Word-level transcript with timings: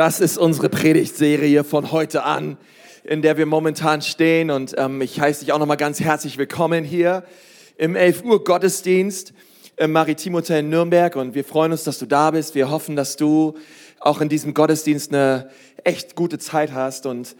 Das 0.00 0.18
ist 0.18 0.38
unsere 0.38 0.70
Predigtserie 0.70 1.62
von 1.62 1.92
heute 1.92 2.22
an, 2.22 2.56
in 3.04 3.20
der 3.20 3.36
wir 3.36 3.44
momentan 3.44 4.00
stehen. 4.00 4.50
Und 4.50 4.74
ähm, 4.78 5.02
ich 5.02 5.20
heiße 5.20 5.40
dich 5.40 5.52
auch 5.52 5.58
nochmal 5.58 5.76
ganz 5.76 6.00
herzlich 6.00 6.38
willkommen 6.38 6.84
hier 6.84 7.22
im 7.76 7.96
11 7.96 8.24
Uhr 8.24 8.42
Gottesdienst 8.42 9.34
im 9.76 9.92
Maritim 9.92 10.36
Hotel 10.36 10.62
Nürnberg. 10.62 11.16
Und 11.16 11.34
wir 11.34 11.44
freuen 11.44 11.72
uns, 11.72 11.84
dass 11.84 11.98
du 11.98 12.06
da 12.06 12.30
bist. 12.30 12.54
Wir 12.54 12.70
hoffen, 12.70 12.96
dass 12.96 13.16
du 13.16 13.58
auch 13.98 14.22
in 14.22 14.30
diesem 14.30 14.54
Gottesdienst 14.54 15.12
eine 15.12 15.50
echt 15.84 16.16
gute 16.16 16.38
Zeit 16.38 16.72
hast. 16.72 17.04
Und 17.04 17.36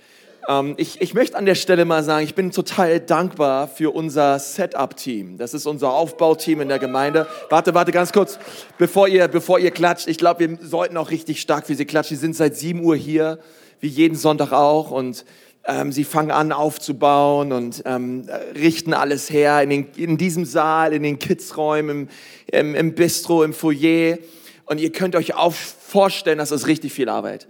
ähm, 0.49 0.75
ich, 0.77 1.01
ich 1.01 1.15
möchte 1.15 1.37
an 1.37 1.47
der 1.47 1.55
Stelle 1.55 1.85
mal 1.85 2.03
sagen, 2.03 2.25
ich 2.25 2.35
bin 2.35 2.51
total 2.51 3.01
dankbar 3.01 3.69
für 3.69 3.95
unser 3.95 4.39
Setup-Team. 4.39 5.39
Das 5.39 5.55
ist 5.55 5.67
unser 5.67 5.93
Aufbauteam 5.93 6.61
in 6.61 6.69
der 6.69 6.79
Gemeinde. 6.79 7.27
Warte, 7.49 7.75
warte, 7.75 7.93
ganz 7.93 8.13
kurz, 8.13 8.39
bevor 8.79 9.09
ihr, 9.09 9.29
bevor 9.29 9.59
ihr 9.59 9.71
klatscht. 9.71 10.09
Ich 10.09 10.19
glaube, 10.19 10.41
wir 10.41 10.59
sollten 10.61 10.97
auch 10.97 11.11
richtig 11.11 11.41
stark 11.41 11.67
für 11.67 11.75
sie 11.75 11.85
klatschen. 11.85 12.17
Sie 12.17 12.21
sind 12.21 12.37
seit 12.37 12.57
7 12.57 12.83
Uhr 12.83 12.97
hier, 12.97 13.39
wie 13.81 13.89
jeden 13.89 14.17
Sonntag 14.17 14.53
auch. 14.53 14.91
Und 14.91 15.25
ähm, 15.65 15.93
sie 15.93 16.05
fangen 16.05 16.31
an 16.31 16.53
aufzubauen 16.53 17.53
und 17.53 17.83
ähm, 17.85 18.29
richten 18.55 18.95
alles 18.95 19.31
her 19.31 19.63
in, 19.63 19.71
den, 19.71 19.87
in 19.97 20.17
diesem 20.17 20.45
Saal, 20.45 20.93
in 20.93 21.03
den 21.03 21.19
Kidsräumen, 21.19 22.09
im, 22.47 22.69
im, 22.69 22.75
im 22.75 22.95
Bistro, 22.95 23.43
im 23.43 23.53
Foyer. 23.53 24.19
Und 24.65 24.81
ihr 24.81 24.93
könnt 24.93 25.17
euch 25.17 25.35
auch 25.35 25.53
vorstellen, 25.53 26.39
das 26.39 26.53
ist 26.53 26.67
richtig 26.67 26.93
viel 26.93 27.09
Arbeit. 27.09 27.47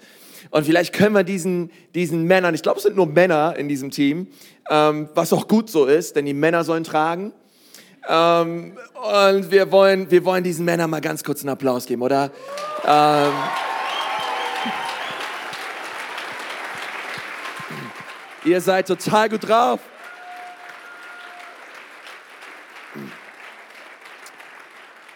Und 0.51 0.67
vielleicht 0.67 0.93
können 0.93 1.15
wir 1.15 1.23
diesen, 1.23 1.71
diesen 1.95 2.25
Männern, 2.25 2.55
ich 2.55 2.63
glaube, 2.63 2.79
es 2.79 2.83
sind 2.83 2.97
nur 2.97 3.07
Männer 3.07 3.55
in 3.57 3.69
diesem 3.69 3.91
Team, 3.91 4.29
ähm, 4.69 5.09
was 5.15 5.33
auch 5.33 5.47
gut 5.47 5.71
so 5.71 5.87
ist, 5.87 6.17
denn 6.17 6.27
die 6.27 6.35
Männer 6.35 6.65
sollen 6.65 6.85
tragen. 6.85 7.33
Ähm, 8.09 8.77
und 8.95 9.51
wir 9.51 9.71
wollen, 9.71 10.11
wir 10.11 10.25
wollen 10.25 10.43
diesen 10.43 10.65
Männern 10.65 10.91
mal 10.91 11.01
ganz 11.01 11.23
kurz 11.23 11.43
einen 11.43 11.51
Applaus 11.51 11.87
geben, 11.87 12.03
oder? 12.03 12.31
Ähm, 12.85 13.33
ihr 18.45 18.61
seid 18.61 18.89
total 18.89 19.29
gut 19.29 19.49
drauf. 19.49 19.81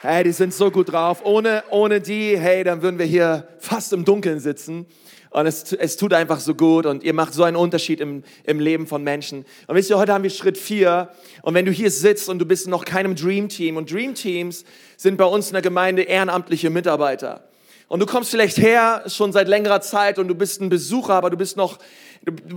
Hey, 0.02 0.22
die 0.22 0.32
sind 0.32 0.52
so 0.52 0.70
gut 0.70 0.92
drauf. 0.92 1.24
Ohne, 1.24 1.64
ohne 1.70 1.98
die, 1.98 2.38
hey, 2.38 2.62
dann 2.62 2.82
würden 2.82 2.98
wir 2.98 3.06
hier 3.06 3.48
fast 3.58 3.92
im 3.94 4.04
Dunkeln 4.04 4.38
sitzen. 4.38 4.86
Und 5.34 5.48
es, 5.48 5.72
es 5.72 5.96
tut 5.96 6.12
einfach 6.12 6.38
so 6.38 6.54
gut 6.54 6.86
und 6.86 7.02
ihr 7.02 7.12
macht 7.12 7.34
so 7.34 7.42
einen 7.42 7.56
Unterschied 7.56 7.98
im, 7.98 8.22
im 8.44 8.60
Leben 8.60 8.86
von 8.86 9.02
Menschen. 9.02 9.44
Und 9.66 9.74
wisst 9.74 9.90
ihr, 9.90 9.98
heute 9.98 10.12
haben 10.12 10.22
wir 10.22 10.30
Schritt 10.30 10.56
vier. 10.56 11.08
Und 11.42 11.54
wenn 11.54 11.66
du 11.66 11.72
hier 11.72 11.90
sitzt 11.90 12.28
und 12.28 12.38
du 12.38 12.46
bist 12.46 12.68
noch 12.68 12.84
keinem 12.84 13.16
Dream 13.16 13.48
Team 13.48 13.76
und 13.76 13.90
Dream 13.90 14.14
Teams 14.14 14.64
sind 14.96 15.16
bei 15.16 15.24
uns 15.24 15.48
in 15.48 15.54
der 15.54 15.62
Gemeinde 15.62 16.02
ehrenamtliche 16.02 16.70
Mitarbeiter. 16.70 17.48
Und 17.88 17.98
du 17.98 18.06
kommst 18.06 18.30
vielleicht 18.30 18.58
her 18.58 19.02
schon 19.08 19.32
seit 19.32 19.48
längerer 19.48 19.80
Zeit 19.80 20.20
und 20.20 20.28
du 20.28 20.36
bist 20.36 20.60
ein 20.60 20.68
Besucher, 20.68 21.14
aber 21.14 21.30
du 21.30 21.36
bist 21.36 21.56
noch, 21.56 21.80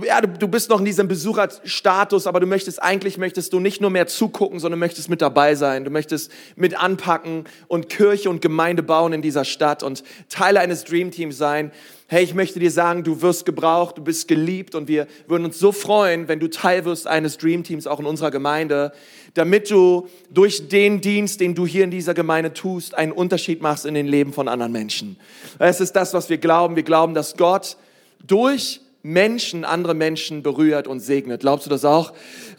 ja, 0.04 0.20
du, 0.20 0.28
du 0.28 0.48
bist 0.48 0.70
noch 0.70 0.78
in 0.78 0.84
diesem 0.84 1.08
Besucherstatus, 1.08 2.26
aber 2.26 2.40
du 2.40 2.46
möchtest, 2.46 2.82
eigentlich 2.82 3.18
möchtest 3.18 3.52
du 3.52 3.60
nicht 3.60 3.80
nur 3.80 3.90
mehr 3.90 4.06
zugucken, 4.06 4.60
sondern 4.60 4.78
möchtest 4.78 5.10
mit 5.10 5.20
dabei 5.20 5.54
sein. 5.54 5.84
Du 5.84 5.90
möchtest 5.90 6.32
mit 6.56 6.80
anpacken 6.80 7.44
und 7.66 7.88
Kirche 7.88 8.30
und 8.30 8.40
Gemeinde 8.40 8.82
bauen 8.82 9.12
in 9.12 9.22
dieser 9.22 9.44
Stadt 9.44 9.82
und 9.82 10.04
Teil 10.28 10.56
eines 10.56 10.84
Dream 10.84 11.10
Teams 11.10 11.36
sein 11.36 11.72
hey, 12.10 12.24
ich 12.24 12.32
möchte 12.32 12.58
dir 12.58 12.70
sagen, 12.70 13.04
du 13.04 13.20
wirst 13.20 13.44
gebraucht, 13.44 13.98
du 13.98 14.02
bist 14.02 14.28
geliebt 14.28 14.74
und 14.74 14.88
wir 14.88 15.06
würden 15.26 15.44
uns 15.44 15.58
so 15.58 15.72
freuen, 15.72 16.26
wenn 16.26 16.40
du 16.40 16.48
Teil 16.48 16.86
wirst 16.86 17.06
eines 17.06 17.36
Dream 17.36 17.64
Teams 17.64 17.86
auch 17.86 18.00
in 18.00 18.06
unserer 18.06 18.30
Gemeinde, 18.30 18.92
damit 19.34 19.70
du 19.70 20.08
durch 20.30 20.68
den 20.68 21.02
Dienst, 21.02 21.38
den 21.40 21.54
du 21.54 21.66
hier 21.66 21.84
in 21.84 21.90
dieser 21.90 22.14
Gemeinde 22.14 22.54
tust, 22.54 22.94
einen 22.94 23.12
Unterschied 23.12 23.60
machst 23.60 23.84
in 23.84 23.92
den 23.92 24.06
Leben 24.06 24.32
von 24.32 24.48
anderen 24.48 24.72
Menschen. 24.72 25.16
Es 25.58 25.80
ist 25.80 25.92
das, 25.92 26.14
was 26.14 26.30
wir 26.30 26.38
glauben. 26.38 26.76
Wir 26.76 26.82
glauben, 26.82 27.12
dass 27.12 27.36
Gott 27.36 27.76
durch 28.26 28.80
Menschen, 29.08 29.64
andere 29.64 29.94
Menschen 29.94 30.42
berührt 30.42 30.86
und 30.86 31.00
segnet. 31.00 31.40
Glaubst 31.40 31.64
du 31.64 31.70
das 31.70 31.86
auch? 31.86 32.12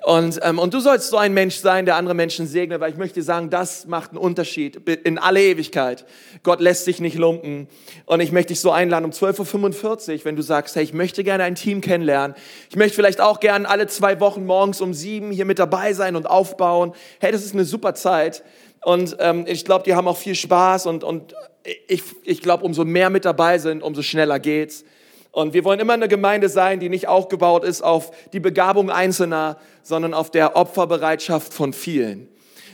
Und, 0.04 0.40
ähm, 0.42 0.58
und 0.58 0.74
du 0.74 0.80
sollst 0.80 1.12
so 1.12 1.18
ein 1.18 1.32
Mensch 1.34 1.58
sein, 1.58 1.86
der 1.86 1.96
andere 1.96 2.16
Menschen 2.16 2.48
segnet, 2.48 2.82
weil 2.82 2.92
ich 2.92 2.98
möchte 2.98 3.22
sagen, 3.22 3.52
das 3.52 3.86
macht 3.86 4.12
einen 4.12 4.18
Unterschied 4.18 4.78
in 5.04 5.20
alle 5.20 5.44
Ewigkeit. 5.44 6.06
Gott 6.42 6.60
lässt 6.60 6.86
sich 6.86 7.02
nicht 7.02 7.18
lumpen. 7.18 7.68
Und 8.08 8.20
ich 8.22 8.32
möchte 8.32 8.54
dich 8.54 8.62
so 8.62 8.72
einladen 8.72 9.06
um 9.06 9.12
12.45 9.12 10.14
Uhr, 10.14 10.26
wenn 10.26 10.36
du 10.36 10.42
sagst, 10.42 10.76
hey, 10.76 10.84
ich 10.84 10.94
möchte 10.94 11.24
gerne 11.24 11.44
ein 11.44 11.54
Team 11.54 11.82
kennenlernen. 11.82 12.36
Ich 12.72 12.76
möchte 12.76 12.96
vielleicht 12.96 13.22
auch 13.22 13.40
gerne 13.40 13.70
alle 13.70 13.86
zwei 13.86 14.20
Wochen 14.20 14.48
morgens 14.48 14.82
um 14.82 14.96
sieben 14.96 15.30
hier 15.30 15.46
mit 15.46 15.60
dabei 15.60 15.94
sein 15.94 16.16
und 16.16 16.28
aufbauen. 16.28 16.94
Hey, 17.20 17.32
das 17.32 17.46
ist 17.46 17.54
eine 17.54 17.66
super 17.66 17.94
Zeit. 17.94 18.44
Und 18.84 19.18
ähm, 19.20 19.46
ich 19.48 19.66
glaube, 19.66 19.84
die 19.84 19.94
haben 19.94 20.08
auch 20.08 20.18
viel 20.18 20.36
Spaß 20.36 20.88
und, 20.88 21.04
und 21.04 21.36
ich, 21.88 22.02
ich 22.24 22.42
glaube, 22.42 22.64
umso 22.64 22.86
mehr 22.86 23.12
mit 23.12 23.26
dabei 23.26 23.60
sind, 23.60 23.84
umso 23.84 24.02
schneller 24.02 24.40
geht's. 24.40 24.84
Und 25.32 25.54
wir 25.54 25.64
wollen 25.64 25.80
immer 25.80 25.94
eine 25.94 26.08
Gemeinde 26.08 26.50
sein, 26.50 26.80
die 26.80 26.90
nicht 26.90 27.08
aufgebaut 27.08 27.64
ist 27.64 27.82
auf 27.82 28.12
die 28.34 28.40
Begabung 28.40 28.90
Einzelner, 28.90 29.58
sondern 29.84 30.14
auf 30.14 30.32
der 30.32 30.56
Opferbereitschaft 30.56 31.54
von 31.54 31.74
vielen. 31.74 32.28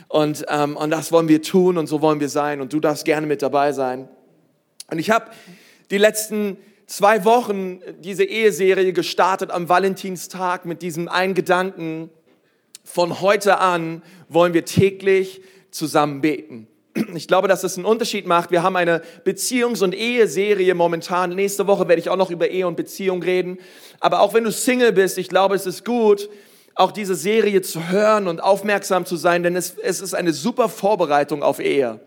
Und, 0.08 0.44
ähm, 0.48 0.76
und 0.76 0.90
das 0.90 1.12
wollen 1.12 1.28
wir 1.28 1.42
tun 1.42 1.78
und 1.78 1.86
so 1.86 2.00
wollen 2.00 2.20
wir 2.20 2.28
sein. 2.28 2.60
Und 2.60 2.72
du 2.72 2.80
darfst 2.80 3.04
gerne 3.04 3.26
mit 3.26 3.42
dabei 3.42 3.72
sein. 3.72 4.08
Und 4.90 4.98
ich 4.98 5.10
habe 5.10 5.26
die 5.90 5.98
letzten 5.98 6.56
zwei 6.86 7.24
Wochen 7.24 7.80
diese 8.00 8.24
Eheserie 8.24 8.92
gestartet 8.92 9.50
am 9.50 9.68
Valentinstag 9.68 10.64
mit 10.64 10.82
diesem 10.82 11.08
einen 11.08 11.34
Gedanken. 11.34 12.10
Von 12.84 13.20
heute 13.20 13.58
an 13.58 14.02
wollen 14.28 14.54
wir 14.54 14.64
täglich 14.64 15.42
zusammen 15.70 16.20
beten. 16.20 16.68
Ich 17.14 17.28
glaube, 17.28 17.48
dass 17.48 17.64
es 17.64 17.76
einen 17.76 17.84
Unterschied 17.84 18.26
macht. 18.26 18.50
Wir 18.50 18.62
haben 18.62 18.76
eine 18.76 19.02
Beziehungs- 19.24 19.82
und 19.82 19.94
Eheserie 19.94 20.74
momentan. 20.74 21.34
Nächste 21.34 21.66
Woche 21.66 21.88
werde 21.88 22.00
ich 22.00 22.08
auch 22.08 22.16
noch 22.16 22.30
über 22.30 22.48
Ehe 22.48 22.66
und 22.66 22.76
Beziehung 22.76 23.22
reden. 23.22 23.58
Aber 24.00 24.20
auch 24.20 24.34
wenn 24.34 24.44
du 24.44 24.52
Single 24.52 24.92
bist, 24.92 25.18
ich 25.18 25.28
glaube, 25.28 25.54
es 25.54 25.66
ist 25.66 25.84
gut, 25.84 26.28
auch 26.74 26.92
diese 26.92 27.14
Serie 27.14 27.62
zu 27.62 27.88
hören 27.88 28.28
und 28.28 28.42
aufmerksam 28.42 29.06
zu 29.06 29.16
sein, 29.16 29.42
denn 29.42 29.56
es, 29.56 29.76
es 29.82 30.00
ist 30.00 30.14
eine 30.14 30.32
super 30.32 30.68
Vorbereitung 30.68 31.42
auf 31.42 31.58
Ehe 31.58 32.00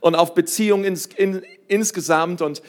und 0.00 0.14
auf 0.14 0.34
Beziehung 0.34 0.84
ins, 0.84 1.06
in, 1.06 1.42
insgesamt. 1.68 2.42
Und 2.42 2.62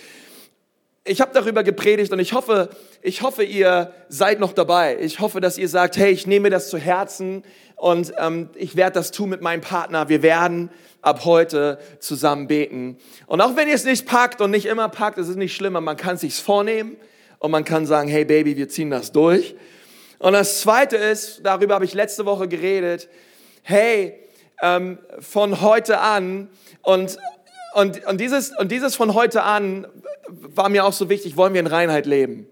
ich 1.06 1.20
habe 1.20 1.32
darüber 1.34 1.64
gepredigt 1.64 2.14
und 2.14 2.20
ich 2.20 2.34
hoffe, 2.34 2.70
ich 3.02 3.22
hoffe, 3.22 3.44
ihr 3.44 3.94
seid 4.08 4.40
noch 4.40 4.54
dabei. 4.54 4.98
Ich 5.02 5.20
hoffe, 5.20 5.42
dass 5.42 5.58
ihr 5.58 5.68
sagt, 5.68 5.98
hey, 5.98 6.12
ich 6.12 6.28
nehme 6.28 6.50
das 6.50 6.70
zu 6.70 6.78
Herzen 6.78 7.44
und 7.76 8.14
ähm, 8.18 8.50
ich 8.56 8.78
werde 8.78 8.94
das 8.94 9.12
tun 9.12 9.30
mit 9.30 9.42
meinem 9.42 9.60
Partner. 9.60 10.08
Wir 10.08 10.22
werden 10.22 10.70
ab 11.02 11.26
heute 11.26 11.80
zusammen 12.00 12.48
beten. 12.48 12.98
Und 13.28 13.42
auch 13.42 13.58
wenn 13.58 13.68
ihr 13.68 13.76
es 13.76 13.84
nicht 13.84 14.06
packt 14.06 14.40
und 14.40 14.52
nicht 14.52 14.66
immer 14.66 14.88
packt, 14.88 15.18
ist 15.18 15.28
es 15.28 15.36
nicht 15.36 15.54
schlimmer. 15.54 15.82
Man 15.82 15.98
kann 15.98 16.16
es 16.16 16.22
sich 16.22 16.36
vornehmen 16.36 16.96
und 17.40 17.52
man 17.52 17.66
kann 17.66 17.86
sagen, 17.86 18.08
hey 18.08 18.24
Baby, 18.24 18.56
wir 18.56 18.70
ziehen 18.70 18.90
das 18.90 19.12
durch. 19.12 19.56
Und 20.20 20.32
das 20.32 20.62
Zweite 20.62 20.96
ist, 20.96 21.42
darüber 21.44 21.76
habe 21.76 21.84
ich 21.84 21.94
letzte 21.94 22.26
Woche 22.26 22.48
geredet, 22.48 23.10
hey, 23.64 24.18
ähm, 24.62 25.00
von 25.20 25.60
heute 25.60 26.00
an 26.00 26.48
und, 26.82 27.18
und, 27.74 28.06
und, 28.06 28.22
dieses, 28.22 28.52
und 28.58 28.72
dieses 28.72 28.96
von 28.96 29.14
heute 29.14 29.44
an 29.44 29.88
war 30.30 30.70
mir 30.70 30.86
auch 30.86 30.94
so 30.94 31.10
wichtig, 31.10 31.38
wollen 31.38 31.54
wir 31.54 31.60
in 31.60 31.68
Reinheit 31.68 32.06
leben. 32.06 32.48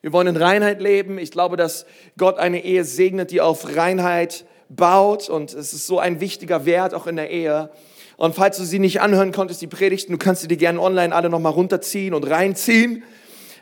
Wir 0.00 0.12
wollen 0.12 0.26
in 0.26 0.36
Reinheit 0.36 0.80
leben. 0.80 1.18
Ich 1.18 1.30
glaube, 1.30 1.56
dass 1.56 1.86
Gott 2.18 2.38
eine 2.38 2.64
Ehe 2.64 2.84
segnet, 2.84 3.30
die 3.30 3.40
auf 3.40 3.76
Reinheit 3.76 4.44
baut 4.68 5.28
und 5.28 5.52
es 5.54 5.72
ist 5.72 5.86
so 5.86 5.98
ein 5.98 6.20
wichtiger 6.20 6.64
Wert 6.64 6.94
auch 6.94 7.06
in 7.06 7.16
der 7.16 7.30
Ehe. 7.30 7.70
Und 8.16 8.34
falls 8.34 8.56
du 8.56 8.64
sie 8.64 8.78
nicht 8.78 9.00
anhören 9.00 9.32
konntest, 9.32 9.62
die 9.62 9.66
Predigten, 9.66 10.12
du 10.12 10.18
kannst 10.18 10.42
sie 10.42 10.48
dir 10.48 10.56
gerne 10.56 10.80
online 10.80 11.14
alle 11.14 11.28
nochmal 11.28 11.52
runterziehen 11.52 12.14
und 12.14 12.28
reinziehen. 12.28 13.02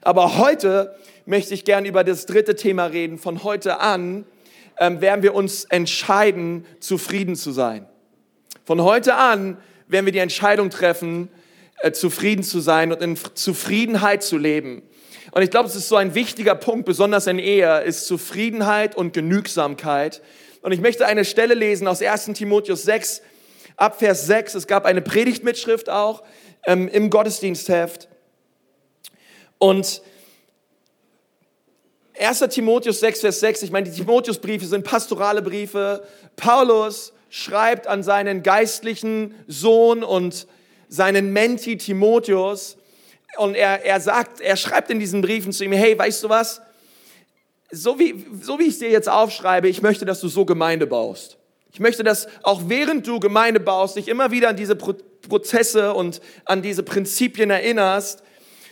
Aber 0.03 0.39
heute 0.39 0.95
möchte 1.27 1.55
ich 1.55 1.65
gerne 1.65 1.89
über 1.89 2.05
das 2.05 2.27
dritte 2.27 2.55
Thema 2.55 2.87
reden. 2.87 3.19
Von 3.19 3.45
heute 3.45 3.81
an 3.81 4.25
ähm, 4.79 5.01
werden 5.01 5.23
wir 5.23 5.35
uns 5.35 5.65
entscheiden, 5.65 6.65
zufrieden 6.81 7.37
zu 7.37 7.53
sein. 7.53 7.87
Von 8.65 8.83
heute 8.83 9.17
an 9.17 9.59
werden 9.91 10.07
wir 10.07 10.13
die 10.13 10.19
Entscheidung 10.19 10.71
treffen, 10.71 11.29
äh, 11.79 11.93
zufrieden 11.93 12.43
zu 12.43 12.61
sein 12.61 12.93
und 12.93 13.03
in 13.03 13.19
Zufriedenheit 13.35 14.23
zu 14.23 14.39
leben. 14.39 14.83
Und 15.33 15.43
ich 15.43 15.51
glaube, 15.51 15.69
es 15.69 15.77
ist 15.77 15.89
so 15.89 15.97
ein 15.97 16.15
wichtiger 16.15 16.55
Punkt, 16.55 16.87
besonders 16.87 17.27
in 17.27 17.39
Ehe, 17.39 17.83
ist 17.83 18.07
Zufriedenheit 18.07 18.97
und 18.97 19.13
Genügsamkeit. 19.13 20.23
Und 20.63 20.73
ich 20.73 20.81
möchte 20.81 21.07
eine 21.07 21.25
Stelle 21.25 21.55
lesen 21.55 21.87
aus 21.87 22.03
1 22.03 22.33
Timotheus 22.37 22.83
6, 22.83 23.23
ab 23.77 23.99
Vers 23.99 24.27
6. 24.27 24.55
Es 24.57 24.67
gab 24.67 24.85
eine 24.85 25.03
Predigtmitschrift 25.03 25.89
auch 25.89 26.23
ähm, 26.67 26.89
im 26.89 27.11
Gottesdienstheft. 27.11 28.09
Und 29.59 30.03
1. 32.19 32.41
Timotheus 32.51 33.01
6, 33.01 33.21
Vers 33.21 33.41
6, 33.41 33.63
ich 33.63 33.71
meine, 33.71 33.89
die 33.89 33.97
Timotheusbriefe 33.97 34.67
sind 34.67 34.85
pastorale 34.85 35.41
Briefe. 35.41 36.03
Paulus 36.37 37.15
schreibt 37.31 37.87
an 37.87 38.03
seinen 38.03 38.43
geistlichen 38.43 39.35
Sohn 39.47 40.05
und 40.05 40.47
seinen 40.89 41.33
Menti 41.33 41.79
Timotheus. 41.79 42.77
Und 43.39 43.55
er, 43.55 43.85
er 43.85 44.01
sagt, 44.01 44.41
er 44.41 44.57
schreibt 44.57 44.91
in 44.91 44.99
diesen 44.99 45.23
Briefen 45.23 45.53
zu 45.53 45.65
ihm, 45.65 45.73
hey, 45.73 45.97
weißt 45.97 46.25
du 46.25 46.29
was? 46.29 46.61
So 47.71 47.99
wie, 48.01 48.27
so 48.43 48.59
wie 48.59 48.65
ich 48.65 48.79
dir 48.79 48.91
jetzt 48.91 49.09
aufschreibe, 49.09 49.69
ich 49.69 49.81
möchte, 49.81 50.05
dass 50.05 50.21
du 50.21 50.29
so 50.29 50.45
Gemeinde 50.45 50.89
baust. 50.89 51.39
Ich 51.73 51.79
möchte, 51.79 52.03
dass 52.03 52.27
auch 52.43 52.63
während 52.67 53.07
du 53.07 53.21
Gemeinde 53.21 53.61
baust, 53.61 53.97
dich 53.97 54.09
immer 54.09 54.33
wieder 54.33 54.49
an 54.51 54.57
diese 54.57 54.77
Pro 54.77 54.95
Prozesse 55.29 55.93
und 55.93 56.23
an 56.47 56.63
diese 56.63 56.83
Prinzipien 56.83 57.51
erinnerst. 57.51 58.23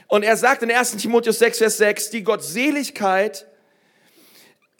Und 0.09 0.23
er 0.23 0.37
sagt 0.37 0.63
in 0.63 0.71
1 0.71 0.97
Timotheus 0.97 1.39
6, 1.39 1.59
Vers 1.59 1.77
6, 1.77 2.11
die 2.11 2.25
Gottseligkeit 2.25 3.47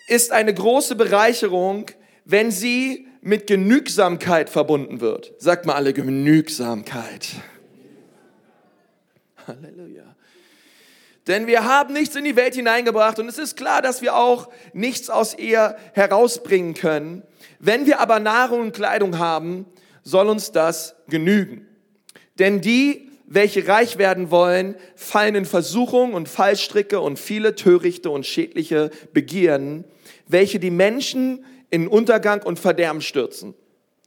ist 0.09 0.33
eine 0.33 0.55
große 0.55 0.97
Bereicherung, 0.97 1.91
wenn 2.25 2.51
sie 2.51 3.07
mit 3.29 3.47
Genügsamkeit 3.47 4.49
verbunden 4.49 5.03
wird. 5.03 5.35
Sagt 5.37 5.67
mal 5.67 5.75
alle 5.75 5.93
Genügsamkeit. 5.93 7.29
Halleluja. 9.47 10.17
Denn 11.27 11.47
wir 11.47 11.67
haben 11.67 11.93
nichts 11.93 12.17
in 12.17 12.25
die 12.25 12.37
Welt 12.37 12.55
hineingebracht 12.55 13.19
und 13.19 13.29
es 13.29 13.37
ist 13.37 13.55
klar, 13.55 13.83
dass 13.83 14.01
wir 14.01 14.17
auch 14.17 14.49
nichts 14.73 15.11
aus 15.11 15.37
ihr 15.37 15.77
herausbringen 15.93 16.73
können. 16.73 17.23
Wenn 17.59 17.85
wir 17.85 18.01
aber 18.01 18.19
Nahrung 18.19 18.63
und 18.63 18.73
Kleidung 18.73 19.19
haben, 19.19 19.67
soll 20.03 20.31
uns 20.31 20.51
das 20.51 20.97
genügen. 21.09 21.69
Denn 22.39 22.63
die, 22.63 23.11
welche 23.27 23.69
reich 23.69 23.99
werden 23.99 24.31
wollen, 24.31 24.75
fallen 24.97 25.35
in 25.35 25.45
Versuchung 25.45 26.15
und 26.15 26.31
Fallstricke 26.31 26.99
und 26.99 27.19
viele 27.19 27.57
törichte 27.57 28.09
und 28.09 28.25
schädliche 28.25 28.91
Begierden, 29.13 29.85
welche 30.27 30.59
die 30.59 30.71
Menschen 30.71 31.45
in 31.71 31.89
Untergang 31.89 32.43
und 32.43 32.59
Verderben 32.59 33.01
stürzen. 33.01 33.55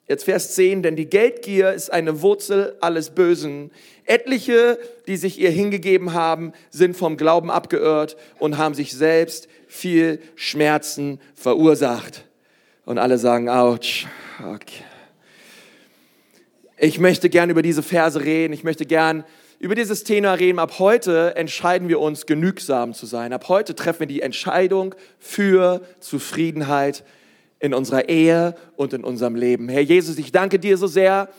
Jetzt 0.08 0.26
Vers 0.26 0.56
10, 0.56 0.84
denn 0.84 0.96
die 0.98 1.10
Geldgier 1.10 1.72
ist 1.72 1.92
eine 1.92 2.22
Wurzel 2.22 2.76
alles 2.82 3.12
Bösen. 3.12 3.72
Etliche, 4.04 4.78
die 5.08 5.16
sich 5.16 5.40
ihr 5.40 5.52
hingegeben 5.52 6.14
haben, 6.14 6.52
sind 6.70 6.98
vom 6.98 7.16
Glauben 7.16 7.50
abgeirrt 7.50 8.18
und 8.38 8.58
haben 8.58 8.74
sich 8.74 8.92
selbst 8.92 9.48
viel 9.68 10.20
Schmerzen 10.36 11.22
verursacht. 11.34 12.26
Und 12.84 12.98
alle 12.98 13.18
sagen, 13.18 13.48
ouch, 13.48 14.06
okay. 14.40 14.84
Ich 16.78 17.00
möchte 17.00 17.30
gern 17.30 17.50
über 17.50 17.62
diese 17.62 17.84
Verse 17.84 18.20
reden. 18.22 18.52
Ich 18.52 18.66
möchte 18.66 18.86
gern 18.86 19.24
über 19.60 19.76
dieses 19.76 20.04
Thema 20.04 20.34
reden. 20.34 20.60
Ab 20.60 20.80
heute 20.80 21.38
entscheiden 21.38 21.88
wir 21.88 22.00
uns, 22.02 22.26
genügsam 22.26 22.94
zu 22.94 23.06
sein. 23.06 23.32
Ab 23.32 23.48
heute 23.48 23.76
treffen 23.76 24.02
wir 24.02 24.08
die 24.08 24.22
Entscheidung 24.22 24.94
für 25.20 25.82
Zufriedenheit 26.02 27.06
in 27.62 27.74
unserer 27.74 28.10
Ehe 28.10 28.56
und 28.76 28.92
in 28.92 29.04
unserem 29.04 29.36
Leben. 29.36 29.70
Herr 29.70 29.82
Jesus, 29.82 30.18
ich 30.18 30.32
danke 30.32 30.60
dir 30.60 30.78
so 30.78 30.88
sehr 30.88 31.30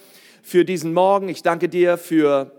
für 0.41 0.65
diesen 0.65 0.95
Morgen. 0.95 1.29
Ich 1.29 1.43
danke 1.43 1.69
dir 1.69 1.99
für, 1.99 2.53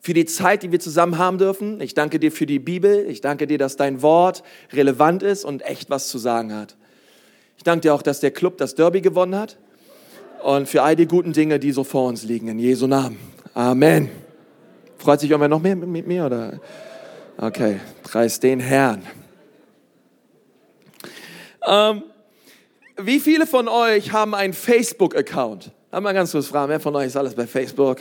für 0.00 0.12
die 0.12 0.26
Zeit, 0.26 0.62
die 0.62 0.70
wir 0.70 0.78
zusammen 0.78 1.16
haben 1.16 1.38
dürfen. 1.38 1.80
Ich 1.80 1.94
danke 1.94 2.18
dir 2.18 2.30
für 2.30 2.44
die 2.44 2.58
Bibel. 2.58 3.06
Ich 3.08 3.22
danke 3.22 3.46
dir, 3.46 3.56
dass 3.56 3.76
dein 3.76 4.02
Wort 4.02 4.42
relevant 4.72 5.22
ist 5.22 5.44
und 5.44 5.62
echt 5.62 5.88
was 5.88 6.08
zu 6.08 6.18
sagen 6.18 6.54
hat. 6.54 6.76
Ich 7.56 7.64
danke 7.64 7.80
dir 7.80 7.94
auch, 7.94 8.02
dass 8.02 8.20
der 8.20 8.30
Club 8.30 8.58
das 8.58 8.74
Derby 8.74 9.00
gewonnen 9.00 9.34
hat 9.34 9.56
und 10.42 10.68
für 10.68 10.82
all 10.82 10.94
die 10.94 11.06
guten 11.06 11.32
Dinge, 11.32 11.58
die 11.58 11.72
so 11.72 11.84
vor 11.84 12.06
uns 12.08 12.22
liegen. 12.22 12.48
In 12.48 12.58
Jesu 12.58 12.86
Namen. 12.86 13.18
Amen. 13.54 14.10
Freut 14.98 15.20
sich 15.20 15.30
irgendwer 15.30 15.48
noch 15.48 15.60
mehr 15.60 15.74
mit 15.74 16.06
mir? 16.06 16.26
Oder? 16.26 16.60
Okay, 17.38 17.80
preis 18.02 18.38
den 18.40 18.60
Herrn. 18.60 19.02
Ähm, 21.66 22.02
wie 22.96 23.20
viele 23.20 23.46
von 23.46 23.68
euch 23.68 24.12
haben 24.12 24.34
einen 24.34 24.52
Facebook-Account? 24.52 25.70
Haben 25.90 26.04
wir 26.04 26.12
ganz 26.12 26.32
kurz 26.32 26.46
fragen, 26.46 26.70
wer 26.70 26.80
von 26.80 26.94
euch 26.96 27.06
ist 27.06 27.16
alles 27.16 27.34
bei 27.34 27.46
Facebook? 27.46 27.98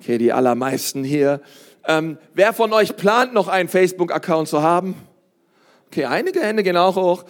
Okay, 0.00 0.18
die 0.18 0.32
allermeisten 0.32 1.04
hier. 1.04 1.40
Ähm, 1.86 2.18
wer 2.34 2.52
von 2.52 2.72
euch 2.72 2.96
plant 2.96 3.32
noch 3.32 3.48
einen 3.48 3.68
Facebook-Account 3.68 4.48
zu 4.48 4.62
haben? 4.62 4.94
Okay, 5.90 6.04
einige 6.04 6.40
Hände 6.40 6.62
gehen 6.62 6.76
auch 6.76 6.96
hoch. 6.96 7.24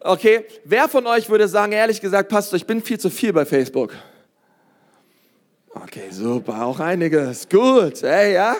Okay, 0.00 0.44
wer 0.64 0.88
von 0.88 1.06
euch 1.06 1.28
würde 1.28 1.48
sagen, 1.48 1.72
ehrlich 1.72 2.00
gesagt, 2.00 2.28
Pastor, 2.28 2.56
ich 2.56 2.66
bin 2.66 2.82
viel 2.82 2.98
zu 2.98 3.10
viel 3.10 3.32
bei 3.32 3.44
Facebook? 3.44 3.94
Okay, 5.70 6.10
super, 6.10 6.64
auch 6.64 6.80
einige. 6.80 7.18
Ist 7.18 7.50
gut, 7.50 8.02
hey, 8.02 8.34
ja? 8.34 8.56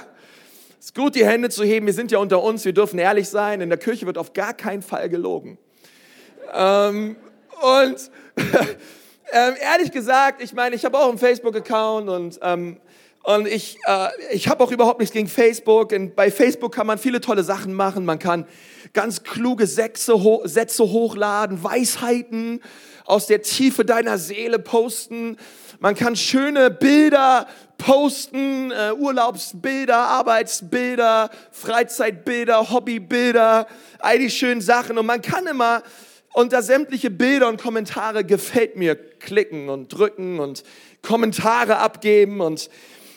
Ist 0.78 0.94
gut, 0.94 1.14
die 1.14 1.26
Hände 1.26 1.48
zu 1.48 1.64
heben. 1.64 1.86
Wir 1.86 1.94
sind 1.94 2.12
ja 2.12 2.18
unter 2.18 2.42
uns, 2.42 2.64
wir 2.64 2.72
dürfen 2.72 2.98
ehrlich 2.98 3.28
sein. 3.28 3.60
In 3.60 3.68
der 3.68 3.78
Kirche 3.78 4.06
wird 4.06 4.18
auf 4.18 4.32
gar 4.32 4.54
keinen 4.54 4.82
Fall 4.82 5.08
gelogen. 5.08 5.58
Ähm, 6.54 7.16
und 7.60 8.10
ähm, 9.32 9.54
ehrlich 9.60 9.90
gesagt, 9.92 10.42
ich 10.42 10.52
meine, 10.52 10.76
ich 10.76 10.84
habe 10.84 10.98
auch 10.98 11.08
einen 11.08 11.18
Facebook-Account 11.18 12.08
und, 12.08 12.38
ähm, 12.42 12.78
und 13.24 13.46
ich, 13.46 13.78
äh, 13.86 14.08
ich 14.32 14.48
habe 14.48 14.62
auch 14.64 14.70
überhaupt 14.70 15.00
nichts 15.00 15.12
gegen 15.12 15.28
Facebook. 15.28 15.92
Und 15.92 16.16
bei 16.16 16.30
Facebook 16.30 16.74
kann 16.74 16.86
man 16.86 16.98
viele 16.98 17.20
tolle 17.20 17.44
Sachen 17.44 17.74
machen. 17.74 18.04
Man 18.04 18.18
kann 18.18 18.46
ganz 18.92 19.22
kluge 19.22 19.66
Sätze, 19.66 20.22
ho 20.22 20.42
Sätze 20.44 20.84
hochladen, 20.84 21.62
Weisheiten 21.62 22.62
aus 23.04 23.26
der 23.26 23.42
Tiefe 23.42 23.84
deiner 23.84 24.18
Seele 24.18 24.58
posten. 24.58 25.36
Man 25.80 25.94
kann 25.94 26.16
schöne 26.16 26.70
Bilder 26.70 27.46
posten, 27.76 28.72
äh, 28.72 28.92
Urlaubsbilder, 28.92 29.96
Arbeitsbilder, 29.96 31.30
Freizeitbilder, 31.52 32.70
Hobbybilder, 32.70 33.66
all 33.98 34.18
die 34.18 34.30
schönen 34.30 34.60
Sachen. 34.60 34.98
Und 34.98 35.06
man 35.06 35.22
kann 35.22 35.46
immer 35.46 35.82
unter 36.32 36.62
sämtliche 36.62 37.10
Bilder 37.10 37.48
und 37.48 37.60
Kommentare 37.60 38.24
gefällt 38.24 38.76
mir 38.76 38.94
klicken 38.94 39.68
und 39.68 39.88
drücken 39.88 40.40
und 40.40 40.62
Kommentare 41.02 41.78
abgeben 41.78 42.40
und 42.40 42.70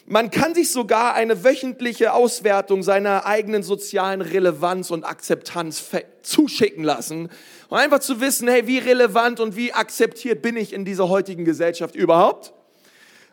man 0.08 0.30
kann 0.30 0.54
sich 0.54 0.72
sogar 0.72 1.13
eine 1.13 1.44
wöchentliche 1.44 2.13
Auswertung 2.13 2.84
seiner 2.84 3.25
eigenen 3.25 3.63
sozialen 3.63 4.22
Relevanz 4.22 4.92
und 4.92 5.06
Akzeptanz 5.06 5.90
zuschicken 6.22 6.84
lassen, 6.84 7.30
um 7.69 7.78
einfach 7.78 8.00
zu 8.00 8.19
wissen, 8.19 8.48
hey, 8.50 8.68
wie 8.68 8.80
relevant 8.80 9.40
und 9.40 9.56
wie 9.56 9.72
akzeptiert 9.72 10.42
bin 10.42 10.58
ich 10.58 10.74
in 10.74 10.84
dieser 10.84 11.08
heutigen 11.08 11.46
Gesellschaft 11.46 11.96
überhaupt? 11.96 12.52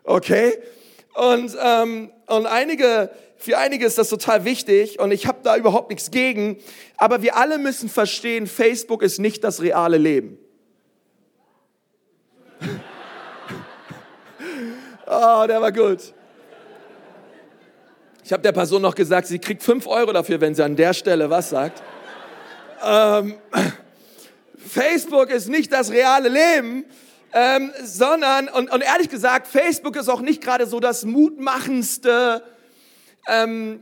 Okay? 0.03 0.57
Und, 1.15 1.57
ähm, 1.61 2.11
und 2.27 2.45
einige 2.45 3.09
für 3.39 3.57
einige 3.57 3.85
ist 3.85 3.97
das 3.97 4.09
total 4.09 4.43
wichtig 4.43 4.99
und 4.99 5.11
ich 5.11 5.25
habe 5.25 5.39
da 5.43 5.55
überhaupt 5.55 5.89
nichts 5.89 6.11
gegen. 6.11 6.57
Aber 6.97 7.21
wir 7.21 7.37
alle 7.37 7.57
müssen 7.57 7.87
verstehen, 7.87 8.47
Facebook 8.47 9.01
ist 9.01 9.17
nicht 9.17 9.45
das 9.45 9.61
reale 9.61 9.97
Leben. 9.97 10.37
oh, 15.07 15.45
der 15.47 15.61
war 15.61 15.71
gut. 15.71 16.13
Ich 18.25 18.33
habe 18.33 18.43
der 18.43 18.51
Person 18.51 18.81
noch 18.81 18.93
gesagt, 18.93 19.27
sie 19.27 19.39
kriegt 19.39 19.63
5 19.63 19.87
Euro 19.87 20.11
dafür, 20.11 20.41
wenn 20.41 20.53
sie 20.53 20.65
an 20.65 20.75
der 20.75 20.93
Stelle 20.93 21.29
was 21.29 21.49
sagt. 21.49 21.81
Ähm, 22.85 23.35
Facebook 24.57 25.29
ist 25.29 25.47
nicht 25.47 25.71
das 25.71 25.91
reale 25.91 26.27
Leben, 26.27 26.83
ähm, 27.31 27.71
sondern, 27.81 28.49
und, 28.49 28.69
und 28.69 28.81
ehrlich 28.81 29.07
gesagt, 29.07 29.47
Facebook 29.47 29.95
ist 29.95 30.09
auch 30.09 30.19
nicht 30.19 30.43
gerade 30.43 30.65
so 30.67 30.81
das 30.81 31.05
mutmachendste 31.05 32.43
ähm, 33.29 33.81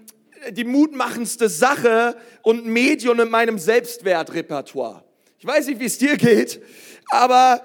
die 0.51 0.63
mutmachendste 0.63 1.50
Sache 1.50 2.16
und 2.44 2.66
Medium 2.66 3.20
in 3.20 3.30
meinem 3.30 3.58
Selbstwertrepertoire. 3.58 5.04
Ich 5.39 5.46
weiß 5.46 5.68
nicht, 5.68 5.80
wie 5.80 5.86
es 5.86 5.98
dir 5.98 6.18
geht, 6.18 6.62
aber 7.10 7.62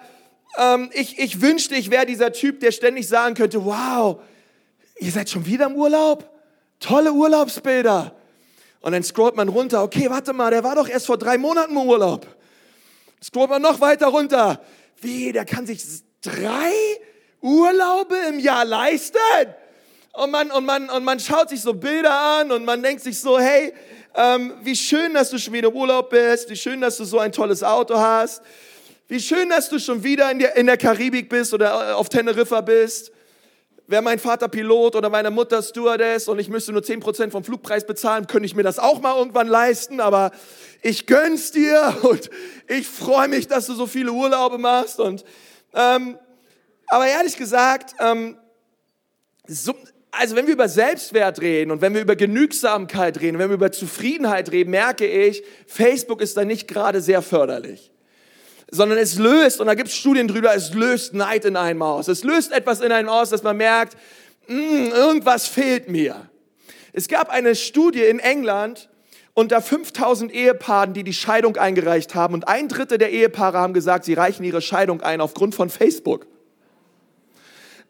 ähm, 0.58 0.90
ich, 0.92 1.18
ich 1.18 1.40
wünschte, 1.40 1.74
ich 1.74 1.90
wäre 1.90 2.06
dieser 2.06 2.32
Typ, 2.32 2.60
der 2.60 2.72
ständig 2.72 3.08
sagen 3.08 3.34
könnte, 3.34 3.64
wow, 3.64 4.20
ihr 4.98 5.10
seid 5.10 5.30
schon 5.30 5.46
wieder 5.46 5.66
im 5.66 5.76
Urlaub? 5.76 6.28
Tolle 6.80 7.12
Urlaubsbilder. 7.12 8.14
Und 8.80 8.92
dann 8.92 9.02
scrollt 9.04 9.36
man 9.36 9.48
runter, 9.48 9.82
okay, 9.82 10.10
warte 10.10 10.32
mal, 10.32 10.50
der 10.50 10.64
war 10.64 10.74
doch 10.74 10.88
erst 10.88 11.06
vor 11.06 11.16
drei 11.16 11.38
Monaten 11.38 11.72
im 11.72 11.78
Urlaub. 11.78 12.26
Scrollt 13.22 13.50
man 13.50 13.62
noch 13.62 13.80
weiter 13.80 14.08
runter. 14.08 14.60
Wie, 15.00 15.32
der 15.32 15.44
kann 15.44 15.66
sich 15.66 15.82
drei 16.20 16.72
Urlaube 17.40 18.16
im 18.28 18.40
Jahr 18.40 18.64
leisten? 18.64 19.18
Und 20.14 20.30
man, 20.30 20.50
und, 20.50 20.66
man, 20.66 20.90
und 20.90 21.04
man 21.04 21.18
schaut 21.18 21.48
sich 21.48 21.62
so 21.62 21.72
Bilder 21.72 22.14
an 22.14 22.52
und 22.52 22.66
man 22.66 22.82
denkt 22.82 23.02
sich 23.02 23.18
so, 23.18 23.40
hey, 23.40 23.72
ähm, 24.14 24.52
wie 24.62 24.76
schön, 24.76 25.14
dass 25.14 25.30
du 25.30 25.38
schon 25.38 25.54
wieder 25.54 25.72
Urlaub 25.72 26.10
bist, 26.10 26.50
wie 26.50 26.56
schön, 26.56 26.82
dass 26.82 26.98
du 26.98 27.04
so 27.04 27.18
ein 27.18 27.32
tolles 27.32 27.62
Auto 27.62 27.96
hast, 27.96 28.42
wie 29.08 29.20
schön, 29.20 29.48
dass 29.48 29.70
du 29.70 29.78
schon 29.78 30.04
wieder 30.04 30.30
in 30.30 30.38
der, 30.38 30.56
in 30.56 30.66
der 30.66 30.76
Karibik 30.76 31.30
bist 31.30 31.54
oder 31.54 31.90
äh, 31.90 31.92
auf 31.92 32.10
Teneriffa 32.10 32.60
bist. 32.60 33.10
Wäre 33.86 34.02
mein 34.02 34.18
Vater 34.18 34.48
Pilot 34.48 34.96
oder 34.96 35.08
meine 35.08 35.30
Mutter 35.30 35.62
Stewardess 35.62 36.28
und 36.28 36.38
ich 36.38 36.50
müsste 36.50 36.72
nur 36.72 36.82
10% 36.82 37.30
vom 37.30 37.42
Flugpreis 37.42 37.86
bezahlen, 37.86 38.26
könnte 38.26 38.44
ich 38.44 38.54
mir 38.54 38.62
das 38.62 38.78
auch 38.78 39.00
mal 39.00 39.16
irgendwann 39.16 39.48
leisten, 39.48 39.98
aber 40.00 40.30
ich 40.82 41.06
gönn's 41.06 41.52
dir 41.52 41.96
und 42.02 42.28
ich 42.68 42.86
freue 42.86 43.28
mich, 43.28 43.48
dass 43.48 43.64
du 43.64 43.72
so 43.72 43.86
viele 43.86 44.12
Urlaube 44.12 44.58
machst. 44.58 45.00
Und, 45.00 45.24
ähm, 45.72 46.18
aber 46.88 47.06
ehrlich 47.06 47.38
gesagt, 47.38 47.94
ähm, 47.98 48.36
so, 49.46 49.74
also 50.12 50.36
wenn 50.36 50.46
wir 50.46 50.52
über 50.52 50.68
Selbstwert 50.68 51.40
reden 51.40 51.70
und 51.70 51.80
wenn 51.80 51.94
wir 51.94 52.02
über 52.02 52.16
Genügsamkeit 52.16 53.20
reden, 53.20 53.38
wenn 53.38 53.48
wir 53.48 53.54
über 53.54 53.72
Zufriedenheit 53.72 54.52
reden, 54.52 54.70
merke 54.70 55.06
ich, 55.06 55.42
Facebook 55.66 56.20
ist 56.20 56.36
da 56.36 56.44
nicht 56.44 56.68
gerade 56.68 57.00
sehr 57.00 57.22
förderlich. 57.22 57.90
Sondern 58.70 58.98
es 58.98 59.18
löst, 59.18 59.60
und 59.60 59.66
da 59.66 59.74
gibt 59.74 59.88
es 59.88 59.96
Studien 59.96 60.28
drüber, 60.28 60.54
es 60.54 60.74
löst 60.74 61.14
Neid 61.14 61.46
in 61.46 61.56
einem 61.56 61.82
aus. 61.82 62.08
Es 62.08 62.24
löst 62.24 62.52
etwas 62.52 62.80
in 62.80 62.92
einem 62.92 63.08
aus, 63.08 63.30
dass 63.30 63.42
man 63.42 63.56
merkt, 63.56 63.96
mm, 64.48 64.88
irgendwas 64.92 65.46
fehlt 65.46 65.88
mir. 65.88 66.28
Es 66.92 67.08
gab 67.08 67.30
eine 67.30 67.54
Studie 67.54 68.04
in 68.04 68.18
England 68.18 68.90
unter 69.34 69.62
5000 69.62 70.30
Ehepaaren, 70.30 70.92
die 70.92 71.04
die 71.04 71.14
Scheidung 71.14 71.56
eingereicht 71.56 72.14
haben. 72.14 72.34
Und 72.34 72.48
ein 72.48 72.68
Drittel 72.68 72.98
der 72.98 73.12
Ehepaare 73.12 73.58
haben 73.58 73.72
gesagt, 73.72 74.04
sie 74.04 74.12
reichen 74.12 74.44
ihre 74.44 74.60
Scheidung 74.60 75.00
ein 75.00 75.22
aufgrund 75.22 75.54
von 75.54 75.70
Facebook. 75.70 76.26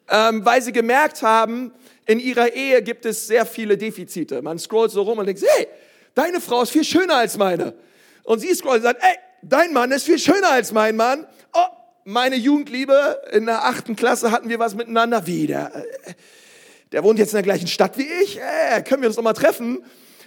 Ähm, 0.08 0.44
weil 0.44 0.62
sie 0.62 0.72
gemerkt 0.72 1.22
haben, 1.22 1.72
in 2.06 2.18
ihrer 2.18 2.52
Ehe 2.52 2.82
gibt 2.82 3.06
es 3.06 3.26
sehr 3.26 3.46
viele 3.46 3.78
Defizite. 3.78 4.42
Man 4.42 4.58
scrollt 4.58 4.90
so 4.90 5.02
rum 5.02 5.18
und 5.18 5.26
denkt, 5.26 5.42
hey, 5.56 5.68
deine 6.14 6.40
Frau 6.40 6.62
ist 6.62 6.70
viel 6.70 6.84
schöner 6.84 7.16
als 7.16 7.36
meine. 7.36 7.74
Und 8.24 8.40
sie 8.40 8.54
scrollt 8.54 8.78
und 8.78 8.82
sagt, 8.82 9.02
ey, 9.02 9.16
dein 9.42 9.72
Mann 9.72 9.90
ist 9.92 10.04
viel 10.04 10.18
schöner 10.18 10.50
als 10.50 10.72
mein 10.72 10.96
Mann. 10.96 11.26
Oh, 11.52 11.66
meine 12.04 12.36
Jugendliebe, 12.36 13.22
in 13.32 13.46
der 13.46 13.64
achten 13.64 13.96
Klasse 13.96 14.30
hatten 14.30 14.48
wir 14.48 14.58
was 14.58 14.74
miteinander. 14.74 15.26
Wie, 15.26 15.46
der, 15.46 15.74
äh, 15.74 16.14
der 16.92 17.04
wohnt 17.04 17.18
jetzt 17.18 17.32
in 17.32 17.36
der 17.36 17.42
gleichen 17.42 17.68
Stadt 17.68 17.96
wie 17.98 18.08
ich? 18.22 18.38
Äh, 18.38 18.82
können 18.82 19.02
wir 19.02 19.08
uns 19.08 19.16
noch 19.16 19.24
mal 19.24 19.32
treffen? 19.32 19.84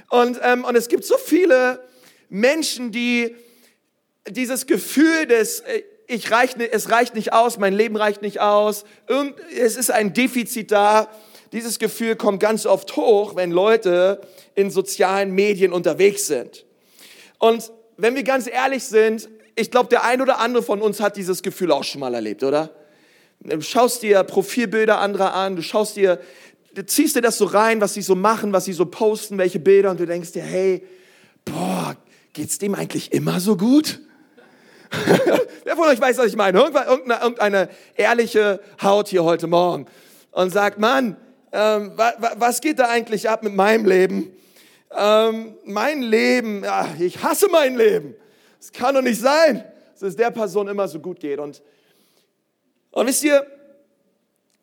Und, 0.10 0.40
ähm, 0.44 0.64
und 0.64 0.76
es 0.76 0.88
gibt 0.88 1.04
so 1.04 1.18
viele 1.18 1.84
Menschen, 2.30 2.92
die 2.92 3.36
dieses 4.30 4.66
Gefühl 4.66 5.26
des, 5.28 5.62
äh, 5.62 5.84
ich 6.08 6.32
reich, 6.32 6.52
es 6.72 6.90
reicht 6.90 7.16
nicht 7.16 7.34
aus, 7.34 7.58
mein 7.58 7.74
Leben 7.74 7.96
reicht 7.96 8.22
nicht 8.22 8.40
aus, 8.40 8.86
irgend, 9.08 9.36
es 9.58 9.76
ist 9.76 9.92
ein 9.92 10.14
Defizit 10.14 10.72
da. 10.72 11.10
Dieses 11.52 11.80
Gefühl 11.80 12.16
kommt 12.16 12.40
ganz 12.40 12.66
oft 12.66 12.96
hoch, 12.96 13.36
wenn 13.36 13.52
Leute 13.52 14.22
in 14.56 14.70
sozialen 14.70 15.32
Medien 15.32 15.74
unterwegs 15.74 16.28
sind. 16.28 16.66
Und 17.40 17.72
wenn 17.98 18.16
wir 18.16 18.24
ganz 18.24 18.48
ehrlich 18.48 18.84
sind, 18.84 19.30
ich 19.56 19.72
glaube, 19.72 19.90
der 19.90 20.04
ein 20.04 20.22
oder 20.22 20.40
andere 20.40 20.64
von 20.64 20.82
uns 20.82 21.00
hat 21.00 21.16
dieses 21.18 21.42
Gefühl 21.42 21.72
auch 21.72 21.84
schon 21.84 22.02
mal 22.02 22.14
erlebt, 22.14 22.44
oder? 22.44 22.72
Du 23.40 23.62
schaust 23.62 24.02
dir 24.02 24.24
Profilbilder 24.24 25.00
anderer 25.00 25.34
an, 25.34 25.56
du 25.56 25.62
schaust 25.62 25.96
dir, 25.96 26.20
du 26.74 26.86
ziehst 26.86 27.16
dir 27.16 27.22
das 27.22 27.38
so 27.38 27.46
rein, 27.46 27.80
was 27.80 27.94
sie 27.94 28.02
so 28.02 28.16
machen, 28.16 28.54
was 28.54 28.66
sie 28.66 28.74
so 28.74 28.86
posten, 28.86 29.38
welche 29.38 29.60
Bilder 29.60 29.92
und 29.92 30.00
du 30.00 30.06
denkst 30.06 30.32
dir, 30.32 30.44
hey, 30.44 30.84
boah, 31.46 31.96
geht's 32.34 32.58
dem 32.58 32.76
eigentlich 32.76 33.14
immer 33.14 33.40
so 33.40 33.56
gut? 33.56 34.02
Wer 35.64 35.76
von 35.76 35.88
euch 35.88 36.00
weiß, 36.00 36.18
was 36.18 36.28
ich 36.28 36.36
meine? 36.36 36.60
Irgendeine, 36.60 37.22
irgendeine 37.22 37.70
ehrliche 37.96 38.62
Haut 38.82 39.08
hier 39.08 39.24
heute 39.24 39.48
Morgen 39.48 39.86
und 40.32 40.52
sagt, 40.52 40.80
Mann, 40.80 41.18
ähm, 41.56 41.94
wa, 41.96 42.14
wa, 42.18 42.34
was 42.36 42.60
geht 42.60 42.80
da 42.80 42.90
eigentlich 42.90 43.30
ab 43.30 43.42
mit 43.42 43.56
meinem 43.56 43.86
Leben? 43.86 44.30
Ähm, 44.96 45.56
mein 45.64 46.02
Leben, 46.02 46.66
ja, 46.66 46.94
ich 47.00 47.24
hasse 47.24 47.48
mein 47.50 47.78
Leben. 47.78 48.14
Es 48.60 48.74
kann 48.74 48.94
doch 48.94 49.02
nicht 49.02 49.22
sein, 49.22 49.64
dass 49.94 50.02
es 50.02 50.16
der 50.18 50.32
Person 50.32 50.68
immer 50.68 50.90
so 50.90 51.00
gut 51.00 51.22
geht. 51.22 51.40
Und, 51.40 51.62
und 52.92 53.08
wisst 53.08 53.24
ihr, 53.24 53.48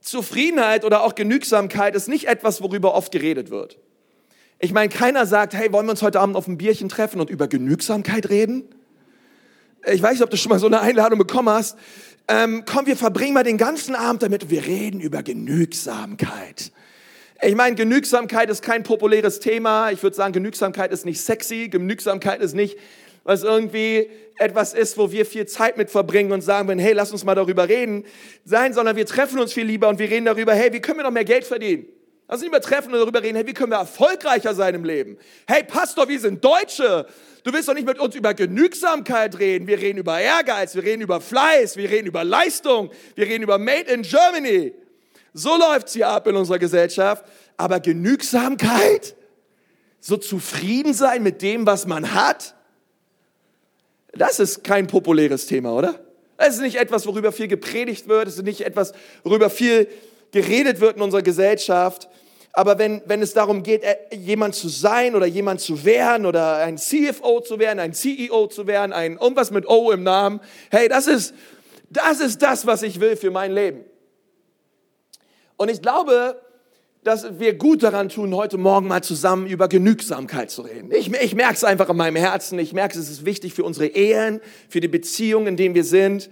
Zufriedenheit 0.02 0.84
oder 0.84 1.02
auch 1.02 1.14
Genügsamkeit 1.14 1.94
ist 1.94 2.08
nicht 2.08 2.28
etwas, 2.28 2.60
worüber 2.60 2.94
oft 2.94 3.10
geredet 3.10 3.50
wird. 3.50 3.78
Ich 4.58 4.72
meine, 4.72 4.90
keiner 4.90 5.24
sagt, 5.24 5.54
hey, 5.54 5.72
wollen 5.72 5.86
wir 5.86 5.92
uns 5.92 6.02
heute 6.02 6.20
Abend 6.20 6.36
auf 6.36 6.46
ein 6.46 6.58
Bierchen 6.58 6.90
treffen 6.90 7.20
und 7.20 7.30
über 7.30 7.48
Genügsamkeit 7.48 8.28
reden? 8.28 8.68
Ich 9.90 10.02
weiß 10.02 10.12
nicht, 10.12 10.22
ob 10.22 10.30
du 10.30 10.36
schon 10.36 10.50
mal 10.50 10.58
so 10.58 10.66
eine 10.66 10.80
Einladung 10.80 11.18
bekommen 11.18 11.48
hast. 11.48 11.78
Ähm, 12.28 12.64
komm, 12.66 12.86
wir 12.86 12.96
verbringen 12.96 13.34
mal 13.34 13.44
den 13.44 13.58
ganzen 13.58 13.94
Abend 13.94 14.22
damit 14.22 14.50
wir 14.50 14.64
reden 14.66 15.00
über 15.00 15.22
Genügsamkeit. 15.22 16.70
Ich 17.44 17.56
meine, 17.56 17.74
Genügsamkeit 17.74 18.48
ist 18.50 18.62
kein 18.62 18.84
populäres 18.84 19.40
Thema. 19.40 19.90
Ich 19.90 20.00
würde 20.04 20.14
sagen, 20.14 20.32
Genügsamkeit 20.32 20.92
ist 20.92 21.04
nicht 21.04 21.20
sexy. 21.20 21.68
Genügsamkeit 21.68 22.40
ist 22.40 22.54
nicht, 22.54 22.78
was 23.24 23.42
irgendwie 23.42 24.08
etwas 24.36 24.74
ist, 24.74 24.96
wo 24.96 25.10
wir 25.10 25.26
viel 25.26 25.46
Zeit 25.46 25.76
mit 25.76 25.90
verbringen 25.90 26.30
und 26.30 26.42
sagen, 26.42 26.78
hey, 26.78 26.92
lass 26.92 27.10
uns 27.10 27.24
mal 27.24 27.34
darüber 27.34 27.68
reden, 27.68 28.04
sein, 28.44 28.72
sondern 28.72 28.94
wir 28.94 29.06
treffen 29.06 29.40
uns 29.40 29.52
viel 29.52 29.64
lieber 29.64 29.88
und 29.88 29.98
wir 29.98 30.08
reden 30.08 30.26
darüber, 30.26 30.54
hey, 30.54 30.72
wie 30.72 30.78
können 30.78 31.00
wir 31.00 31.02
noch 31.02 31.10
mehr 31.10 31.24
Geld 31.24 31.44
verdienen? 31.44 31.86
Lass 32.28 32.36
uns 32.36 32.42
nicht 32.42 32.52
mehr 32.52 32.60
treffen 32.60 32.92
und 32.94 33.00
darüber 33.00 33.20
reden, 33.20 33.34
hey, 33.34 33.46
wie 33.46 33.54
können 33.54 33.72
wir 33.72 33.78
erfolgreicher 33.78 34.54
sein 34.54 34.76
im 34.76 34.84
Leben? 34.84 35.18
Hey, 35.48 35.64
Pastor, 35.64 36.08
wir 36.08 36.20
sind 36.20 36.44
Deutsche. 36.44 37.06
Du 37.42 37.52
willst 37.52 37.68
doch 37.68 37.74
nicht 37.74 37.88
mit 37.88 37.98
uns 37.98 38.14
über 38.14 38.34
Genügsamkeit 38.34 39.36
reden. 39.40 39.66
Wir 39.66 39.80
reden 39.80 39.98
über 39.98 40.20
Ehrgeiz, 40.20 40.76
wir 40.76 40.84
reden 40.84 41.02
über 41.02 41.20
Fleiß, 41.20 41.76
wir 41.76 41.90
reden 41.90 42.06
über 42.06 42.22
Leistung, 42.22 42.92
wir 43.16 43.26
reden 43.26 43.42
über 43.42 43.58
Made 43.58 43.90
in 43.92 44.02
Germany. 44.02 44.74
So 45.34 45.56
läuft's 45.56 45.94
hier 45.94 46.08
ab 46.08 46.26
in 46.26 46.36
unserer 46.36 46.58
Gesellschaft. 46.58 47.24
Aber 47.56 47.80
Genügsamkeit, 47.80 49.14
so 50.00 50.16
zufrieden 50.16 50.94
sein 50.94 51.22
mit 51.22 51.42
dem, 51.42 51.66
was 51.66 51.86
man 51.86 52.14
hat, 52.14 52.54
das 54.14 54.40
ist 54.40 54.64
kein 54.64 54.86
populäres 54.86 55.46
Thema, 55.46 55.72
oder? 55.72 55.98
Es 56.36 56.54
ist 56.54 56.60
nicht 56.60 56.76
etwas, 56.76 57.06
worüber 57.06 57.32
viel 57.32 57.48
gepredigt 57.48 58.08
wird. 58.08 58.28
Es 58.28 58.36
ist 58.36 58.42
nicht 58.42 58.62
etwas, 58.62 58.92
worüber 59.22 59.48
viel 59.48 59.88
geredet 60.32 60.80
wird 60.80 60.96
in 60.96 61.02
unserer 61.02 61.22
Gesellschaft. 61.22 62.08
Aber 62.52 62.78
wenn, 62.78 63.00
wenn 63.06 63.22
es 63.22 63.32
darum 63.32 63.62
geht, 63.62 63.82
äh, 63.82 63.96
jemand 64.14 64.54
zu 64.54 64.68
sein 64.68 65.14
oder 65.14 65.24
jemand 65.24 65.60
zu 65.60 65.84
werden 65.84 66.26
oder 66.26 66.56
ein 66.56 66.76
CFO 66.76 67.40
zu 67.40 67.58
werden, 67.58 67.78
ein 67.78 67.94
CEO 67.94 68.48
zu 68.48 68.66
werden, 68.66 68.92
ein 68.92 69.12
irgendwas 69.12 69.50
mit 69.50 69.66
O 69.66 69.90
im 69.90 70.02
Namen, 70.02 70.40
hey, 70.70 70.88
das 70.88 71.06
ist, 71.06 71.32
das 71.88 72.20
ist 72.20 72.42
das, 72.42 72.66
was 72.66 72.82
ich 72.82 73.00
will 73.00 73.16
für 73.16 73.30
mein 73.30 73.52
Leben. 73.52 73.84
Und 75.62 75.70
ich 75.70 75.80
glaube, 75.80 76.40
dass 77.04 77.38
wir 77.38 77.54
gut 77.54 77.84
daran 77.84 78.08
tun, 78.08 78.34
heute 78.34 78.58
Morgen 78.58 78.88
mal 78.88 79.04
zusammen 79.04 79.46
über 79.46 79.68
Genügsamkeit 79.68 80.50
zu 80.50 80.62
reden. 80.62 80.90
Ich, 80.90 81.12
ich 81.12 81.36
merke 81.36 81.54
es 81.54 81.62
einfach 81.62 81.88
in 81.88 81.96
meinem 81.96 82.16
Herzen. 82.16 82.58
Ich 82.58 82.72
merke, 82.72 82.98
es 82.98 83.08
ist 83.08 83.24
wichtig 83.24 83.54
für 83.54 83.62
unsere 83.62 83.86
Ehen, 83.86 84.40
für 84.68 84.80
die 84.80 84.88
Beziehungen, 84.88 85.46
in 85.46 85.56
denen 85.56 85.76
wir 85.76 85.84
sind. 85.84 86.30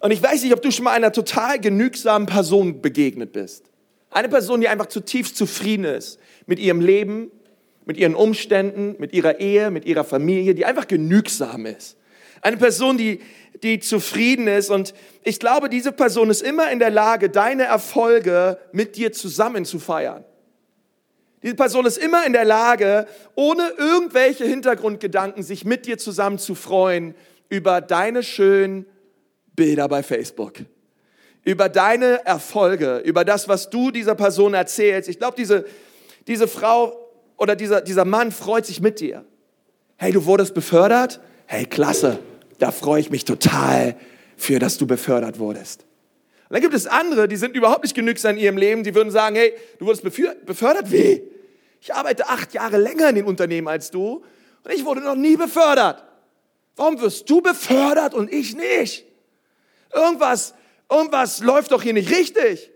Und 0.00 0.10
ich 0.10 0.20
weiß 0.20 0.42
nicht, 0.42 0.52
ob 0.52 0.62
du 0.62 0.72
schon 0.72 0.82
mal 0.82 0.90
einer 0.90 1.12
total 1.12 1.60
genügsamen 1.60 2.26
Person 2.26 2.82
begegnet 2.82 3.32
bist. 3.32 3.66
Eine 4.10 4.28
Person, 4.28 4.60
die 4.60 4.66
einfach 4.66 4.86
zutiefst 4.86 5.36
zufrieden 5.36 5.84
ist 5.84 6.18
mit 6.46 6.58
ihrem 6.58 6.80
Leben, 6.80 7.30
mit 7.84 7.98
ihren 7.98 8.16
Umständen, 8.16 8.96
mit 8.98 9.12
ihrer 9.12 9.38
Ehe, 9.38 9.70
mit 9.70 9.84
ihrer 9.84 10.02
Familie, 10.02 10.56
die 10.56 10.64
einfach 10.64 10.88
genügsam 10.88 11.66
ist. 11.66 11.96
Eine 12.42 12.56
Person, 12.56 12.98
die, 12.98 13.20
die 13.62 13.80
zufrieden 13.80 14.46
ist. 14.48 14.70
Und 14.70 14.94
ich 15.22 15.38
glaube, 15.38 15.68
diese 15.68 15.92
Person 15.92 16.30
ist 16.30 16.42
immer 16.42 16.70
in 16.70 16.78
der 16.78 16.90
Lage, 16.90 17.30
deine 17.30 17.64
Erfolge 17.64 18.58
mit 18.72 18.96
dir 18.96 19.12
zusammen 19.12 19.64
zu 19.64 19.78
feiern. 19.78 20.24
Diese 21.42 21.54
Person 21.54 21.86
ist 21.86 21.98
immer 21.98 22.26
in 22.26 22.32
der 22.32 22.44
Lage, 22.44 23.06
ohne 23.34 23.70
irgendwelche 23.78 24.44
Hintergrundgedanken, 24.44 25.42
sich 25.42 25.64
mit 25.64 25.86
dir 25.86 25.98
zusammen 25.98 26.38
zu 26.38 26.54
freuen 26.54 27.14
über 27.48 27.80
deine 27.80 28.22
schönen 28.22 28.86
Bilder 29.54 29.88
bei 29.88 30.02
Facebook, 30.02 30.54
über 31.44 31.68
deine 31.68 32.26
Erfolge, 32.26 32.98
über 32.98 33.24
das, 33.24 33.48
was 33.48 33.70
du 33.70 33.90
dieser 33.90 34.14
Person 34.14 34.54
erzählst. 34.54 35.08
Ich 35.08 35.18
glaube, 35.18 35.36
diese, 35.36 35.64
diese 36.26 36.48
Frau 36.48 37.10
oder 37.36 37.54
dieser, 37.54 37.80
dieser 37.80 38.04
Mann 38.04 38.32
freut 38.32 38.66
sich 38.66 38.80
mit 38.80 39.00
dir. 39.00 39.24
Hey, 39.96 40.12
du 40.12 40.24
wurdest 40.24 40.54
befördert? 40.54 41.20
Hey, 41.46 41.64
klasse 41.64 42.18
da 42.58 42.70
freue 42.70 43.00
ich 43.00 43.10
mich 43.10 43.24
total 43.24 43.96
für, 44.36 44.58
dass 44.58 44.78
du 44.78 44.86
befördert 44.86 45.38
wurdest. 45.38 45.84
Und 46.48 46.54
dann 46.54 46.62
gibt 46.62 46.74
es 46.74 46.86
andere, 46.86 47.28
die 47.28 47.36
sind 47.36 47.56
überhaupt 47.56 47.82
nicht 47.82 47.94
genügsam 47.94 48.36
in 48.36 48.42
ihrem 48.42 48.56
Leben, 48.56 48.84
die 48.84 48.94
würden 48.94 49.10
sagen, 49.10 49.36
hey, 49.36 49.52
du 49.78 49.86
wurdest 49.86 50.02
befördert? 50.46 50.92
Wie? 50.92 51.22
Ich 51.80 51.92
arbeite 51.94 52.28
acht 52.28 52.54
Jahre 52.54 52.78
länger 52.78 53.08
in 53.08 53.16
den 53.16 53.24
Unternehmen 53.24 53.68
als 53.68 53.90
du 53.90 54.24
und 54.64 54.72
ich 54.72 54.84
wurde 54.84 55.00
noch 55.00 55.16
nie 55.16 55.36
befördert. 55.36 56.04
Warum 56.76 57.00
wirst 57.00 57.28
du 57.28 57.40
befördert 57.40 58.14
und 58.14 58.32
ich 58.32 58.54
nicht? 58.54 59.06
Irgendwas, 59.92 60.54
irgendwas 60.90 61.40
läuft 61.40 61.72
doch 61.72 61.82
hier 61.82 61.94
nicht 61.94 62.10
richtig. 62.10 62.70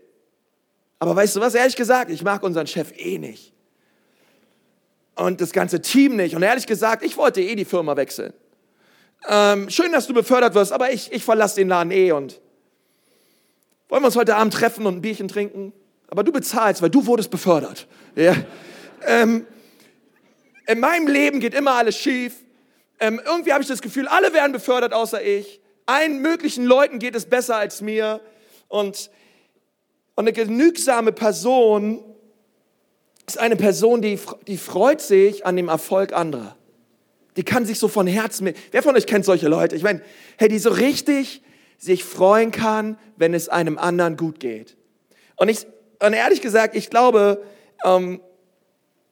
Aber 0.99 1.15
weißt 1.15 1.35
du 1.35 1.39
was, 1.39 1.55
ehrlich 1.55 1.75
gesagt, 1.75 2.11
ich 2.11 2.23
mag 2.23 2.43
unseren 2.43 2.67
Chef 2.67 2.91
eh 2.97 3.17
nicht. 3.17 3.53
Und 5.15 5.39
das 5.39 5.51
ganze 5.51 5.81
Team 5.81 6.15
nicht. 6.15 6.35
Und 6.35 6.41
ehrlich 6.41 6.67
gesagt, 6.67 7.03
ich 7.03 7.15
wollte 7.17 7.41
eh 7.41 7.55
die 7.55 7.65
Firma 7.65 7.95
wechseln 7.95 8.33
ähm, 9.27 9.69
schön, 9.69 9.91
dass 9.91 10.07
du 10.07 10.13
befördert 10.13 10.55
wirst, 10.55 10.71
aber 10.71 10.91
ich, 10.91 11.11
ich 11.11 11.23
verlasse 11.23 11.55
den 11.55 11.67
Laden 11.67 11.91
eh 11.91 12.11
und 12.11 12.41
wollen 13.89 14.03
wir 14.03 14.07
uns 14.07 14.15
heute 14.15 14.35
Abend 14.35 14.53
treffen 14.53 14.85
und 14.85 14.97
ein 14.97 15.01
Bierchen 15.01 15.27
trinken? 15.27 15.73
Aber 16.07 16.23
du 16.23 16.31
bezahlst, 16.31 16.81
weil 16.81 16.89
du 16.89 17.05
wurdest 17.05 17.29
befördert. 17.29 17.87
Ja. 18.15 18.35
Ähm, 19.05 19.45
in 20.65 20.79
meinem 20.79 21.07
Leben 21.07 21.39
geht 21.39 21.53
immer 21.53 21.73
alles 21.73 21.97
schief. 21.97 22.35
Ähm, 22.99 23.19
irgendwie 23.25 23.51
habe 23.51 23.61
ich 23.61 23.67
das 23.67 23.81
Gefühl, 23.81 24.07
alle 24.07 24.33
werden 24.33 24.51
befördert 24.51 24.93
außer 24.93 25.21
ich. 25.21 25.59
Allen 25.85 26.21
möglichen 26.21 26.65
Leuten 26.65 26.99
geht 26.99 27.15
es 27.15 27.25
besser 27.25 27.57
als 27.57 27.81
mir. 27.81 28.21
Und, 28.67 29.09
und 30.15 30.23
eine 30.23 30.33
genügsame 30.33 31.11
Person 31.11 32.03
ist 33.27 33.37
eine 33.37 33.55
Person, 33.55 34.01
die, 34.01 34.19
die 34.47 34.57
freut 34.57 35.01
sich 35.01 35.45
an 35.45 35.55
dem 35.55 35.67
Erfolg 35.67 36.13
anderer. 36.13 36.55
Die 37.37 37.43
kann 37.43 37.65
sich 37.65 37.79
so 37.79 37.87
von 37.87 38.07
Herzen. 38.07 38.53
Wer 38.71 38.83
von 38.83 38.95
euch 38.95 39.07
kennt 39.07 39.25
solche 39.25 39.47
Leute? 39.47 39.75
Ich 39.75 39.83
meine, 39.83 40.01
hey, 40.37 40.49
die 40.49 40.59
so 40.59 40.69
richtig 40.69 41.41
sich 41.77 42.03
freuen 42.03 42.51
kann, 42.51 42.97
wenn 43.15 43.33
es 43.33 43.49
einem 43.49 43.77
anderen 43.77 44.17
gut 44.17 44.39
geht. 44.39 44.75
Und 45.35 45.49
ich, 45.49 45.65
und 45.99 46.13
ehrlich 46.13 46.41
gesagt, 46.41 46.75
ich 46.75 46.89
glaube, 46.89 47.41
ähm, 47.83 48.21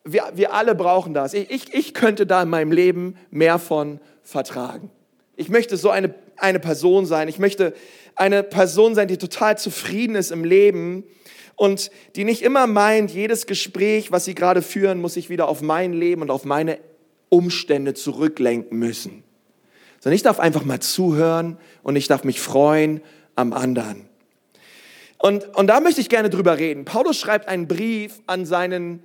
wir, 0.04 0.32
wir 0.36 0.54
alle 0.54 0.76
brauchen 0.76 1.14
das. 1.14 1.34
Ich, 1.34 1.50
ich, 1.50 1.74
ich 1.74 1.94
könnte 1.94 2.26
da 2.26 2.44
in 2.44 2.50
meinem 2.50 2.72
Leben 2.72 3.16
mehr 3.32 3.60
von 3.60 4.00
vertragen. 4.24 4.92
Ich 5.36 5.50
möchte 5.50 5.78
so 5.78 5.90
eine, 5.90 6.14
eine 6.38 6.60
Person 6.60 7.06
sein. 7.06 7.28
Ich 7.28 7.40
möchte 7.40 7.74
eine 8.16 8.44
Person 8.44 8.96
sein, 8.96 9.08
die 9.08 9.18
total 9.18 9.58
zufrieden 9.58 10.16
ist 10.16 10.32
im 10.32 10.44
Leben 10.44 11.06
und 11.56 11.92
die 12.16 12.24
nicht 12.24 12.42
immer 12.42 12.68
meint, 12.68 13.12
jedes 13.12 13.46
Gespräch, 13.46 14.12
was 14.12 14.26
sie 14.26 14.36
gerade 14.36 14.62
führen, 14.62 15.02
muss 15.02 15.16
sich 15.16 15.30
wieder 15.30 15.48
auf 15.48 15.62
mein 15.62 15.94
Leben 15.94 16.22
und 16.22 16.32
auf 16.32 16.46
meine 16.46 16.80
Umstände 17.30 17.94
zurücklenken 17.94 18.78
müssen. 18.78 19.24
Sondern 20.00 20.16
ich 20.16 20.24
darf 20.24 20.40
einfach 20.40 20.64
mal 20.64 20.80
zuhören 20.80 21.58
und 21.84 21.96
ich 21.96 22.08
darf 22.08 22.24
mich 22.24 22.40
freuen 22.40 23.02
am 23.36 23.54
anderen. 23.54 24.10
Und, 25.18 25.56
und 25.56 25.68
da 25.68 25.82
möchte 25.82 26.02
ich 26.02 26.10
gerne 26.10 26.30
drüber 26.30 26.58
reden. 26.58 26.86
Paulus 26.86 27.18
schreibt 27.18 27.48
einen 27.48 27.68
Brief 27.68 28.22
an 28.26 28.46
seinen 28.46 29.04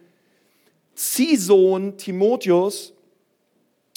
Ziehsohn 0.94 1.96
Timotheus 1.98 2.92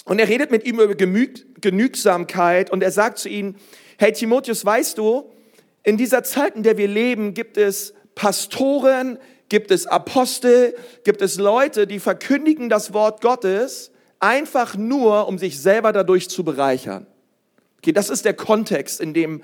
und 0.06 0.20
er 0.20 0.28
redet 0.28 0.50
mit 0.50 0.66
ihm 0.66 0.80
über 0.80 0.96
Genügsamkeit 0.96 2.72
und 2.72 2.82
er 2.82 2.92
sagt 2.92 3.20
zu 3.20 3.30
ihm, 3.30 3.56
hey 4.00 4.12
Timotheus, 4.12 4.66
weißt 4.66 4.98
du, 4.98 5.30
in 5.84 5.98
dieser 5.98 6.24
Zeit, 6.24 6.56
in 6.56 6.64
der 6.64 6.78
wir 6.78 6.88
leben, 6.88 7.34
gibt 7.34 7.58
es 7.58 7.94
Pastoren, 8.16 9.20
gibt 9.48 9.70
es 9.70 9.86
Apostel, 9.86 10.76
gibt 11.04 11.22
es 11.22 11.38
Leute, 11.38 11.86
die 11.86 12.00
verkündigen 12.00 12.68
das 12.68 12.94
Wort 12.94 13.22
Gottes 13.22 13.92
einfach 14.20 14.76
nur, 14.76 15.28
um 15.28 15.38
sich 15.38 15.60
selber 15.60 15.94
dadurch 15.94 16.30
zu 16.30 16.44
bereichern. 16.44 17.08
Okay, 17.78 17.92
das 17.92 18.10
ist 18.10 18.26
der 18.26 18.34
Kontext, 18.34 19.00
in 19.00 19.14
dem 19.14 19.44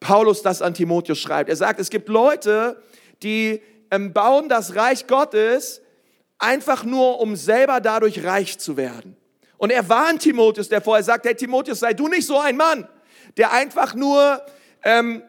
Paulus 0.00 0.42
das 0.42 0.62
an 0.62 0.74
Timotheus 0.74 1.18
schreibt. 1.18 1.48
Er 1.48 1.56
sagt, 1.56 1.80
es 1.80 1.90
gibt 1.90 2.08
Leute, 2.08 2.82
die 3.22 3.62
ähm, 3.90 4.12
bauen 4.12 4.48
das 4.48 4.74
Reich 4.74 5.06
Gottes 5.06 5.80
einfach 6.38 6.84
nur, 6.84 7.20
um 7.20 7.36
selber 7.36 7.80
dadurch 7.80 8.24
reich 8.24 8.58
zu 8.58 8.76
werden. 8.76 9.16
Und 9.58 9.70
er 9.70 9.88
warnt 9.88 10.22
Timotheus 10.22 10.68
davor, 10.68 10.98
er 10.98 11.02
sagt, 11.02 11.24
hey 11.24 11.34
Timotheus, 11.34 11.80
sei 11.80 11.94
du 11.94 12.08
nicht 12.08 12.26
so 12.26 12.38
ein 12.38 12.56
Mann, 12.56 12.86
der 13.36 13.52
einfach 13.52 13.94
nur, 13.94 14.42
ähm, 14.82 15.22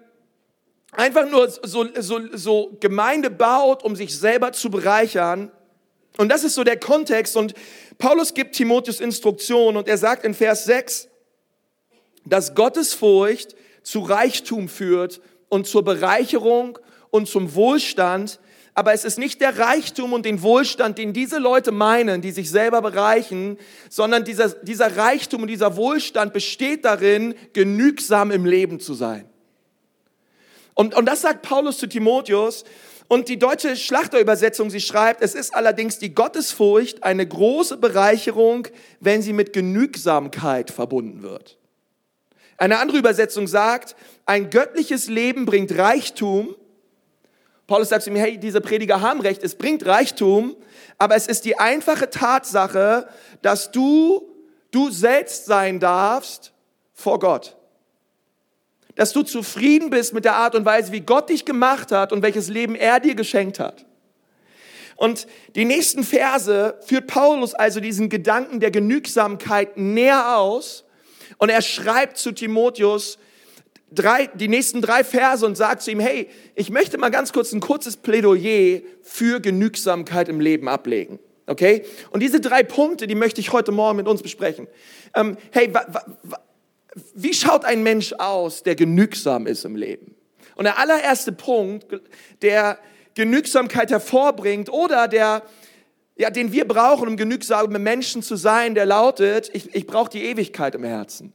einfach 0.92 1.30
nur 1.30 1.50
so, 1.50 1.88
so, 2.00 2.20
so 2.34 2.78
Gemeinde 2.80 3.30
baut, 3.30 3.84
um 3.84 3.96
sich 3.96 4.18
selber 4.18 4.52
zu 4.52 4.70
bereichern. 4.70 5.52
Und 6.18 6.30
das 6.30 6.44
ist 6.44 6.56
so 6.56 6.64
der 6.64 6.78
Kontext. 6.78 7.38
Und 7.38 7.54
Paulus 7.98 8.34
gibt 8.34 8.56
Timotheus 8.56 9.00
Instruktion 9.00 9.78
und 9.78 9.88
er 9.88 9.98
sagt 9.98 10.24
in 10.24 10.34
Vers 10.34 10.66
6, 10.66 11.08
dass 12.26 12.56
Gottesfurcht 12.56 13.56
zu 13.84 14.00
Reichtum 14.00 14.70
führt 14.70 15.22
und 15.50 15.66
zur 15.66 15.84
Bereicherung 15.84 16.78
und 17.10 17.28
zum 17.28 17.56
Wohlstand 17.56 18.40
aber 18.78 18.94
es 18.94 19.06
ist 19.06 19.18
nicht 19.18 19.42
der 19.42 19.58
Reichtum 19.58 20.14
und 20.14 20.24
den 20.24 20.44
Wohlstand, 20.44 21.00
den 21.00 21.12
diese 21.12 21.40
Leute 21.40 21.72
meinen, 21.72 22.22
die 22.22 22.30
sich 22.30 22.52
selber 22.52 22.84
bereichen, 22.84 23.58
sondern 23.90 24.24
dieser, 24.24 24.50
dieser 24.50 24.98
Reichtum 24.98 25.42
und 25.42 25.48
dieser 25.48 25.76
Wohlstand 25.78 26.32
besteht 26.32 26.86
darin, 26.86 27.34
genügsam 27.54 28.30
im 28.30 28.46
Leben 28.46 28.80
zu 28.80 28.94
sein. 28.94 29.28
Und, 30.76 30.94
und 30.94 31.08
das 31.08 31.22
sagt 31.22 31.42
Paulus 31.42 31.80
zu 31.80 31.88
Timotheus. 31.88 32.66
Und 33.08 33.30
die 33.30 33.40
deutsche 33.40 33.76
Schlachterübersetzung, 33.76 34.70
sie 34.70 34.82
schreibt, 34.82 35.22
es 35.22 35.34
ist 35.34 35.56
allerdings 35.56 35.98
die 35.98 36.14
Gottesfurcht 36.14 37.04
eine 37.04 37.26
große 37.26 37.78
Bereicherung, 37.78 38.68
wenn 39.00 39.22
sie 39.22 39.34
mit 39.34 39.54
Genügsamkeit 39.54 40.72
verbunden 40.72 41.22
wird. 41.22 41.58
Eine 42.58 42.80
andere 42.80 42.98
Übersetzung 42.98 43.48
sagt, 43.48 43.96
ein 44.26 44.50
göttliches 44.50 45.08
Leben 45.08 45.46
bringt 45.46 45.78
Reichtum, 45.78 46.56
Paulus 47.68 47.90
sagt 47.90 48.04
zu 48.04 48.10
ihm, 48.10 48.16
hey, 48.16 48.38
diese 48.38 48.62
Prediger 48.62 49.02
haben 49.02 49.20
recht, 49.20 49.44
es 49.44 49.56
bringt 49.56 49.86
Reichtum, 49.86 50.56
aber 50.98 51.16
es 51.16 51.28
ist 51.28 51.44
die 51.44 51.60
einfache 51.60 52.10
Tatsache, 52.10 53.10
dass 53.42 53.72
du, 53.72 54.34
du 54.72 54.90
selbst 54.90 55.46
sein 55.46 55.82
darfst 55.82 56.54
vor 56.94 57.20
Gott. 57.20 57.57
Dass 58.98 59.14
du 59.14 59.24
zufrieden 59.24 59.90
bist 59.90 60.14
mit 60.14 60.26
der 60.26 60.36
Art 60.36 60.56
und 60.56 60.66
Weise, 60.66 60.92
wie 60.92 61.00
Gott 61.00 61.30
dich 61.30 61.46
gemacht 61.46 61.94
hat 61.94 62.12
und 62.12 62.22
welches 62.22 62.50
Leben 62.50 62.76
er 62.76 63.00
dir 63.00 63.16
geschenkt 63.16 63.60
hat. 63.60 63.86
Und 64.98 65.28
die 65.56 65.64
nächsten 65.64 66.04
Verse 66.04 66.76
führt 66.86 67.08
Paulus 67.08 67.54
also 67.54 67.80
diesen 67.80 68.10
Gedanken 68.10 68.60
der 68.60 68.72
Genügsamkeit 68.72 69.78
näher 69.78 70.38
aus 70.38 70.84
und 71.38 71.50
er 71.50 71.62
schreibt 71.62 72.18
zu 72.18 72.32
Timotheus, 72.32 73.20
drei, 73.92 74.28
die 74.34 74.48
nächsten 74.48 74.82
drei 74.82 75.04
Verse 75.04 75.46
und 75.46 75.56
sagt 75.56 75.84
zu 75.84 75.92
ihm, 75.92 76.00
hey, 76.00 76.28
ich 76.56 76.70
möchte 76.70 76.98
mal 76.98 77.10
ganz 77.10 77.32
kurz 77.32 77.54
ein 77.54 77.60
kurzes 77.60 77.98
Plädoyer 77.98 78.82
für 79.04 79.40
Genügsamkeit 79.40 80.30
im 80.30 80.40
Leben 80.40 80.68
ablegen. 80.68 81.20
Okay? 81.46 81.86
Und 82.12 82.22
diese 82.22 82.42
drei 82.42 82.64
Punkte, 82.64 83.08
die 83.08 83.16
möchte 83.16 83.40
ich 83.40 83.54
heute 83.54 83.72
Morgen 83.72 83.98
mit 83.98 84.08
uns 84.08 84.22
besprechen. 84.22 84.68
Ähm, 85.16 85.38
hey, 85.52 85.74
wa, 85.74 85.86
wa, 86.24 86.40
wie 87.14 87.34
schaut 87.34 87.66
ein 87.66 87.84
Mensch 87.84 88.14
aus, 88.14 88.64
der 88.64 88.76
genügsam 88.76 89.48
ist 89.48 89.66
im 89.66 89.76
Leben? 89.76 90.16
Und 90.56 90.66
der 90.66 90.80
allererste 90.80 91.32
Punkt, 91.32 91.86
der 92.42 92.80
Genügsamkeit 93.14 93.92
hervorbringt 93.92 94.70
oder 94.70 95.08
der, 95.08 95.44
ja, 96.18 96.30
den 96.30 96.52
wir 96.52 96.68
brauchen, 96.68 97.08
um 97.08 97.18
genügsame 97.18 97.80
Menschen 97.80 98.24
zu 98.24 98.36
sein, 98.36 98.76
der 98.76 98.86
lautet, 98.86 99.50
ich, 99.54 99.74
ich 99.76 99.86
brauche 99.88 100.10
die 100.10 100.24
Ewigkeit 100.24 100.76
im 100.76 100.84
Herzen. 100.84 101.34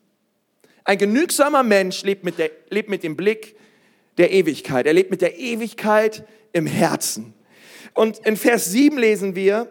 Ein 0.84 0.98
genügsamer 0.98 1.62
Mensch 1.62 2.02
lebt 2.02 2.24
mit, 2.24 2.38
der, 2.38 2.50
lebt 2.70 2.88
mit 2.88 3.04
dem 3.04 3.16
Blick 3.16 3.56
der 4.18 4.32
Ewigkeit. 4.32 4.86
Er 4.86 4.92
lebt 4.92 5.10
mit 5.10 5.22
der 5.22 5.38
Ewigkeit 5.38 6.24
im 6.52 6.66
Herzen. 6.66 7.34
Und 7.94 8.18
in 8.26 8.36
Vers 8.36 8.66
7 8.66 8.98
lesen 8.98 9.36
wir, 9.36 9.68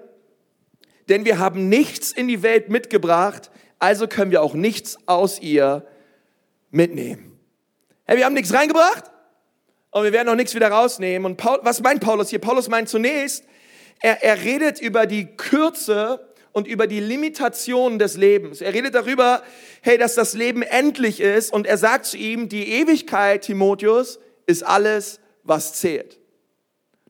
denn 1.10 1.25
wir 1.25 1.39
haben 1.39 1.67
nichts 1.67 2.12
in 2.12 2.27
die 2.27 2.43
Welt 2.43 2.69
mitgebracht, 2.69 3.51
also 3.82 4.08
können 4.08 4.32
wir 4.32 4.44
auch 4.44 4.54
nichts 4.54 4.98
aus 5.08 5.39
ihr 5.39 5.86
mitnehmen. 6.70 7.39
Hey, 8.06 8.17
wir 8.17 8.26
haben 8.26 8.34
nichts 8.34 8.54
reingebracht 8.54 9.06
und 9.89 10.04
wir 10.04 10.13
werden 10.13 10.30
auch 10.30 10.36
nichts 10.36 10.54
wieder 10.54 10.70
rausnehmen. 10.70 11.26
Und 11.26 11.38
Paul, 11.38 11.60
was 11.63 11.82
meint 11.82 12.02
Paulus 12.02 12.30
hier? 12.30 12.39
Paulus 12.39 12.70
meint 12.70 12.89
zunächst, 12.89 13.44
er, 14.00 14.24
er 14.24 14.44
redet 14.44 14.80
über 14.80 15.08
die 15.08 15.36
Kürze 15.36 16.28
und 16.52 16.67
über 16.67 16.86
die 16.86 17.00
Limitationen 17.00 17.98
des 17.98 18.17
Lebens. 18.17 18.62
Er 18.62 18.74
redet 18.74 18.94
darüber, 18.94 19.41
hey, 19.82 19.98
dass 19.98 20.13
das 20.13 20.34
Leben 20.34 20.62
endlich 20.62 21.20
ist 21.20 21.52
und 21.52 21.65
er 21.65 21.78
sagt 21.78 22.06
zu 22.06 22.17
ihm, 22.17 22.50
die 22.50 22.67
Ewigkeit, 22.67 23.44
Timotheus, 23.44 24.20
ist 24.46 24.63
alles, 24.63 25.20
was 25.44 25.74
zählt. 25.74 26.20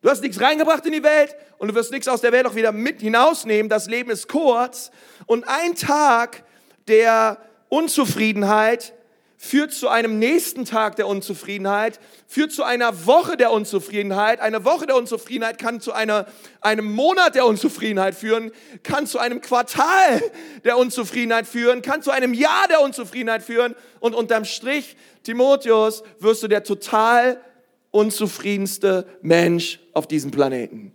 Du 0.01 0.09
hast 0.09 0.21
nichts 0.21 0.39
reingebracht 0.39 0.85
in 0.85 0.93
die 0.93 1.03
Welt 1.03 1.35
und 1.57 1.67
du 1.67 1.75
wirst 1.75 1.91
nichts 1.91 2.07
aus 2.07 2.21
der 2.21 2.31
Welt 2.31 2.47
auch 2.47 2.55
wieder 2.55 2.71
mit 2.71 3.01
hinausnehmen. 3.01 3.69
Das 3.69 3.87
Leben 3.87 4.09
ist 4.09 4.29
kurz 4.29 4.89
und 5.25 5.47
ein 5.47 5.75
Tag 5.75 6.43
der 6.91 7.37
Unzufriedenheit 7.69 8.93
führt 9.37 9.73
zu 9.73 9.87
einem 9.87 10.19
nächsten 10.19 10.65
Tag 10.65 10.97
der 10.97 11.07
Unzufriedenheit, 11.07 11.99
führt 12.27 12.51
zu 12.51 12.63
einer 12.63 13.07
Woche 13.07 13.37
der 13.37 13.51
Unzufriedenheit. 13.51 14.39
Eine 14.39 14.65
Woche 14.65 14.85
der 14.85 14.95
Unzufriedenheit 14.95 15.57
kann 15.57 15.81
zu 15.81 15.93
einer, 15.93 16.27
einem 16.59 16.85
Monat 16.85 17.33
der 17.33 17.47
Unzufriedenheit 17.47 18.13
führen, 18.13 18.51
kann 18.83 19.07
zu 19.07 19.17
einem 19.17 19.41
Quartal 19.41 20.21
der 20.63 20.77
Unzufriedenheit 20.77 21.47
führen, 21.47 21.81
kann 21.81 22.03
zu 22.03 22.11
einem 22.11 22.35
Jahr 22.35 22.67
der 22.69 22.81
Unzufriedenheit 22.81 23.41
führen. 23.41 23.73
Und 23.99 24.13
unterm 24.13 24.45
Strich, 24.45 24.95
Timotheus, 25.23 26.03
wirst 26.19 26.43
du 26.43 26.47
der 26.47 26.63
total 26.63 27.41
unzufriedenste 27.89 29.07
Mensch 29.23 29.79
auf 29.93 30.07
diesem 30.07 30.29
Planeten. 30.29 30.93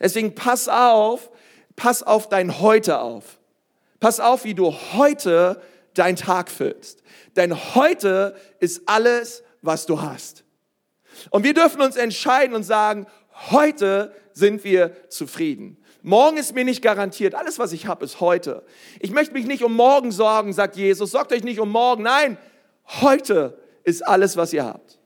Deswegen 0.00 0.34
pass 0.34 0.68
auf, 0.68 1.30
pass 1.76 2.02
auf 2.02 2.28
dein 2.28 2.58
Heute 2.60 2.98
auf. 3.00 3.38
Pass 4.00 4.20
auf, 4.20 4.44
wie 4.44 4.54
du 4.54 4.72
heute 4.94 5.60
dein 5.94 6.16
Tag 6.16 6.50
füllst. 6.50 7.02
Denn 7.36 7.74
heute 7.74 8.36
ist 8.60 8.82
alles, 8.86 9.42
was 9.62 9.86
du 9.86 10.02
hast. 10.02 10.44
Und 11.30 11.44
wir 11.44 11.54
dürfen 11.54 11.80
uns 11.80 11.96
entscheiden 11.96 12.54
und 12.54 12.62
sagen, 12.62 13.06
heute 13.50 14.14
sind 14.32 14.64
wir 14.64 15.08
zufrieden. 15.08 15.78
Morgen 16.02 16.36
ist 16.36 16.54
mir 16.54 16.64
nicht 16.64 16.82
garantiert. 16.82 17.34
Alles, 17.34 17.58
was 17.58 17.72
ich 17.72 17.86
habe, 17.86 18.04
ist 18.04 18.20
heute. 18.20 18.64
Ich 19.00 19.10
möchte 19.10 19.34
mich 19.34 19.46
nicht 19.46 19.64
um 19.64 19.74
morgen 19.74 20.12
sorgen, 20.12 20.52
sagt 20.52 20.76
Jesus. 20.76 21.10
Sorgt 21.10 21.32
euch 21.32 21.42
nicht 21.42 21.58
um 21.58 21.70
morgen. 21.70 22.04
Nein, 22.04 22.38
heute 23.00 23.58
ist 23.82 24.06
alles, 24.06 24.36
was 24.36 24.52
ihr 24.52 24.64
habt. 24.64 24.98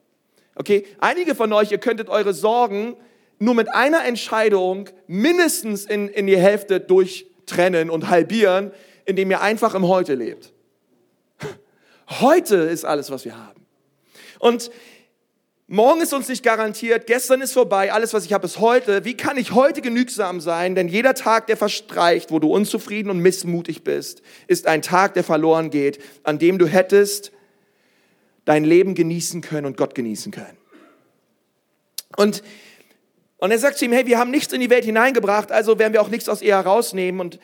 Okay? 0.57 0.87
Einige 0.99 1.35
von 1.35 1.53
euch, 1.53 1.71
ihr 1.71 1.79
könntet 1.79 2.09
eure 2.09 2.35
Sorgen 2.35 2.97
nur 3.39 3.55
mit 3.55 3.73
einer 3.73 4.05
Entscheidung 4.05 4.91
mindestens 5.07 5.87
in, 5.87 6.09
in 6.09 6.27
die 6.27 6.37
Hälfte 6.37 6.81
durchtrennen 7.51 7.91
und 7.91 8.09
halbieren, 8.09 8.73
indem 9.05 9.31
ihr 9.31 9.41
einfach 9.41 9.75
im 9.75 9.87
Heute 9.89 10.15
lebt. 10.15 10.53
Heute 12.21 12.57
ist 12.57 12.85
alles, 12.85 13.11
was 13.11 13.25
wir 13.25 13.37
haben. 13.37 13.67
Und 14.39 14.71
morgen 15.67 16.01
ist 16.01 16.15
uns 16.15 16.29
nicht 16.29 16.43
garantiert, 16.43 17.07
gestern 17.07 17.41
ist 17.41 17.53
vorbei, 17.53 17.93
alles, 17.93 18.15
was 18.15 18.25
ich 18.25 18.33
habe, 18.33 18.47
ist 18.47 18.59
heute. 18.59 19.05
Wie 19.05 19.17
kann 19.17 19.37
ich 19.37 19.53
heute 19.53 19.83
genügsam 19.83 20.41
sein? 20.41 20.75
Denn 20.75 20.89
jeder 20.89 21.15
Tag, 21.15 21.47
der 21.47 21.57
verstreicht, 21.57 22.31
wo 22.31 22.39
du 22.39 22.53
unzufrieden 22.53 23.11
und 23.11 23.19
missmutig 23.19 23.85
bist, 23.85 24.23
ist 24.47 24.67
ein 24.67 24.83
Tag, 24.83 25.15
der 25.15 25.25
verloren 25.25 25.71
geht, 25.71 26.01
an 26.23 26.39
dem 26.39 26.59
du 26.59 26.67
hättest 26.67 27.33
dein 28.47 28.65
Leben 28.65 28.95
genießen 28.95 29.43
können 29.43 29.67
und 29.67 29.77
Gott 29.77 29.95
genießen 29.95 30.33
können. 30.33 30.57
Und, 32.17 32.43
und 33.41 33.51
er 33.51 33.59
sagt 33.59 33.79
zu 33.79 33.87
ihm, 33.87 33.93
hey, 33.93 34.07
wir 34.07 34.19
haben 34.19 34.31
nichts 34.31 34.53
in 34.53 34.61
die 34.61 34.71
Welt 34.71 34.85
hineingebracht, 34.85 35.51
also 35.51 35.79
werden 35.79 35.93
wir 35.93 36.03
auch 36.03 36.09
nichts 36.09 36.29
aus 36.29 36.43
ihr 36.43 36.57
herausnehmen. 36.57 37.21
Und, 37.21 37.39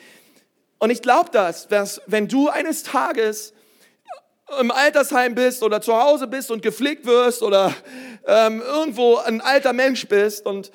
und 0.79 0.91
ich 0.91 1.03
glaube 1.03 1.31
das, 1.33 1.69
dass 1.69 2.03
wenn 2.07 2.29
du 2.29 2.49
eines 2.49 2.83
Tages 2.83 3.55
im 4.61 4.71
Altersheim 4.71 5.35
bist 5.35 5.63
oder 5.63 5.81
zu 5.81 5.97
Hause 5.97 6.27
bist 6.27 6.51
und 6.51 6.63
gepflegt 6.63 7.07
wirst 7.07 7.43
oder 7.43 7.75
ähm, 8.27 8.63
irgendwo 8.63 9.17
ein 9.17 9.41
alter 9.41 9.73
Mensch 9.73 10.07
bist 10.07 10.47
und 10.47 10.71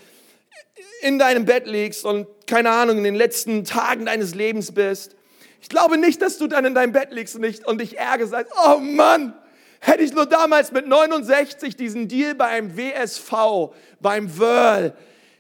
in 1.01 1.19
deinem 1.19 1.45
Bett 1.45 1.67
liegst 1.67 2.03
und 2.03 2.27
keine 2.47 2.71
Ahnung, 2.71 2.97
in 2.97 3.03
den 3.03 3.15
letzten 3.15 3.63
Tagen 3.63 4.07
deines 4.07 4.35
Lebens 4.35 4.73
bist. 4.73 5.15
Ich 5.61 5.69
glaube 5.69 5.97
nicht, 5.97 6.21
dass 6.21 6.39
du 6.39 6.47
dann 6.47 6.65
in 6.65 6.73
deinem 6.73 6.91
Bett 6.91 7.11
liegst 7.11 7.35
und 7.35 7.43
dich, 7.43 7.65
und 7.65 7.79
dich 7.79 7.97
ärgerst, 7.97 8.31
sagst, 8.31 8.53
oh 8.65 8.77
Mann, 8.77 9.35
Hätte 9.83 10.03
ich 10.03 10.13
nur 10.13 10.27
damals 10.27 10.71
mit 10.71 10.87
69 10.87 11.75
diesen 11.75 12.07
Deal 12.07 12.35
beim 12.35 12.77
WSV, 12.77 13.73
beim 13.99 14.37
Whirl, 14.37 14.93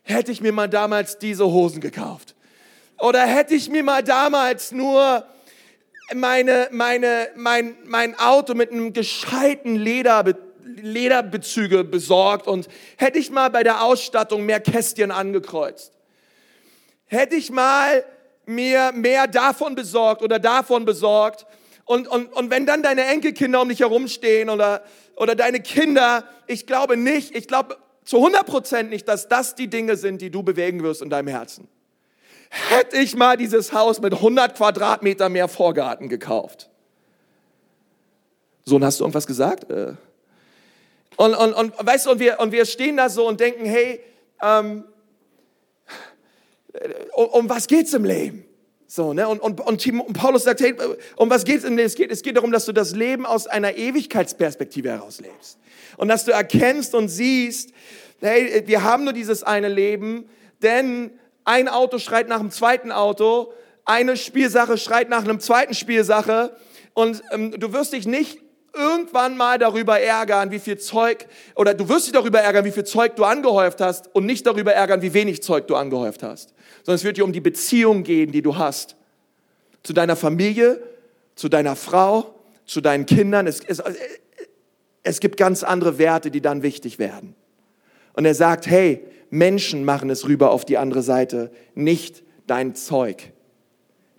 hätte 0.03 0.31
ich 0.31 0.41
mir 0.41 0.51
mal 0.51 0.69
damals 0.69 1.17
diese 1.17 1.45
Hosen 1.45 1.81
gekauft. 1.81 2.35
Oder 2.99 3.21
hätte 3.21 3.55
ich 3.55 3.69
mir 3.69 3.83
mal 3.83 4.03
damals 4.03 4.71
nur 4.71 5.25
meine, 6.13 6.67
meine, 6.71 7.29
mein, 7.35 7.75
mein 7.85 8.17
Auto 8.19 8.53
mit 8.53 8.71
einem 8.71 8.93
gescheiten 8.93 9.75
Leder, 9.75 10.23
Lederbezüge 10.63 11.83
besorgt 11.83 12.47
und 12.47 12.67
hätte 12.97 13.19
ich 13.19 13.31
mal 13.31 13.49
bei 13.49 13.63
der 13.63 13.83
Ausstattung 13.83 14.45
mehr 14.45 14.59
Kästchen 14.59 15.11
angekreuzt. 15.11 15.93
Hätte 17.07 17.35
ich 17.35 17.51
mal 17.51 18.05
mir 18.45 18.91
mehr 18.93 19.27
davon 19.27 19.75
besorgt 19.75 20.21
oder 20.21 20.39
davon 20.39 20.85
besorgt. 20.85 21.45
Und, 21.85 22.07
und, 22.07 22.31
und 22.33 22.49
wenn 22.49 22.65
dann 22.65 22.83
deine 22.83 23.05
Enkelkinder 23.05 23.61
um 23.61 23.69
dich 23.69 23.79
herumstehen 23.79 24.49
oder, 24.49 24.83
oder 25.15 25.35
deine 25.35 25.59
Kinder, 25.59 26.23
ich 26.47 26.67
glaube 26.67 26.97
nicht, 26.97 27.35
ich 27.35 27.47
glaube 27.47 27.77
zu 28.03 28.17
100 28.17 28.45
Prozent 28.45 28.89
nicht, 28.89 29.07
dass 29.07 29.27
das 29.27 29.55
die 29.55 29.69
Dinge 29.69 29.95
sind, 29.95 30.21
die 30.21 30.29
du 30.29 30.43
bewegen 30.43 30.83
wirst 30.83 31.01
in 31.01 31.09
deinem 31.09 31.27
Herzen. 31.27 31.67
Hätte 32.49 32.97
ich 32.97 33.15
mal 33.15 33.37
dieses 33.37 33.71
Haus 33.71 34.01
mit 34.01 34.13
100 34.13 34.55
Quadratmeter 34.55 35.29
mehr 35.29 35.47
Vorgarten 35.47 36.09
gekauft. 36.09 36.69
Sohn, 38.65 38.83
hast 38.83 38.99
du 38.99 39.03
irgendwas 39.03 39.27
gesagt? 39.27 39.69
Äh. 39.69 39.93
Und, 41.15 41.33
und, 41.35 41.53
und 41.53 41.73
weißt 41.79 42.05
du, 42.07 42.11
und 42.11 42.19
wir, 42.19 42.39
und 42.39 42.51
wir 42.51 42.65
stehen 42.65 42.97
da 42.97 43.09
so 43.09 43.27
und 43.27 43.39
denken, 43.39 43.65
hey, 43.65 44.01
ähm, 44.41 44.83
um, 47.13 47.25
um 47.27 47.49
was 47.49 47.67
geht's 47.67 47.93
im 47.93 48.05
Leben? 48.05 48.45
So, 48.93 49.13
ne? 49.13 49.25
Und, 49.25 49.39
und, 49.39 49.61
und, 49.61 50.13
Paulus 50.13 50.43
sagt, 50.43 50.59
hey, 50.59 50.75
um 51.15 51.29
was 51.29 51.45
geht's? 51.45 51.63
Es 51.63 51.95
geht, 51.95 52.11
es 52.11 52.23
geht 52.23 52.35
darum, 52.35 52.51
dass 52.51 52.65
du 52.65 52.73
das 52.73 52.93
Leben 52.93 53.25
aus 53.25 53.47
einer 53.47 53.77
Ewigkeitsperspektive 53.77 54.89
heraus 54.89 55.21
lebst. 55.21 55.57
Und 55.95 56.09
dass 56.09 56.25
du 56.25 56.33
erkennst 56.33 56.93
und 56.93 57.07
siehst, 57.07 57.69
hey, 58.19 58.63
wir 58.65 58.83
haben 58.83 59.05
nur 59.05 59.13
dieses 59.13 59.43
eine 59.43 59.69
Leben, 59.69 60.25
denn 60.61 61.11
ein 61.45 61.69
Auto 61.69 61.99
schreit 61.99 62.27
nach 62.27 62.39
dem 62.39 62.51
zweiten 62.51 62.91
Auto, 62.91 63.53
eine 63.85 64.17
Spielsache 64.17 64.77
schreit 64.77 65.07
nach 65.07 65.23
einem 65.23 65.39
zweiten 65.39 65.73
Spielsache 65.73 66.53
und 66.93 67.23
ähm, 67.31 67.51
du 67.51 67.71
wirst 67.71 67.93
dich 67.93 68.05
nicht 68.05 68.40
irgendwann 68.73 69.37
mal 69.37 69.57
darüber 69.57 69.99
ärgern, 69.99 70.51
wie 70.51 70.59
viel 70.59 70.77
Zeug, 70.77 71.27
oder 71.55 71.73
du 71.73 71.89
wirst 71.89 72.05
dich 72.05 72.13
darüber 72.13 72.39
ärgern, 72.39 72.65
wie 72.65 72.71
viel 72.71 72.83
Zeug 72.83 73.15
du 73.15 73.23
angehäuft 73.23 73.81
hast 73.81 74.13
und 74.15 74.25
nicht 74.25 74.45
darüber 74.45 74.73
ärgern, 74.73 75.01
wie 75.01 75.13
wenig 75.13 75.43
Zeug 75.43 75.67
du 75.67 75.75
angehäuft 75.75 76.23
hast. 76.23 76.53
Sondern 76.83 76.95
es 76.95 77.03
wird 77.03 77.17
dir 77.17 77.25
um 77.25 77.33
die 77.33 77.41
Beziehung 77.41 78.03
gehen, 78.03 78.31
die 78.31 78.41
du 78.41 78.57
hast. 78.57 78.95
Zu 79.83 79.93
deiner 79.93 80.15
Familie, 80.15 80.81
zu 81.35 81.49
deiner 81.49 81.75
Frau, 81.75 82.35
zu 82.65 82.81
deinen 82.81 83.05
Kindern. 83.05 83.47
Es, 83.47 83.59
es, 83.65 83.81
es 85.03 85.19
gibt 85.19 85.37
ganz 85.37 85.63
andere 85.63 85.97
Werte, 85.97 86.31
die 86.31 86.41
dann 86.41 86.63
wichtig 86.63 86.99
werden. 86.99 87.35
Und 88.13 88.25
er 88.25 88.35
sagt, 88.35 88.67
hey, 88.67 89.05
Menschen 89.29 89.85
machen 89.85 90.09
es 90.09 90.27
rüber 90.27 90.51
auf 90.51 90.65
die 90.65 90.77
andere 90.77 91.01
Seite, 91.01 91.51
nicht 91.73 92.23
dein 92.47 92.75
Zeug. 92.75 93.31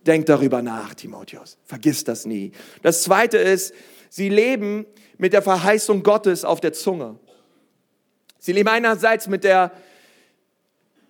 Denk 0.06 0.26
darüber 0.26 0.62
nach, 0.62 0.94
Timotheus. 0.94 1.58
Vergiss 1.64 2.02
das 2.04 2.26
nie. 2.26 2.52
Das 2.82 3.02
zweite 3.02 3.38
ist, 3.38 3.72
sie 4.12 4.28
leben 4.28 4.84
mit 5.16 5.32
der 5.32 5.40
Verheißung 5.40 6.02
Gottes 6.02 6.44
auf 6.44 6.60
der 6.60 6.74
Zunge. 6.74 7.18
Sie 8.38 8.52
leben 8.52 8.68
einerseits 8.68 9.26
mit 9.26 9.42
der, 9.42 9.72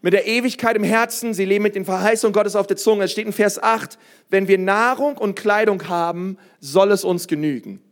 mit 0.03 0.13
der 0.13 0.29
Ewigkeit 0.29 0.77
im 0.77 0.85
Herzen, 0.85 1.35
sie 1.35 1.45
leben 1.45 1.65
mit 1.65 1.75
den 1.75 1.85
Verheißungen 1.85 2.33
Gottes 2.33 2.55
auf 2.55 2.69
der 2.69 2.77
Zunge. 2.77 3.05
Es 3.05 3.13
steht 3.13 3.27
in 3.27 3.33
Vers 3.33 3.61
8, 3.61 3.99
wenn 4.29 4.47
wir 4.47 4.57
Nahrung 4.57 5.17
und 5.19 5.35
Kleidung 5.35 5.89
haben, 5.89 6.39
soll 6.61 6.93
es 6.93 7.03
uns 7.03 7.27
genügen. 7.27 7.83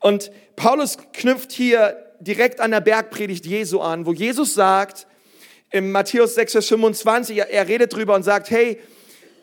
Und 0.00 0.30
Paulus 0.56 0.98
knüpft 1.14 1.50
hier 1.50 1.96
direkt 2.20 2.60
an 2.60 2.72
der 2.72 2.82
Bergpredigt 2.82 3.46
Jesu 3.46 3.80
an, 3.80 4.04
wo 4.04 4.12
Jesus 4.12 4.52
sagt, 4.52 5.06
im 5.70 5.90
Matthäus 5.90 6.34
6, 6.34 6.52
Vers 6.52 6.68
25, 6.68 7.38
er 7.38 7.66
redet 7.66 7.94
drüber 7.94 8.14
und 8.14 8.24
sagt, 8.24 8.50
hey, 8.50 8.78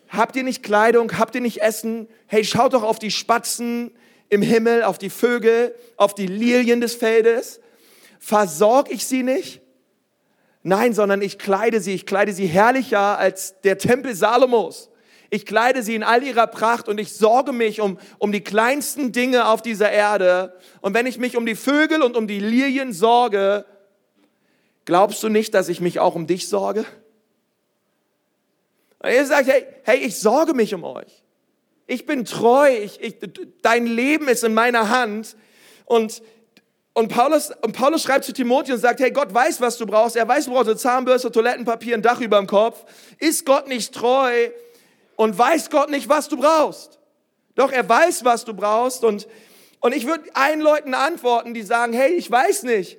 habt 0.10 0.36
ihr 0.36 0.44
nicht 0.44 0.62
Kleidung, 0.62 1.18
habt 1.18 1.34
ihr 1.34 1.42
nicht 1.42 1.64
Essen? 1.64 2.08
Hey, 2.28 2.46
schaut 2.46 2.74
doch 2.74 2.84
auf 2.84 3.00
die 3.00 3.10
Spatzen 3.10 3.92
im 4.30 4.42
Himmel, 4.42 4.84
auf 4.84 4.98
die 4.98 5.10
Vögel, 5.10 5.76
auf 5.98 6.16
die 6.16 6.28
Lilien 6.28 6.82
des 6.82 6.96
Feldes. 6.96 7.60
Versorg 8.20 8.92
ich 8.92 9.06
sie 9.06 9.24
nicht? 9.24 9.62
Nein, 10.64 10.94
sondern 10.94 11.22
ich 11.22 11.38
kleide 11.38 11.80
sie, 11.80 11.94
ich 11.94 12.06
kleide 12.06 12.34
sie 12.34 12.48
herrlicher 12.48 13.18
als 13.18 13.60
der 13.62 13.78
Tempel 13.78 14.16
Salomos. 14.16 14.90
Ich 15.30 15.46
kleide 15.46 15.84
sie 15.84 15.96
in 15.96 16.04
all 16.04 16.24
ihrer 16.24 16.48
Pracht 16.48 16.88
und 16.88 17.00
ich 17.00 17.14
sorge 17.14 17.52
mich 17.52 17.82
um, 17.82 18.00
um 18.20 18.32
die 18.32 18.42
kleinsten 18.42 19.12
Dinge 19.12 19.48
auf 19.48 19.62
dieser 19.62 19.92
Erde. 19.92 20.56
Und 20.82 20.94
wenn 20.94 21.06
ich 21.06 21.18
mich 21.18 21.38
um 21.38 21.46
die 21.46 21.56
Vögel 21.56 22.02
und 22.02 22.16
um 22.16 22.28
die 22.28 22.40
Lilien 22.40 22.94
sorge, 22.94 23.66
Glaubst 24.86 25.24
du 25.24 25.30
nicht, 25.30 25.54
dass 25.56 25.68
ich 25.68 25.82
mich 25.82 26.00
auch 26.00 26.16
um 26.16 26.28
dich 26.28 26.48
sorge? 26.48 26.86
Und 29.00 29.10
er 29.10 29.26
sagt, 29.26 29.48
hey, 29.48 29.66
hey, 29.84 29.98
ich 29.98 30.20
sorge 30.20 30.54
mich 30.54 30.74
um 30.74 30.84
euch. 30.84 31.24
Ich 31.88 32.06
bin 32.06 32.26
treu. 32.26 32.70
Ich, 32.70 33.02
ich, 33.02 33.16
dein 33.62 33.86
Leben 33.86 34.28
ist 34.28 34.44
in 34.44 34.54
meiner 34.54 34.90
Hand. 34.90 35.36
Und, 35.86 36.22
und, 36.94 37.10
Paulus, 37.10 37.52
und 37.62 37.74
Paulus 37.74 38.04
schreibt 38.04 38.26
zu 38.26 38.34
Timotheus 38.34 38.78
und 38.78 38.82
sagt, 38.82 39.00
hey, 39.00 39.12
Gott 39.12 39.34
weiß, 39.34 39.62
was 39.62 39.78
du 39.78 39.86
brauchst. 39.86 40.16
Er 40.16 40.28
weiß, 40.28 40.46
du 40.46 40.52
brauchst 40.52 40.70
eine 40.70 40.78
Zahnbürste, 40.78 41.32
Toilettenpapier, 41.32 41.96
ein 41.96 42.02
Dach 42.02 42.22
über 42.22 42.38
dem 42.38 42.48
Kopf. 42.48 42.86
Ist 43.20 43.46
Gott 43.46 43.68
nicht 43.68 43.94
treu 43.94 44.50
und 45.16 45.38
weiß 45.38 45.70
Gott 45.70 45.90
nicht, 45.90 46.10
was 46.10 46.28
du 46.28 46.38
brauchst? 46.38 47.00
Doch 47.56 47.72
er 47.72 47.88
weiß, 47.88 48.26
was 48.26 48.46
du 48.46 48.54
brauchst. 48.54 49.04
Und, 49.04 49.28
und 49.80 49.96
ich 49.96 50.08
würde 50.08 50.24
allen 50.34 50.62
Leuten 50.62 50.94
antworten, 50.94 51.54
die 51.54 51.62
sagen, 51.62 51.94
hey, 51.94 52.14
ich 52.14 52.30
weiß 52.30 52.64
nicht 52.64 52.98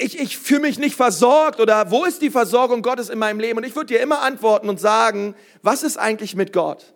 ich, 0.00 0.18
ich 0.18 0.38
fühle 0.38 0.60
mich 0.60 0.78
nicht 0.78 0.96
versorgt 0.96 1.60
oder 1.60 1.90
wo 1.90 2.04
ist 2.04 2.22
die 2.22 2.30
Versorgung 2.30 2.82
Gottes 2.82 3.08
in 3.08 3.18
meinem 3.18 3.40
Leben? 3.40 3.58
Und 3.58 3.64
ich 3.64 3.74
würde 3.74 3.86
dir 3.86 4.00
immer 4.00 4.22
antworten 4.22 4.68
und 4.68 4.80
sagen, 4.80 5.34
was 5.62 5.82
ist 5.82 5.98
eigentlich 5.98 6.34
mit 6.34 6.52
Gott? 6.52 6.94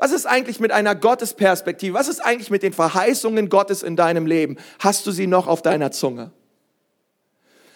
Was 0.00 0.12
ist 0.12 0.26
eigentlich 0.26 0.58
mit 0.60 0.72
einer 0.72 0.94
Gottesperspektive? 0.94 1.94
Was 1.94 2.08
ist 2.08 2.20
eigentlich 2.20 2.50
mit 2.50 2.62
den 2.62 2.72
Verheißungen 2.72 3.48
Gottes 3.48 3.82
in 3.82 3.96
deinem 3.96 4.26
Leben? 4.26 4.56
Hast 4.78 5.06
du 5.06 5.12
sie 5.12 5.26
noch 5.26 5.46
auf 5.46 5.62
deiner 5.62 5.92
Zunge? 5.92 6.32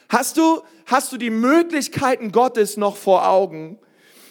Hast 0.09 0.37
du, 0.37 0.63
hast 0.87 1.13
du 1.13 1.17
die 1.17 1.31
Möglichkeiten 1.31 2.33
Gottes 2.33 2.77
noch 2.77 2.97
vor 2.97 3.29
Augen? 3.29 3.79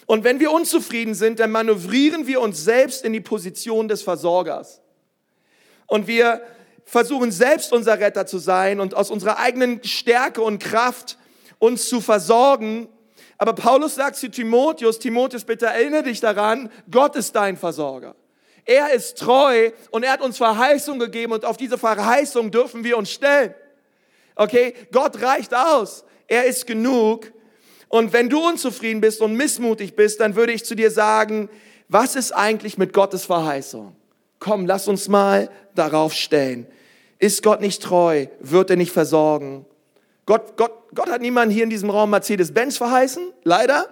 Und 0.06 0.24
wenn 0.24 0.40
wir 0.40 0.50
unzufrieden 0.50 1.14
sind, 1.14 1.40
dann 1.40 1.50
manövrieren 1.50 2.26
wir 2.26 2.40
uns 2.40 2.62
selbst 2.62 3.04
in 3.04 3.12
die 3.12 3.20
Position 3.20 3.88
des 3.88 4.02
Versorgers. 4.02 4.82
Und 5.86 6.06
wir, 6.06 6.42
versuchen 6.84 7.32
selbst 7.32 7.72
unser 7.72 7.98
Retter 7.98 8.26
zu 8.26 8.38
sein 8.38 8.80
und 8.80 8.94
aus 8.94 9.10
unserer 9.10 9.38
eigenen 9.38 9.82
Stärke 9.84 10.42
und 10.42 10.58
Kraft 10.58 11.18
uns 11.58 11.88
zu 11.88 12.00
versorgen. 12.00 12.88
Aber 13.38 13.52
Paulus 13.52 13.96
sagt 13.96 14.16
zu 14.16 14.30
Timotheus, 14.30 14.98
Timotheus, 14.98 15.44
bitte 15.44 15.66
erinnere 15.66 16.04
dich 16.04 16.20
daran, 16.20 16.70
Gott 16.90 17.16
ist 17.16 17.34
dein 17.34 17.56
Versorger. 17.56 18.14
Er 18.64 18.92
ist 18.92 19.18
treu 19.18 19.70
und 19.90 20.04
er 20.04 20.12
hat 20.12 20.22
uns 20.22 20.38
Verheißung 20.38 20.98
gegeben 20.98 21.32
und 21.32 21.44
auf 21.44 21.56
diese 21.56 21.76
Verheißung 21.76 22.50
dürfen 22.50 22.84
wir 22.84 22.96
uns 22.96 23.10
stellen. 23.10 23.54
Okay, 24.36 24.74
Gott 24.90 25.20
reicht 25.20 25.54
aus. 25.54 26.04
Er 26.26 26.44
ist 26.44 26.66
genug. 26.66 27.32
Und 27.88 28.12
wenn 28.12 28.28
du 28.28 28.40
unzufrieden 28.40 29.00
bist 29.00 29.20
und 29.20 29.34
missmutig 29.34 29.94
bist, 29.94 30.20
dann 30.20 30.34
würde 30.34 30.52
ich 30.52 30.64
zu 30.64 30.74
dir 30.74 30.90
sagen, 30.90 31.48
was 31.88 32.16
ist 32.16 32.32
eigentlich 32.32 32.78
mit 32.78 32.92
Gottes 32.92 33.26
Verheißung? 33.26 33.94
Komm, 34.40 34.66
lass 34.66 34.88
uns 34.88 35.08
mal 35.08 35.50
darauf 35.74 36.12
stellen. 36.12 36.66
Ist 37.18 37.42
Gott 37.42 37.60
nicht 37.60 37.82
treu? 37.82 38.26
Wird 38.40 38.70
er 38.70 38.76
nicht 38.76 38.92
versorgen? 38.92 39.66
Gott, 40.26 40.56
Gott, 40.56 40.72
Gott 40.94 41.10
hat 41.10 41.20
niemanden 41.20 41.52
hier 41.52 41.64
in 41.64 41.70
diesem 41.70 41.90
Raum 41.90 42.10
Mercedes-Benz 42.10 42.76
verheißen, 42.76 43.32
leider. 43.42 43.88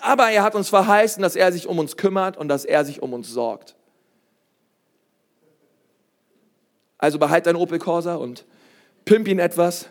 Aber 0.00 0.30
er 0.30 0.42
hat 0.42 0.54
uns 0.54 0.68
verheißen, 0.68 1.22
dass 1.22 1.36
er 1.36 1.52
sich 1.52 1.66
um 1.66 1.78
uns 1.78 1.96
kümmert 1.96 2.36
und 2.36 2.48
dass 2.48 2.64
er 2.64 2.84
sich 2.84 3.02
um 3.02 3.12
uns 3.12 3.28
sorgt. 3.28 3.74
Also 6.96 7.18
behalt 7.18 7.46
dein 7.46 7.56
Opel 7.56 7.78
Corsa 7.78 8.16
und 8.16 8.44
pimp 9.04 9.28
ihn 9.28 9.38
etwas. 9.38 9.86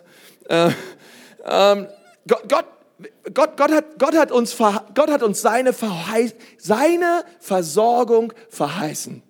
Äh, 0.48 0.70
ähm, 1.44 1.88
Gott, 2.26 2.48
Gott, 2.48 2.66
Gott, 3.32 3.56
Gott, 3.56 3.70
hat, 3.70 3.98
Gott, 3.98 4.16
hat 4.16 4.32
uns, 4.32 4.56
Gott 4.56 5.10
hat 5.10 5.22
uns 5.22 5.40
seine, 5.40 5.74
seine 6.58 7.24
Versorgung 7.38 8.32
verheißen. 8.50 9.22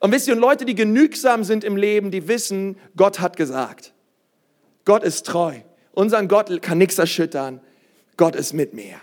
Und 0.00 0.12
wisst 0.12 0.28
ihr, 0.28 0.34
und 0.34 0.40
Leute, 0.40 0.64
die 0.64 0.74
genügsam 0.74 1.44
sind 1.44 1.64
im 1.64 1.76
Leben, 1.76 2.10
die 2.10 2.28
wissen, 2.28 2.78
Gott 2.96 3.20
hat 3.20 3.36
gesagt. 3.36 3.92
Gott 4.88 5.04
ist 5.04 5.26
treu. 5.26 5.52
Unseren 5.92 6.28
Gott 6.28 6.62
kann 6.62 6.78
nichts 6.78 6.98
erschüttern. 6.98 7.60
Gott 8.16 8.34
ist 8.34 8.54
mit 8.54 8.72
mir. 8.72 8.94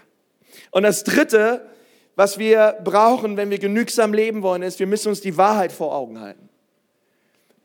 Und 0.72 0.82
das 0.82 1.04
Dritte, 1.04 1.64
was 2.16 2.40
wir 2.40 2.76
brauchen, 2.84 3.38
wenn 3.38 3.52
wir 3.52 3.60
genügsam 3.60 4.12
leben 4.12 4.42
wollen, 4.42 4.64
ist, 4.64 4.80
wir 4.80 4.88
müssen 4.88 5.10
uns 5.10 5.22
die 5.22 5.38
Wahrheit 5.38 5.72
vor 5.72 5.94
Augen 5.94 6.20
halten. 6.20 6.50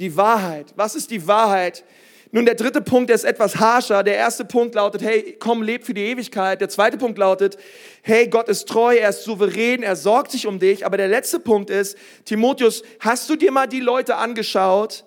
Die 0.01 0.19
Wahrheit. 0.19 0.75
Was 0.77 0.97
ist 0.97 1.11
die 1.11 1.27
Wahrheit? 1.27 1.83
Nun, 2.31 2.45
der 2.45 2.57
dritte 2.57 2.83
Punkt 2.83 3.09
der 3.09 3.15
ist 3.15 3.25
etwas 3.25 3.57
harscher. 3.57 4.03
Der 4.03 4.17
erste 4.17 4.45
Punkt 4.45 4.75
lautet, 4.75 5.01
hey, 5.01 5.39
komm, 5.39 5.63
leb 5.63 5.87
für 5.87 5.95
die 5.95 6.05
Ewigkeit. 6.05 6.61
Der 6.61 6.69
zweite 6.69 6.99
Punkt 6.99 7.17
lautet, 7.17 7.57
hey, 8.03 8.29
Gott 8.29 8.51
ist 8.51 8.69
treu, 8.69 8.97
er 8.97 9.09
ist 9.09 9.25
souverän, 9.25 9.83
er 9.83 9.97
sorgt 9.97 10.33
sich 10.33 10.47
um 10.47 10.59
dich. 10.59 10.85
Aber 10.85 10.99
der 10.99 11.09
letzte 11.09 11.41
Punkt 11.41 11.71
ist, 11.71 11.97
Timotheus, 12.27 12.83
hast 12.99 13.31
du 13.31 13.37
dir 13.37 13.51
mal 13.51 13.67
die 13.67 13.81
Leute 13.81 14.17
angeschaut, 14.17 15.07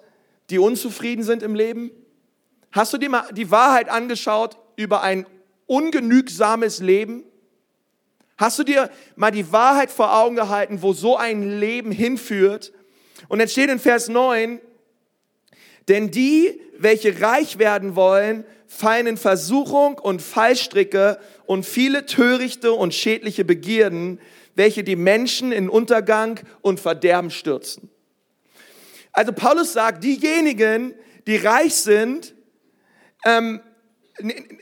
die 0.50 0.58
unzufrieden 0.58 1.22
sind 1.22 1.44
im 1.44 1.54
Leben? 1.54 1.92
Hast 2.74 2.92
du 2.92 2.98
dir 2.98 3.10
mal 3.10 3.28
die 3.32 3.52
Wahrheit 3.52 3.88
angeschaut 3.88 4.58
über 4.76 5.04
ein 5.04 5.28
ungenügsames 5.68 6.80
Leben? 6.80 7.24
Hast 8.36 8.58
du 8.58 8.64
dir 8.64 8.90
mal 9.16 9.30
die 9.30 9.52
Wahrheit 9.52 9.92
vor 9.92 10.18
Augen 10.18 10.36
gehalten, 10.36 10.82
wo 10.82 10.92
so 10.92 11.16
ein 11.16 11.60
Leben 11.60 11.92
hinführt? 11.92 12.74
Und 13.28 13.40
jetzt 13.40 13.52
steht 13.52 13.70
in 13.70 13.78
Vers 13.78 14.08
9, 14.10 14.60
denn 15.88 16.10
die, 16.10 16.60
welche 16.76 17.22
reich 17.22 17.60
werden 17.60 17.96
wollen, 17.96 18.44
fallen 18.66 19.06
in 19.06 19.18
Versuchung 19.18 20.00
und 20.00 20.24
Fallstricke 20.24 21.20
und 21.46 21.68
viele 21.68 22.08
törichte 22.08 22.74
und 22.74 22.96
schädliche 22.96 23.46
Begierden, 23.46 24.20
welche 24.56 24.84
die 24.84 24.96
Menschen 24.96 25.52
in 25.52 25.70
Untergang 25.70 26.40
und 26.62 26.80
Verderben 26.80 27.30
stürzen. 27.30 27.92
Also 29.12 29.32
Paulus 29.32 29.74
sagt, 29.74 30.04
diejenigen, 30.04 30.96
die 31.28 31.36
reich 31.36 31.76
sind, 31.76 32.34
ähm, 33.26 33.62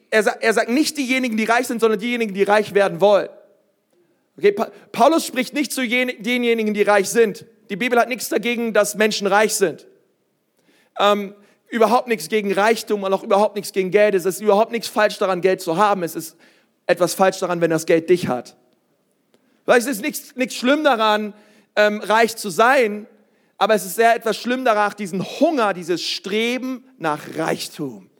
er, 0.09 0.23
sagt, 0.23 0.43
er 0.43 0.53
sagt 0.53 0.69
nicht 0.69 0.97
diejenigen, 0.97 1.37
die 1.37 1.45
reich 1.45 1.67
sind, 1.67 1.81
sondern 1.81 1.99
diejenigen, 1.99 2.33
die 2.33 2.43
reich 2.43 2.73
werden 2.73 3.01
wollen. 3.01 3.29
Okay, 4.37 4.51
pa 4.51 4.71
Paulus 4.91 5.25
spricht 5.25 5.53
nicht 5.53 5.71
zu 5.71 5.87
denjenigen, 5.87 6.73
die 6.73 6.81
reich 6.81 7.09
sind. 7.09 7.45
Die 7.69 7.75
Bibel 7.75 7.99
hat 7.99 8.09
nichts 8.09 8.29
dagegen, 8.29 8.73
dass 8.73 8.95
Menschen 8.95 9.27
reich 9.27 9.55
sind. 9.55 9.87
Ähm, 10.99 11.35
überhaupt 11.69 12.07
nichts 12.07 12.27
gegen 12.27 12.51
Reichtum 12.51 13.03
und 13.03 13.13
auch 13.13 13.23
überhaupt 13.23 13.55
nichts 13.55 13.71
gegen 13.71 13.91
Geld. 13.91 14.13
Es 14.13 14.25
ist 14.25 14.41
überhaupt 14.41 14.71
nichts 14.71 14.87
falsch 14.87 15.17
daran, 15.17 15.41
Geld 15.41 15.61
zu 15.61 15.77
haben. 15.77 16.03
Es 16.03 16.15
ist 16.15 16.37
etwas 16.85 17.13
falsch 17.13 17.39
daran, 17.39 17.61
wenn 17.61 17.71
das 17.71 17.85
Geld 17.85 18.09
dich 18.09 18.27
hat. 18.27 18.57
Weil 19.65 19.79
es 19.79 19.87
ist 19.87 20.01
nichts, 20.01 20.35
nichts 20.35 20.55
schlimm 20.55 20.83
daran, 20.83 21.33
ähm, 21.75 22.01
reich 22.01 22.35
zu 22.35 22.49
sein, 22.49 23.07
aber 23.57 23.75
es 23.75 23.85
ist 23.85 23.95
sehr 23.95 24.15
etwas 24.15 24.37
schlimm 24.37 24.65
daran, 24.65 24.93
diesen 24.97 25.23
Hunger, 25.23 25.73
dieses 25.73 26.01
Streben 26.01 26.83
nach 26.97 27.21
Reichtum. 27.37 28.10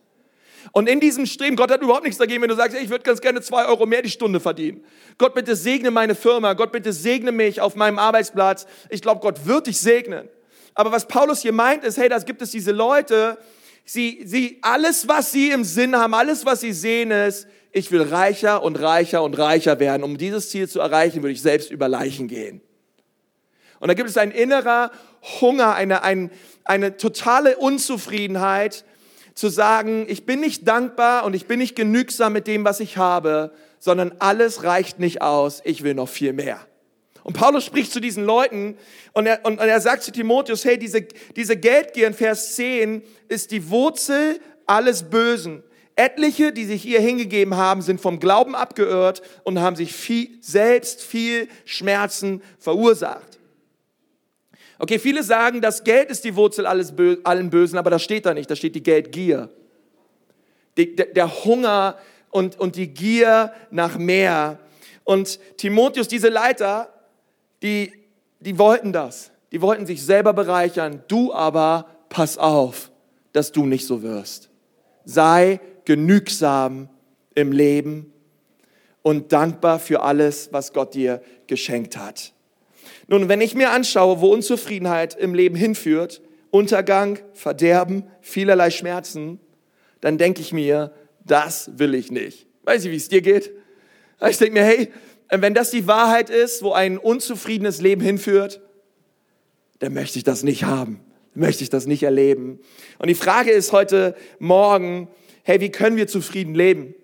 Und 0.72 0.88
in 0.88 1.00
diesem 1.00 1.26
Streben, 1.26 1.56
Gott 1.56 1.72
hat 1.72 1.82
überhaupt 1.82 2.04
nichts 2.04 2.18
dagegen, 2.18 2.42
wenn 2.42 2.50
du 2.50 2.56
sagst, 2.56 2.78
ich 2.78 2.90
würde 2.90 3.04
ganz 3.04 3.22
gerne 3.22 3.42
zwei 3.42 3.66
Euro 3.66 3.86
mehr 3.86 4.02
die 4.02 4.10
Stunde 4.10 4.40
verdienen. 4.40 4.84
Gott 5.18 5.34
bitte 5.34 5.56
segne 5.56 5.92
meine 5.92 6.16
Firma, 6.16 6.54
Gott 6.54 6.72
bitte 6.72 6.94
segne 6.94 7.32
mich 7.32 7.62
auf 7.62 7.76
meinem 7.76 8.00
Arbeitsplatz. 8.00 8.68
Ich 8.90 9.02
glaube, 9.02 9.22
Gott 9.22 9.46
wird 9.46 9.68
dich 9.68 9.80
segnen. 9.80 10.30
Aber 10.74 10.92
was 10.92 11.08
Paulus 11.08 11.42
hier 11.42 11.54
meint, 11.54 11.84
ist, 11.84 11.98
hey, 11.98 12.10
da 12.10 12.18
gibt 12.20 12.42
es 12.42 12.52
diese 12.52 12.72
Leute, 12.72 13.38
sie, 13.86 14.22
sie, 14.26 14.60
alles, 14.62 15.08
was 15.08 15.32
sie 15.32 15.52
im 15.52 15.64
Sinn 15.64 15.96
haben, 15.96 16.14
alles, 16.14 16.46
was 16.46 16.62
sie 16.62 16.72
sehen, 16.72 17.12
ist, 17.12 17.48
ich 17.72 17.92
will 17.92 18.02
reicher 18.02 18.64
und 18.64 18.80
reicher 18.80 19.24
und 19.24 19.38
reicher 19.38 19.80
werden. 19.80 20.04
Um 20.04 20.18
dieses 20.18 20.50
Ziel 20.50 20.68
zu 20.68 20.80
erreichen, 20.80 21.24
würde 21.24 21.34
ich 21.34 21.42
selbst 21.42 21.72
über 21.72 21.88
Leichen 21.88 22.28
gehen. 22.28 22.62
Und 23.80 23.88
da 23.88 23.94
gibt 23.94 24.10
es 24.10 24.18
ein 24.18 24.32
innerer 24.32 24.92
Hunger, 25.40 25.74
eine, 25.74 26.04
eine, 26.04 26.30
eine 26.66 26.98
totale 26.98 27.58
Unzufriedenheit, 27.58 28.86
zu 29.34 29.50
sagen, 29.50 30.06
ich 30.08 30.26
bin 30.26 30.40
nicht 30.40 30.68
dankbar 30.68 31.24
und 31.26 31.34
ich 31.34 31.48
bin 31.48 31.60
nicht 31.60 31.76
genügsam 31.76 32.34
mit 32.34 32.48
dem, 32.48 32.66
was 32.66 32.80
ich 32.80 32.98
habe, 32.98 33.52
sondern 33.80 34.14
alles 34.20 34.64
reicht 34.64 35.00
nicht 35.00 35.22
aus, 35.22 35.62
ich 35.64 35.84
will 35.84 35.94
noch 35.94 36.10
viel 36.10 36.34
mehr. 36.34 36.60
Und 37.24 37.34
Paulus 37.38 37.66
spricht 37.66 37.92
zu 37.92 38.00
diesen 38.00 38.26
Leuten 38.26 38.78
und 39.14 39.28
er, 39.28 39.46
und, 39.46 39.60
und 39.60 39.68
er 39.68 39.80
sagt 39.80 40.04
zu 40.04 40.12
Timotheus, 40.12 40.66
hey, 40.66 40.78
diese, 40.78 41.04
diese 41.36 41.56
Geldgier 41.56 42.08
in 42.08 42.14
Vers 42.14 42.56
10 42.56 43.04
ist 43.28 43.52
die 43.52 43.70
Wurzel 43.70 44.40
alles 44.66 45.04
Bösen. 45.04 45.64
Etliche, 45.96 46.52
die 46.52 46.66
sich 46.66 46.86
ihr 46.86 47.00
hingegeben 47.00 47.56
haben, 47.58 47.82
sind 47.82 48.02
vom 48.02 48.20
Glauben 48.20 48.56
abgeirrt 48.56 49.22
und 49.44 49.60
haben 49.60 49.76
sich 49.76 49.94
viel, 49.94 50.30
selbst 50.42 51.04
viel 51.04 51.48
Schmerzen 51.66 52.42
verursacht. 52.58 53.31
Okay, 54.82 54.98
viele 54.98 55.22
sagen, 55.22 55.62
das 55.62 55.84
Geld 55.84 56.10
ist 56.10 56.24
die 56.24 56.36
Wurzel 56.36 56.66
alles 56.66 56.96
Bö 56.96 57.18
allen 57.24 57.52
Bösen, 57.52 57.78
aber 57.78 57.92
das 57.92 58.02
steht 58.02 58.26
da 58.26 58.34
nicht, 58.34 58.50
da 58.50 58.56
steht 58.56 58.74
die 58.74 58.82
Geldgier. 58.82 59.52
Die, 60.76 60.96
der, 60.96 61.06
der 61.06 61.46
Hunger 61.46 62.00
und, 62.32 62.60
und 62.60 62.76
die 62.76 62.88
Gier 62.88 63.54
nach 63.70 64.00
mehr. 64.00 64.58
Und 65.04 65.40
Timotheus, 65.58 66.08
diese 66.08 66.30
Leiter, 66.30 66.92
die, 67.62 67.94
die 68.40 68.58
wollten 68.58 68.92
das. 68.92 69.30
Die 69.52 69.62
wollten 69.62 69.86
sich 69.86 70.04
selber 70.04 70.34
bereichern. 70.34 71.04
Du 71.08 71.32
aber, 71.32 71.86
pass 72.10 72.40
auf, 72.40 72.90
dass 73.34 73.52
du 73.52 73.68
nicht 73.68 73.86
so 73.86 74.02
wirst. 74.02 74.50
Sei 75.06 75.60
genügsam 75.86 76.90
im 77.36 77.52
Leben 77.52 78.12
und 79.04 79.32
dankbar 79.32 79.78
für 79.78 80.02
alles, 80.02 80.50
was 80.52 80.74
Gott 80.74 80.96
dir 80.96 81.22
geschenkt 81.46 81.98
hat. 81.98 82.34
Nun, 83.12 83.28
wenn 83.28 83.42
ich 83.42 83.56
mir 83.56 83.72
anschaue, 83.72 84.22
wo 84.22 84.32
Unzufriedenheit 84.32 85.18
im 85.18 85.34
Leben 85.34 85.58
hinführt, 85.58 86.22
Untergang, 86.50 87.20
Verderben, 87.34 88.06
vielerlei 88.22 88.70
Schmerzen, 88.70 89.42
dann 90.00 90.18
denke 90.18 90.40
ich 90.40 90.54
mir, 90.54 90.94
das 91.26 91.72
will 91.78 91.94
ich 91.94 92.10
nicht. 92.10 92.48
Weiß 92.64 92.86
ich, 92.86 92.92
wie 92.92 92.96
es 92.96 93.10
dir 93.10 93.22
geht? 93.22 93.52
Ich 94.30 94.38
denke 94.38 94.54
mir, 94.54 94.64
hey, 94.64 94.94
wenn 95.30 95.54
das 95.54 95.72
die 95.72 95.88
Wahrheit 95.88 96.30
ist, 96.30 96.64
wo 96.64 96.72
ein 96.72 96.98
unzufriedenes 96.98 97.82
Leben 97.82 98.02
hinführt, 98.02 98.62
dann 99.80 99.94
möchte 99.94 100.18
ich 100.18 100.24
das 100.24 100.44
nicht 100.44 100.64
haben. 100.64 101.02
Möchte 101.34 101.64
ich 101.64 101.70
das 101.70 101.88
nicht 101.88 102.04
erleben. 102.04 102.62
Und 102.98 103.10
die 103.10 103.16
Frage 103.16 103.52
ist 103.52 103.74
heute 103.74 104.16
Morgen, 104.40 105.10
hey, 105.44 105.60
wie 105.60 105.70
können 105.70 105.98
wir 105.98 106.08
zufrieden 106.08 106.56
leben? 106.56 106.96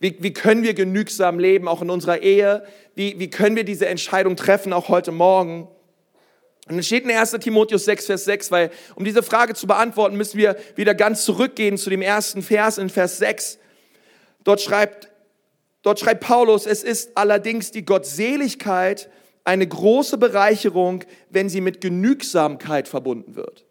Wie, 0.00 0.16
wie 0.20 0.32
können 0.32 0.62
wir 0.62 0.74
genügsam 0.74 1.38
leben, 1.38 1.68
auch 1.68 1.82
in 1.82 1.90
unserer 1.90 2.20
Ehe? 2.22 2.64
Wie, 2.94 3.18
wie 3.18 3.30
können 3.30 3.56
wir 3.56 3.64
diese 3.64 3.86
Entscheidung 3.86 4.36
treffen, 4.36 4.72
auch 4.72 4.88
heute 4.88 5.12
Morgen? 5.12 5.68
Und 6.68 6.78
es 6.78 6.86
steht 6.86 7.04
in 7.04 7.10
1 7.10 7.32
Timotheus 7.40 7.84
6, 7.84 8.06
Vers 8.06 8.24
6, 8.24 8.50
weil 8.50 8.70
um 8.94 9.04
diese 9.04 9.22
Frage 9.22 9.54
zu 9.54 9.66
beantworten, 9.66 10.16
müssen 10.16 10.38
wir 10.38 10.56
wieder 10.76 10.94
ganz 10.94 11.24
zurückgehen 11.24 11.76
zu 11.76 11.90
dem 11.90 12.02
ersten 12.02 12.42
Vers 12.42 12.78
in 12.78 12.88
Vers 12.88 13.18
6. 13.18 13.58
Dort 14.44 14.60
schreibt, 14.60 15.10
dort 15.82 16.00
schreibt 16.00 16.24
Paulus, 16.24 16.66
es 16.66 16.82
ist 16.82 17.16
allerdings 17.16 17.70
die 17.70 17.84
Gottseligkeit 17.84 19.10
eine 19.44 19.66
große 19.66 20.16
Bereicherung, 20.16 21.04
wenn 21.28 21.50
sie 21.50 21.60
mit 21.60 21.82
Genügsamkeit 21.82 22.88
verbunden 22.88 23.36
wird. 23.36 23.66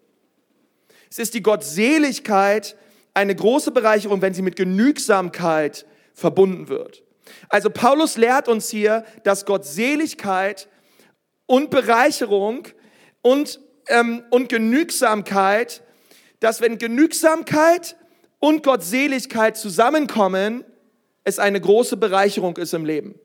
Es 1.10 1.18
ist 1.18 1.34
die 1.34 1.42
Gottseligkeit 1.42 2.76
eine 3.12 3.34
große 3.34 3.72
Bereicherung, 3.72 4.22
wenn 4.22 4.34
sie 4.34 4.42
mit 4.42 4.54
Genügsamkeit 4.54 5.84
verbunden 6.14 6.68
wird. 6.68 7.02
Also 7.48 7.70
Paulus 7.70 8.16
lehrt 8.16 8.48
uns 8.48 8.70
hier, 8.70 9.04
dass 9.24 9.44
Gottseligkeit 9.44 10.68
und 11.46 11.70
Bereicherung 11.70 12.68
und, 13.22 13.60
ähm, 13.88 14.24
und 14.30 14.48
Genügsamkeit, 14.48 15.82
dass 16.40 16.60
wenn 16.60 16.78
Genügsamkeit 16.78 17.96
und 18.38 18.62
Gottseligkeit 18.62 19.56
zusammenkommen, 19.56 20.64
es 21.24 21.38
eine 21.38 21.60
große 21.60 21.96
Bereicherung 21.96 22.56
ist 22.58 22.74
im 22.74 22.84
Leben. 22.84 23.18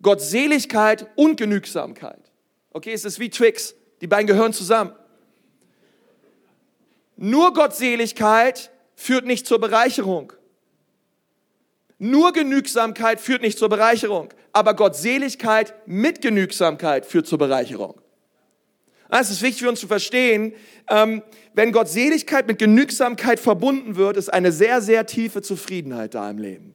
Gottseligkeit 0.00 1.06
und 1.14 1.36
Genügsamkeit. 1.36 2.32
Okay, 2.70 2.92
es 2.92 3.04
ist 3.04 3.20
wie 3.20 3.30
Twix. 3.30 3.74
Die 4.00 4.06
beiden 4.06 4.26
gehören 4.26 4.52
zusammen. 4.52 4.92
Nur 7.16 7.52
Gottseligkeit 7.52 8.72
führt 8.96 9.26
nicht 9.26 9.46
zur 9.46 9.60
Bereicherung. 9.60 10.32
Nur 12.04 12.32
Genügsamkeit 12.32 13.20
führt 13.20 13.42
nicht 13.42 13.56
zur 13.60 13.68
Bereicherung, 13.68 14.30
aber 14.52 14.74
Gottseligkeit 14.74 15.72
mit 15.86 16.20
Genügsamkeit 16.20 17.06
führt 17.06 17.28
zur 17.28 17.38
Bereicherung. 17.38 17.94
Es 19.08 19.30
ist 19.30 19.40
wichtig 19.40 19.62
für 19.62 19.68
uns 19.68 19.78
zu 19.78 19.86
verstehen, 19.86 20.52
ähm, 20.90 21.22
wenn 21.54 21.70
Gottseligkeit 21.70 22.48
mit 22.48 22.58
Genügsamkeit 22.58 23.38
verbunden 23.38 23.94
wird, 23.94 24.16
ist 24.16 24.30
eine 24.30 24.50
sehr, 24.50 24.80
sehr 24.82 25.06
tiefe 25.06 25.42
Zufriedenheit 25.42 26.14
da 26.14 26.28
im 26.28 26.38
Leben. 26.38 26.74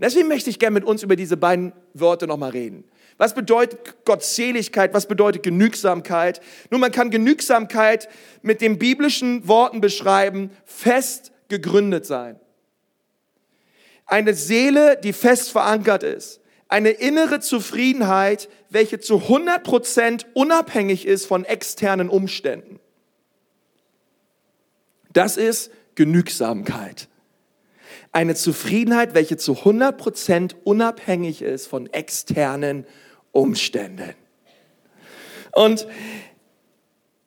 Deswegen 0.00 0.28
möchte 0.28 0.48
ich 0.48 0.58
gerne 0.58 0.72
mit 0.72 0.84
uns 0.84 1.02
über 1.02 1.14
diese 1.14 1.36
beiden 1.36 1.74
Worte 1.92 2.26
nochmal 2.26 2.52
reden. 2.52 2.84
Was 3.18 3.34
bedeutet 3.34 4.06
Gottseligkeit? 4.06 4.94
Was 4.94 5.04
bedeutet 5.04 5.42
Genügsamkeit? 5.42 6.40
Nun, 6.70 6.80
man 6.80 6.92
kann 6.92 7.10
Genügsamkeit 7.10 8.08
mit 8.40 8.62
den 8.62 8.78
biblischen 8.78 9.46
Worten 9.46 9.82
beschreiben, 9.82 10.48
fest 10.64 11.30
gegründet 11.48 12.06
sein. 12.06 12.40
Eine 14.08 14.34
Seele, 14.34 14.98
die 15.00 15.12
fest 15.12 15.50
verankert 15.50 16.02
ist. 16.02 16.40
Eine 16.66 16.90
innere 16.90 17.38
Zufriedenheit, 17.38 18.48
welche 18.68 18.98
zu 18.98 19.18
100% 19.18 20.26
unabhängig 20.34 21.06
ist 21.06 21.26
von 21.26 21.44
externen 21.44 22.08
Umständen. 22.08 22.80
Das 25.12 25.36
ist 25.36 25.70
Genügsamkeit. 25.94 27.08
Eine 28.10 28.34
Zufriedenheit, 28.34 29.14
welche 29.14 29.36
zu 29.36 29.52
100% 29.52 30.56
unabhängig 30.64 31.42
ist 31.42 31.68
von 31.68 31.86
externen 31.92 32.86
Umständen. 33.30 34.14
Und 35.52 35.86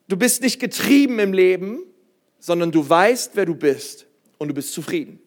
du 0.09 0.17
bist 0.17 0.41
nicht 0.41 0.59
getrieben 0.59 1.19
im 1.19 1.31
Leben 1.31 1.83
sondern 2.41 2.71
du 2.71 2.87
weißt, 2.87 3.31
wer 3.35 3.45
du 3.45 3.55
bist 3.55 4.07
und 4.37 4.49
du 4.49 4.53
bist 4.53 4.73
zufrieden. 4.73 5.19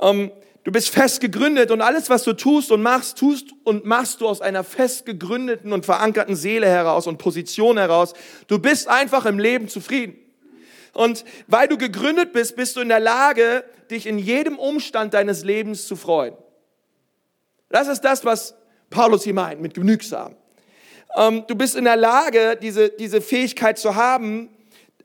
Ähm, 0.00 0.30
du 0.64 0.72
bist 0.72 0.90
fest 0.90 1.20
gegründet 1.20 1.70
und 1.70 1.80
alles, 1.80 2.10
was 2.10 2.24
du 2.24 2.32
tust 2.32 2.70
und 2.72 2.82
machst, 2.82 3.18
tust 3.18 3.48
und 3.64 3.84
machst 3.84 4.20
du 4.20 4.28
aus 4.28 4.40
einer 4.40 4.64
fest 4.64 5.06
gegründeten 5.06 5.72
und 5.72 5.86
verankerten 5.86 6.36
Seele 6.36 6.66
heraus 6.66 7.06
und 7.06 7.18
Position 7.18 7.78
heraus. 7.78 8.14
Du 8.46 8.58
bist 8.58 8.88
einfach 8.88 9.26
im 9.26 9.38
Leben 9.38 9.68
zufrieden. 9.68 10.16
Und 10.92 11.24
weil 11.46 11.68
du 11.68 11.76
gegründet 11.76 12.32
bist, 12.32 12.56
bist 12.56 12.76
du 12.76 12.80
in 12.80 12.88
der 12.88 13.00
Lage, 13.00 13.64
dich 13.90 14.06
in 14.06 14.18
jedem 14.18 14.58
Umstand 14.58 15.14
deines 15.14 15.44
Lebens 15.44 15.86
zu 15.86 15.94
freuen. 15.94 16.34
Das 17.68 17.88
ist 17.88 18.00
das, 18.00 18.24
was 18.24 18.54
Paulus 18.90 19.24
hier 19.24 19.34
meint 19.34 19.60
mit 19.60 19.74
genügsam. 19.74 20.36
Ähm, 21.16 21.44
du 21.46 21.54
bist 21.54 21.76
in 21.76 21.84
der 21.84 21.96
Lage, 21.96 22.56
diese, 22.60 22.90
diese 22.90 23.20
Fähigkeit 23.20 23.78
zu 23.78 23.94
haben, 23.94 24.48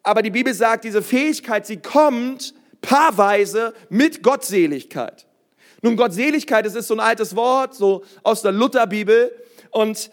aber 0.03 0.21
die 0.21 0.31
Bibel 0.31 0.53
sagt, 0.53 0.83
diese 0.83 1.01
Fähigkeit, 1.01 1.65
sie 1.65 1.77
kommt 1.77 2.53
paarweise 2.81 3.73
mit 3.89 4.23
Gottseligkeit. 4.23 5.25
Nun, 5.81 5.95
Gottseligkeit, 5.95 6.65
das 6.65 6.75
ist 6.75 6.87
so 6.87 6.95
ein 6.95 6.99
altes 6.99 7.35
Wort, 7.35 7.73
so 7.73 8.03
aus 8.23 8.41
der 8.41 8.51
Lutherbibel. 8.51 9.31
Und 9.71 10.11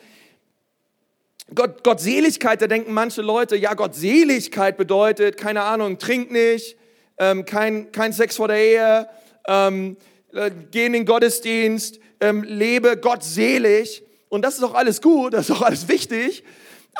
Gott, 1.54 1.82
Gottseligkeit, 1.82 2.60
da 2.60 2.66
denken 2.66 2.92
manche 2.92 3.22
Leute, 3.22 3.56
ja, 3.56 3.74
Gottseligkeit 3.74 4.76
bedeutet, 4.76 5.36
keine 5.36 5.62
Ahnung, 5.62 5.98
trink 5.98 6.30
nicht, 6.30 6.76
ähm, 7.18 7.44
kein, 7.44 7.90
kein 7.92 8.12
Sex 8.12 8.36
vor 8.36 8.48
der 8.48 8.58
Ehe, 8.58 9.08
ähm, 9.46 9.96
äh, 10.32 10.50
geh 10.70 10.86
in 10.86 10.92
den 10.92 11.06
Gottesdienst, 11.06 12.00
ähm, 12.20 12.42
lebe 12.42 12.96
gottselig. 12.96 14.02
Und 14.28 14.42
das 14.42 14.56
ist 14.56 14.62
auch 14.62 14.74
alles 14.74 15.00
gut, 15.00 15.32
das 15.32 15.48
ist 15.48 15.56
auch 15.56 15.62
alles 15.62 15.88
wichtig. 15.88 16.44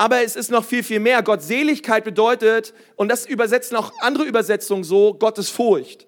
Aber 0.01 0.23
es 0.23 0.37
ist 0.37 0.53
noch 0.53 0.65
viel, 0.65 0.85
viel 0.85 1.01
mehr. 1.01 1.25
Gottseligkeit 1.25 2.05
bedeutet, 2.05 2.73
und 2.95 3.09
das 3.09 3.27
übersetzen 3.27 3.77
auch 3.77 3.91
andere 3.99 4.27
Übersetzungen 4.27 4.85
so, 4.85 5.13
Gottesfurcht. 5.13 6.07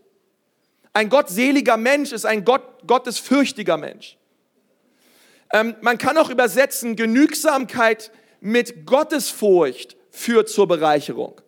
Ein 0.93 1.09
gottseliger 1.09 1.77
Mensch 1.77 2.13
ist 2.13 2.25
ein 2.25 2.45
Gott, 2.45 2.63
gottesfürchtiger 2.87 3.77
Mensch. 3.77 4.17
Ähm, 5.53 5.75
man 5.81 5.99
kann 5.99 6.17
auch 6.19 6.31
übersetzen, 6.31 6.95
Genügsamkeit 6.95 8.13
mit 8.41 8.87
Gottesfurcht 8.87 9.97
führt 10.13 10.49
zur 10.49 10.69
Bereicherung. 10.69 11.41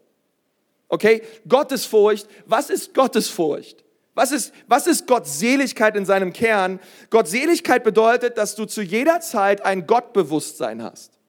Okay? 0.89 1.23
Gottesfurcht. 1.47 2.27
Was 2.47 2.71
ist 2.71 2.93
Gottesfurcht? 2.93 3.85
Was 4.15 4.33
ist, 4.33 4.53
was 4.67 4.89
ist 4.89 5.07
Gottseligkeit 5.07 5.95
in 5.95 6.07
seinem 6.07 6.33
Kern? 6.33 6.81
Gottseligkeit 7.11 7.85
bedeutet, 7.85 8.37
dass 8.37 8.57
du 8.57 8.65
zu 8.65 8.83
jeder 8.83 9.21
Zeit 9.21 9.65
ein 9.65 9.87
Gottbewusstsein 9.87 10.83
hast. 10.83 11.22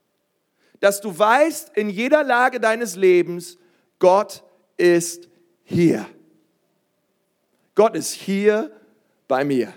Dass 0.84 1.00
du 1.00 1.18
weißt 1.18 1.78
in 1.78 1.90
jeder 1.90 2.26
Lage 2.26 2.60
deines 2.60 2.98
Lebens, 2.98 3.58
Gott 4.00 4.44
ist 4.76 5.30
hier. 5.64 6.06
Gott 7.74 7.96
ist 7.96 8.12
hier 8.12 8.70
bei 9.30 9.46
mir. 9.46 9.72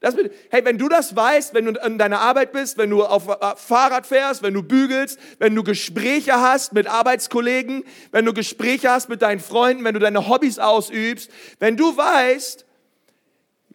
Das, 0.00 0.16
hey, 0.48 0.64
wenn 0.64 0.78
du 0.78 0.88
das 0.88 1.14
weißt, 1.14 1.52
wenn 1.52 1.66
du 1.66 1.78
in 1.78 1.98
deiner 1.98 2.20
Arbeit 2.20 2.52
bist, 2.52 2.78
wenn 2.78 2.88
du 2.88 3.04
auf 3.04 3.28
äh, 3.28 3.54
Fahrrad 3.54 4.06
fährst, 4.06 4.42
wenn 4.42 4.54
du 4.54 4.62
bügelst, 4.62 5.18
wenn 5.38 5.54
du 5.54 5.62
Gespräche 5.62 6.40
hast 6.40 6.72
mit 6.72 6.86
Arbeitskollegen, 6.86 7.84
wenn 8.12 8.24
du 8.24 8.32
Gespräche 8.32 8.88
hast 8.88 9.10
mit 9.10 9.20
deinen 9.20 9.40
Freunden, 9.40 9.84
wenn 9.84 9.92
du 9.92 10.00
deine 10.00 10.26
Hobbys 10.26 10.58
ausübst, 10.58 11.30
wenn 11.58 11.76
du 11.76 11.94
weißt, 11.94 12.64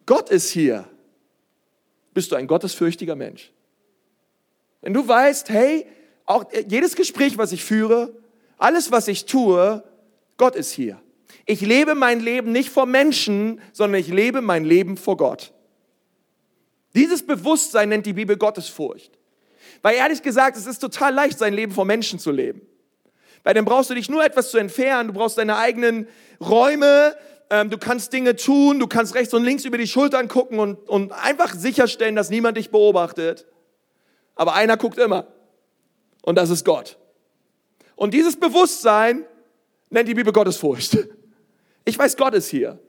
Gott 0.04 0.30
ist 0.30 0.50
hier, 0.50 0.88
bist 2.12 2.32
du 2.32 2.34
ein 2.34 2.48
gottesfürchtiger 2.48 3.14
Mensch. 3.14 3.52
Wenn 4.86 4.94
du 4.94 5.08
weißt, 5.08 5.48
hey, 5.48 5.84
auch 6.26 6.48
äh, 6.52 6.64
jedes 6.68 6.94
Gespräch, 6.94 7.36
was 7.38 7.50
ich 7.50 7.64
führe, 7.64 8.14
alles, 8.56 8.92
was 8.92 9.08
ich 9.08 9.26
tue, 9.26 9.82
Gott 10.36 10.54
ist 10.54 10.70
hier. 10.70 11.02
Ich 11.44 11.60
lebe 11.60 11.96
mein 11.96 12.20
Leben 12.20 12.52
nicht 12.52 12.70
vor 12.70 12.86
Menschen, 12.86 13.60
sondern 13.72 14.00
ich 14.00 14.06
lebe 14.06 14.42
mein 14.42 14.64
Leben 14.64 14.96
vor 14.96 15.16
Gott. 15.16 15.52
Dieses 16.94 17.26
Bewusstsein 17.26 17.88
nennt 17.88 18.06
die 18.06 18.12
Bibel 18.12 18.36
Gottesfurcht. 18.36 19.18
Weil 19.82 19.96
ehrlich 19.96 20.22
gesagt, 20.22 20.56
es 20.56 20.66
ist 20.66 20.78
total 20.78 21.12
leicht, 21.12 21.36
sein 21.36 21.52
Leben 21.52 21.72
vor 21.72 21.84
Menschen 21.84 22.20
zu 22.20 22.30
leben. 22.30 22.60
Weil 23.42 23.54
dann 23.54 23.64
brauchst 23.64 23.90
du 23.90 23.94
dich 23.94 24.08
nur 24.08 24.24
etwas 24.24 24.52
zu 24.52 24.58
entfernen, 24.58 25.08
du 25.08 25.14
brauchst 25.14 25.36
deine 25.36 25.56
eigenen 25.56 26.06
Räume, 26.40 27.16
ähm, 27.50 27.70
du 27.70 27.78
kannst 27.78 28.12
Dinge 28.12 28.36
tun, 28.36 28.78
du 28.78 28.86
kannst 28.86 29.16
rechts 29.16 29.34
und 29.34 29.42
links 29.42 29.64
über 29.64 29.78
die 29.78 29.88
Schultern 29.88 30.28
gucken 30.28 30.60
und, 30.60 30.88
und 30.88 31.10
einfach 31.10 31.56
sicherstellen, 31.56 32.14
dass 32.14 32.30
niemand 32.30 32.56
dich 32.56 32.70
beobachtet. 32.70 33.46
Aber 34.36 34.54
einer 34.54 34.76
guckt 34.76 34.98
immer. 34.98 35.26
Und 36.22 36.36
das 36.36 36.50
ist 36.50 36.64
Gott. 36.64 36.98
Und 37.96 38.14
dieses 38.14 38.36
Bewusstsein 38.36 39.24
nennt 39.90 40.08
die 40.08 40.14
Bibel 40.14 40.32
Gottesfurcht. 40.32 40.98
Ich 41.88 41.96
weiß, 41.96 42.16
Gott 42.16 42.34
ist 42.34 42.48
hier. 42.48 42.80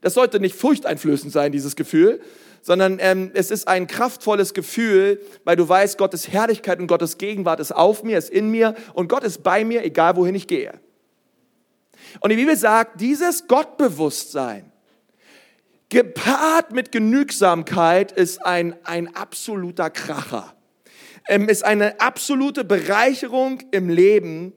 Das 0.00 0.14
sollte 0.14 0.40
nicht 0.40 0.56
furchteinflößend 0.56 1.32
sein, 1.32 1.52
dieses 1.52 1.76
Gefühl, 1.76 2.20
sondern 2.62 2.98
ähm, 3.00 3.30
es 3.34 3.52
ist 3.52 3.68
ein 3.68 3.86
kraftvolles 3.86 4.54
Gefühl, 4.54 5.20
weil 5.44 5.54
du 5.54 5.68
weißt, 5.68 5.96
Gottes 5.98 6.26
Herrlichkeit 6.26 6.80
und 6.80 6.88
Gottes 6.88 7.16
Gegenwart 7.16 7.60
ist 7.60 7.70
auf 7.70 8.02
mir, 8.02 8.18
ist 8.18 8.28
in 8.28 8.50
mir 8.50 8.74
und 8.92 9.08
Gott 9.08 9.22
ist 9.22 9.44
bei 9.44 9.64
mir, 9.64 9.84
egal 9.84 10.16
wohin 10.16 10.34
ich 10.34 10.48
gehe. 10.48 10.80
Und 12.18 12.30
die 12.30 12.36
Bibel 12.36 12.56
sagt, 12.56 13.00
dieses 13.00 13.46
Gottbewusstsein, 13.46 14.72
gepaart 15.90 16.72
mit 16.72 16.90
Genügsamkeit, 16.90 18.10
ist 18.10 18.44
ein, 18.44 18.74
ein 18.84 19.14
absoluter 19.14 19.90
Kracher. 19.90 20.54
Ähm, 21.28 21.48
ist 21.48 21.64
eine 21.64 22.00
absolute 22.00 22.64
Bereicherung 22.64 23.62
im 23.70 23.88
Leben. 23.88 24.52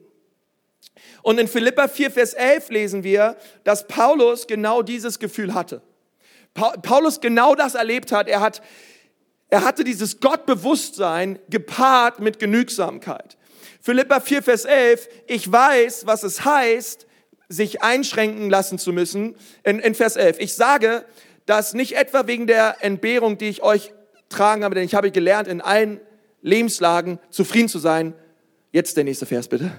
Und 1.22 1.38
in 1.38 1.48
Philippa 1.48 1.88
4, 1.88 2.10
Vers 2.10 2.34
11 2.34 2.70
lesen 2.70 3.04
wir, 3.04 3.36
dass 3.64 3.86
Paulus 3.86 4.46
genau 4.46 4.82
dieses 4.82 5.18
Gefühl 5.18 5.54
hatte. 5.54 5.82
Paulus 6.54 7.20
genau 7.20 7.54
das 7.54 7.74
erlebt 7.74 8.12
hat. 8.12 8.28
Er, 8.28 8.40
hat, 8.40 8.62
er 9.48 9.64
hatte 9.64 9.84
dieses 9.84 10.20
Gottbewusstsein 10.20 11.38
gepaart 11.48 12.20
mit 12.20 12.38
Genügsamkeit. 12.38 13.36
Philippa 13.80 14.20
4, 14.20 14.42
Vers 14.42 14.64
11, 14.64 15.08
ich 15.26 15.50
weiß, 15.50 16.06
was 16.06 16.22
es 16.22 16.44
heißt, 16.44 17.06
sich 17.48 17.82
einschränken 17.82 18.48
lassen 18.48 18.78
zu 18.78 18.92
müssen. 18.92 19.36
In, 19.62 19.78
in 19.78 19.94
Vers 19.94 20.16
11, 20.16 20.38
ich 20.38 20.54
sage, 20.54 21.04
dass 21.46 21.74
nicht 21.74 21.96
etwa 21.96 22.26
wegen 22.26 22.46
der 22.46 22.76
Entbehrung, 22.80 23.36
die 23.36 23.48
ich 23.48 23.62
euch 23.62 23.92
tragen 24.28 24.64
habe, 24.64 24.74
denn 24.74 24.84
ich 24.84 24.94
habe 24.94 25.10
gelernt, 25.10 25.48
in 25.48 25.60
allen 25.60 26.00
Lebenslagen 26.44 27.18
zufrieden 27.30 27.68
zu 27.68 27.78
sein. 27.78 28.14
Jetzt 28.70 28.96
der 28.96 29.04
nächste 29.04 29.26
Vers 29.26 29.48
bitte. 29.48 29.72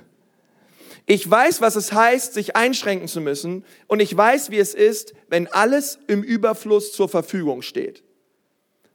Ich 1.05 1.29
weiß, 1.29 1.61
was 1.61 1.75
es 1.75 1.93
heißt, 1.93 2.33
sich 2.33 2.55
einschränken 2.55 3.07
zu 3.07 3.21
müssen 3.21 3.63
und 3.85 4.01
ich 4.01 4.15
weiß, 4.17 4.49
wie 4.49 4.57
es 4.57 4.73
ist, 4.73 5.13
wenn 5.29 5.47
alles 5.47 5.99
im 6.07 6.23
Überfluss 6.23 6.91
zur 6.91 7.07
Verfügung 7.07 7.61
steht. 7.61 8.03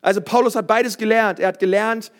Also 0.00 0.20
Paulus 0.20 0.56
hat 0.56 0.66
beides 0.66 0.98
gelernt. 0.98 1.38
Er 1.38 1.48
hat 1.48 1.60
gelernt, 1.60 2.10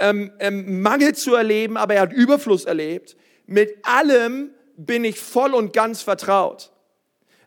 ähm, 0.00 0.32
ähm, 0.38 0.80
Mangel 0.80 1.14
zu 1.14 1.34
erleben, 1.34 1.76
aber 1.76 1.94
er 1.94 2.02
hat 2.02 2.12
Überfluss 2.14 2.64
erlebt. 2.64 3.16
Mit 3.46 3.76
allem 3.82 4.50
bin 4.76 5.04
ich 5.04 5.20
voll 5.20 5.52
und 5.52 5.74
ganz 5.74 6.00
vertraut. 6.00 6.72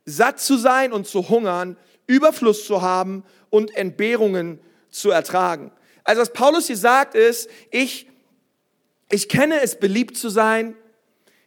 Satt 0.06 0.40
zu 0.40 0.58
sein 0.58 0.94
und 0.94 1.08
zu 1.08 1.30
hungern, 1.30 1.78
Überfluss 2.06 2.66
zu 2.66 2.84
haben 2.84 3.24
und 3.50 3.76
Entbehrungen 3.76 4.60
zu 4.90 5.10
ertragen. 5.10 5.72
Also 6.04 6.22
was 6.22 6.34
Paulus 6.34 6.68
hier 6.68 6.78
sagt 6.78 7.16
ist, 7.16 7.50
ich, 7.70 8.08
ich 9.10 9.30
kenne 9.30 9.62
es 9.62 9.80
beliebt 9.80 10.18
zu 10.18 10.30
sein, 10.30 10.76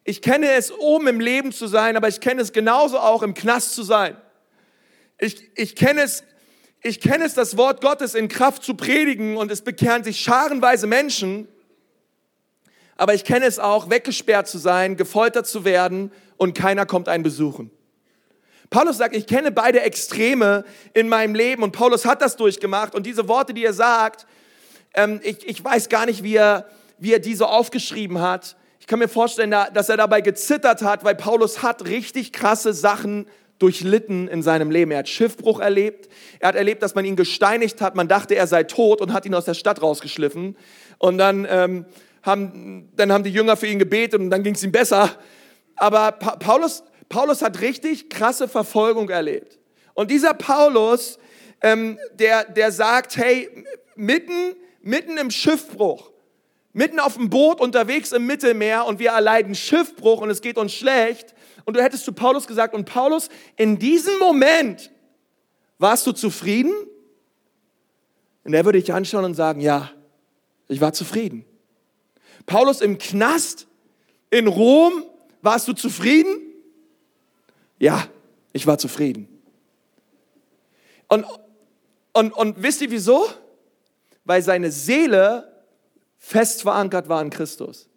ich 0.04 0.20
kenne 0.20 0.52
es, 0.52 0.70
oben 0.70 1.06
im 1.08 1.20
Leben 1.20 1.50
zu 1.50 1.66
sein, 1.66 1.96
aber 1.96 2.08
ich 2.08 2.20
kenne 2.20 2.42
es 2.42 2.52
genauso 2.52 2.98
auch 2.98 3.22
im 3.22 3.32
Knast 3.32 3.74
zu 3.74 3.82
sein. 3.82 4.16
Ich, 5.18 5.50
ich 5.56 5.74
kenne 5.74 6.02
es, 6.02 6.24
ich 6.82 7.00
kenne 7.00 7.24
es, 7.24 7.32
das 7.32 7.56
Wort 7.56 7.80
Gottes 7.80 8.14
in 8.14 8.28
Kraft 8.28 8.62
zu 8.62 8.74
predigen 8.74 9.38
und 9.38 9.50
es 9.50 9.62
bekehren 9.62 10.04
sich 10.04 10.20
scharenweise 10.20 10.86
Menschen. 10.86 11.48
Aber 12.96 13.14
ich 13.14 13.24
kenne 13.24 13.46
es 13.46 13.58
auch, 13.58 13.88
weggesperrt 13.88 14.46
zu 14.46 14.58
sein, 14.58 14.96
gefoltert 14.96 15.46
zu 15.46 15.64
werden 15.64 16.12
und 16.36 16.54
keiner 16.54 16.84
kommt 16.84 17.08
einen 17.08 17.22
besuchen. 17.22 17.70
Paulus 18.74 18.98
sagt, 18.98 19.14
ich 19.14 19.28
kenne 19.28 19.52
beide 19.52 19.82
Extreme 19.82 20.64
in 20.94 21.08
meinem 21.08 21.36
Leben 21.36 21.62
und 21.62 21.70
Paulus 21.70 22.04
hat 22.04 22.20
das 22.20 22.34
durchgemacht 22.34 22.92
und 22.96 23.06
diese 23.06 23.28
Worte, 23.28 23.54
die 23.54 23.64
er 23.64 23.72
sagt, 23.72 24.26
ähm, 24.94 25.20
ich, 25.22 25.46
ich 25.46 25.62
weiß 25.62 25.88
gar 25.88 26.06
nicht, 26.06 26.24
wie 26.24 26.34
er, 26.34 26.66
wie 26.98 27.12
er 27.12 27.20
diese 27.20 27.46
aufgeschrieben 27.46 28.20
hat. 28.20 28.56
Ich 28.80 28.88
kann 28.88 28.98
mir 28.98 29.06
vorstellen, 29.06 29.52
dass 29.52 29.88
er 29.88 29.96
dabei 29.96 30.22
gezittert 30.22 30.82
hat, 30.82 31.04
weil 31.04 31.14
Paulus 31.14 31.62
hat 31.62 31.84
richtig 31.84 32.32
krasse 32.32 32.72
Sachen 32.72 33.28
durchlitten 33.60 34.26
in 34.26 34.42
seinem 34.42 34.72
Leben. 34.72 34.90
Er 34.90 34.98
hat 34.98 35.08
Schiffbruch 35.08 35.60
erlebt. 35.60 36.08
Er 36.40 36.48
hat 36.48 36.56
erlebt, 36.56 36.82
dass 36.82 36.96
man 36.96 37.04
ihn 37.04 37.14
gesteinigt 37.14 37.80
hat. 37.80 37.94
Man 37.94 38.08
dachte, 38.08 38.34
er 38.34 38.48
sei 38.48 38.64
tot 38.64 39.00
und 39.00 39.12
hat 39.12 39.24
ihn 39.24 39.36
aus 39.36 39.44
der 39.44 39.54
Stadt 39.54 39.82
rausgeschliffen. 39.82 40.56
Und 40.98 41.18
dann, 41.18 41.46
ähm, 41.48 41.84
haben, 42.24 42.90
dann 42.96 43.12
haben 43.12 43.22
die 43.22 43.30
Jünger 43.30 43.56
für 43.56 43.68
ihn 43.68 43.78
gebetet 43.78 44.18
und 44.18 44.30
dann 44.30 44.42
ging 44.42 44.56
es 44.56 44.64
ihm 44.64 44.72
besser. 44.72 45.12
Aber 45.76 46.10
pa 46.10 46.36
Paulus, 46.36 46.82
Paulus 47.08 47.42
hat 47.42 47.60
richtig 47.60 48.08
krasse 48.08 48.48
Verfolgung 48.48 49.08
erlebt. 49.10 49.58
Und 49.94 50.10
dieser 50.10 50.34
Paulus, 50.34 51.18
ähm, 51.60 51.98
der, 52.14 52.44
der 52.44 52.72
sagt, 52.72 53.16
hey, 53.16 53.48
mitten, 53.94 54.54
mitten 54.82 55.16
im 55.16 55.30
Schiffbruch, 55.30 56.10
mitten 56.72 56.98
auf 56.98 57.14
dem 57.14 57.30
Boot 57.30 57.60
unterwegs 57.60 58.12
im 58.12 58.26
Mittelmeer 58.26 58.84
und 58.86 58.98
wir 58.98 59.10
erleiden 59.10 59.54
Schiffbruch 59.54 60.20
und 60.20 60.30
es 60.30 60.42
geht 60.42 60.58
uns 60.58 60.74
schlecht. 60.74 61.34
Und 61.64 61.76
du 61.76 61.82
hättest 61.82 62.04
zu 62.04 62.12
Paulus 62.12 62.46
gesagt, 62.46 62.74
und 62.74 62.84
Paulus, 62.84 63.28
in 63.56 63.78
diesem 63.78 64.18
Moment 64.18 64.90
warst 65.78 66.06
du 66.06 66.12
zufrieden? 66.12 66.72
Und 68.42 68.52
er 68.52 68.64
würde 68.64 68.80
dich 68.80 68.92
anschauen 68.92 69.24
und 69.24 69.34
sagen, 69.34 69.60
ja, 69.60 69.90
ich 70.68 70.80
war 70.80 70.92
zufrieden. 70.92 71.44
Paulus 72.46 72.80
im 72.80 72.98
Knast 72.98 73.66
in 74.30 74.46
Rom, 74.46 75.04
warst 75.40 75.68
du 75.68 75.72
zufrieden? 75.72 76.43
Ja, 77.84 78.08
ich 78.54 78.66
war 78.66 78.78
zufrieden. 78.78 79.28
Und, 81.06 81.26
und, 82.14 82.32
und 82.32 82.62
wisst 82.62 82.80
ihr 82.80 82.90
wieso? 82.90 83.28
Weil 84.24 84.40
seine 84.40 84.70
Seele 84.70 85.52
fest 86.16 86.62
verankert 86.62 87.10
war 87.10 87.20
in 87.20 87.28
Christus. 87.28 87.90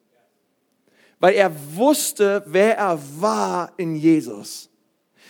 Weil 1.21 1.35
er 1.35 1.53
wusste, 1.73 2.43
wer 2.47 2.75
er 2.75 2.99
war 3.21 3.71
in 3.77 3.95
Jesus. 3.95 4.69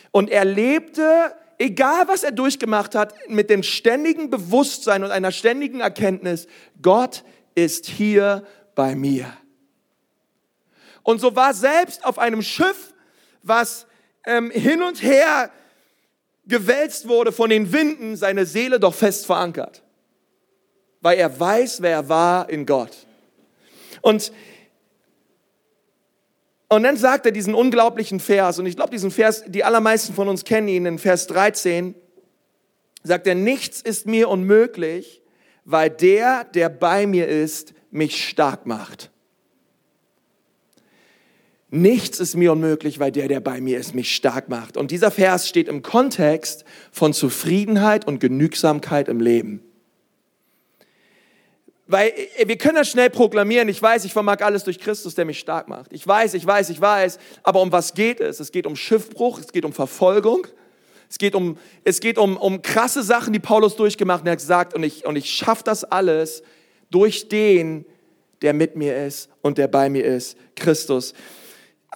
Und 0.09 0.31
er 0.31 0.43
lebte, 0.43 1.35
egal 1.59 2.07
was 2.07 2.23
er 2.23 2.31
durchgemacht 2.31 2.95
hat, 2.95 3.13
mit 3.29 3.51
dem 3.51 3.61
ständigen 3.61 4.31
Bewusstsein 4.31 5.03
und 5.03 5.11
einer 5.11 5.31
ständigen 5.31 5.81
Erkenntnis, 5.81 6.47
Gott 6.81 7.23
ist 7.53 7.85
hier 7.85 8.43
bei 8.73 8.95
mir. 8.95 9.31
Und 11.03 11.21
so 11.21 11.35
war 11.35 11.53
selbst 11.53 12.03
auf 12.03 12.17
einem 12.17 12.41
Schiff, 12.41 12.95
was 13.43 13.85
ähm, 14.27 14.51
hin 14.51 14.83
und 14.83 15.01
her 15.01 15.49
gewälzt 16.45 17.07
wurde 17.07 17.31
von 17.31 17.49
den 17.49 17.73
Winden, 17.73 18.15
seine 18.15 18.45
Seele 18.45 18.79
doch 18.79 18.93
fest 18.93 19.25
verankert. 19.25 19.81
Weil 21.01 21.17
er 21.17 21.39
weiß, 21.39 21.81
wer 21.81 21.91
er 21.91 22.09
war 22.09 22.49
in 22.49 22.65
Gott. 22.65 23.07
Und, 24.01 24.31
und 26.69 26.83
dann 26.83 26.97
sagt 26.97 27.25
er 27.25 27.31
diesen 27.31 27.55
unglaublichen 27.55 28.19
Vers, 28.19 28.59
und 28.59 28.65
ich 28.65 28.75
glaube, 28.75 28.91
diesen 28.91 29.11
Vers, 29.11 29.43
die 29.47 29.63
allermeisten 29.63 30.13
von 30.13 30.27
uns 30.27 30.43
kennen 30.43 30.67
ihn, 30.67 30.85
in 30.85 30.99
Vers 30.99 31.27
13, 31.27 31.95
sagt 33.03 33.27
er, 33.27 33.35
nichts 33.35 33.81
ist 33.81 34.05
mir 34.05 34.29
unmöglich, 34.29 35.21
weil 35.65 35.89
der, 35.89 36.43
der 36.43 36.69
bei 36.69 37.07
mir 37.07 37.27
ist, 37.27 37.73
mich 37.91 38.27
stark 38.27 38.65
macht. 38.65 39.09
Nichts 41.69 42.19
ist 42.19 42.35
mir 42.35 42.53
unmöglich, 42.53 42.99
weil 42.99 43.11
der, 43.11 43.27
der 43.27 43.41
bei 43.41 43.59
mir 43.59 43.77
ist, 43.77 43.93
mich 43.93 44.15
stark 44.15 44.47
macht. 44.47 44.77
Und 44.77 44.91
dieser 44.91 45.11
Vers 45.11 45.49
steht 45.49 45.67
im 45.67 45.81
Kontext 45.81 46.63
von 46.91 47.11
Zufriedenheit 47.11 48.07
und 48.07 48.19
Genügsamkeit 48.19 49.09
im 49.09 49.19
Leben. 49.19 49.61
Weil 51.87 52.13
äh, 52.37 52.47
wir 52.47 52.57
können 52.57 52.75
das 52.75 52.89
schnell 52.89 53.09
proklamieren. 53.09 53.67
Ich 53.67 53.81
weiß, 53.81 54.05
ich 54.05 54.13
vermag 54.13 54.41
alles 54.41 54.63
durch 54.63 54.79
Christus, 54.79 55.15
der 55.15 55.25
mich 55.25 55.39
stark 55.39 55.67
macht. 55.67 55.91
Ich 55.91 56.07
weiß, 56.07 56.35
ich 56.35 56.45
weiß, 56.45 56.69
ich 56.69 56.79
weiß. 56.79 57.19
Aber 57.43 57.61
um 57.61 57.71
was 57.71 57.93
geht 57.93 58.21
es? 58.21 58.39
Es 58.39 58.51
geht 58.51 58.65
um 58.65 58.75
Schiffbruch, 58.75 59.39
es 59.39 59.51
geht 59.51 59.65
um 59.65 59.73
Verfolgung. 59.73 60.47
Es 61.09 61.17
geht 61.17 61.35
um, 61.35 61.57
es 61.83 62.01
geht 62.01 62.17
um, 62.17 62.35
um 62.37 62.61
krasse 62.61 63.01
Sachen, 63.03 63.31
die 63.31 63.39
Paulus 63.39 63.75
durchgemacht 63.75 64.21
hat. 64.21 64.27
Er 64.27 64.31
hat 64.33 64.39
gesagt, 64.39 64.73
und 64.73 64.83
ich, 64.83 65.05
und 65.05 65.15
ich 65.15 65.29
schaffe 65.29 65.63
das 65.63 65.85
alles 65.85 66.43
durch 66.91 67.29
den, 67.29 67.85
der 68.41 68.53
mit 68.53 68.75
mir 68.75 69.05
ist 69.05 69.29
und 69.41 69.57
der 69.57 69.67
bei 69.67 69.89
mir 69.89 70.03
ist, 70.03 70.37
Christus. 70.55 71.13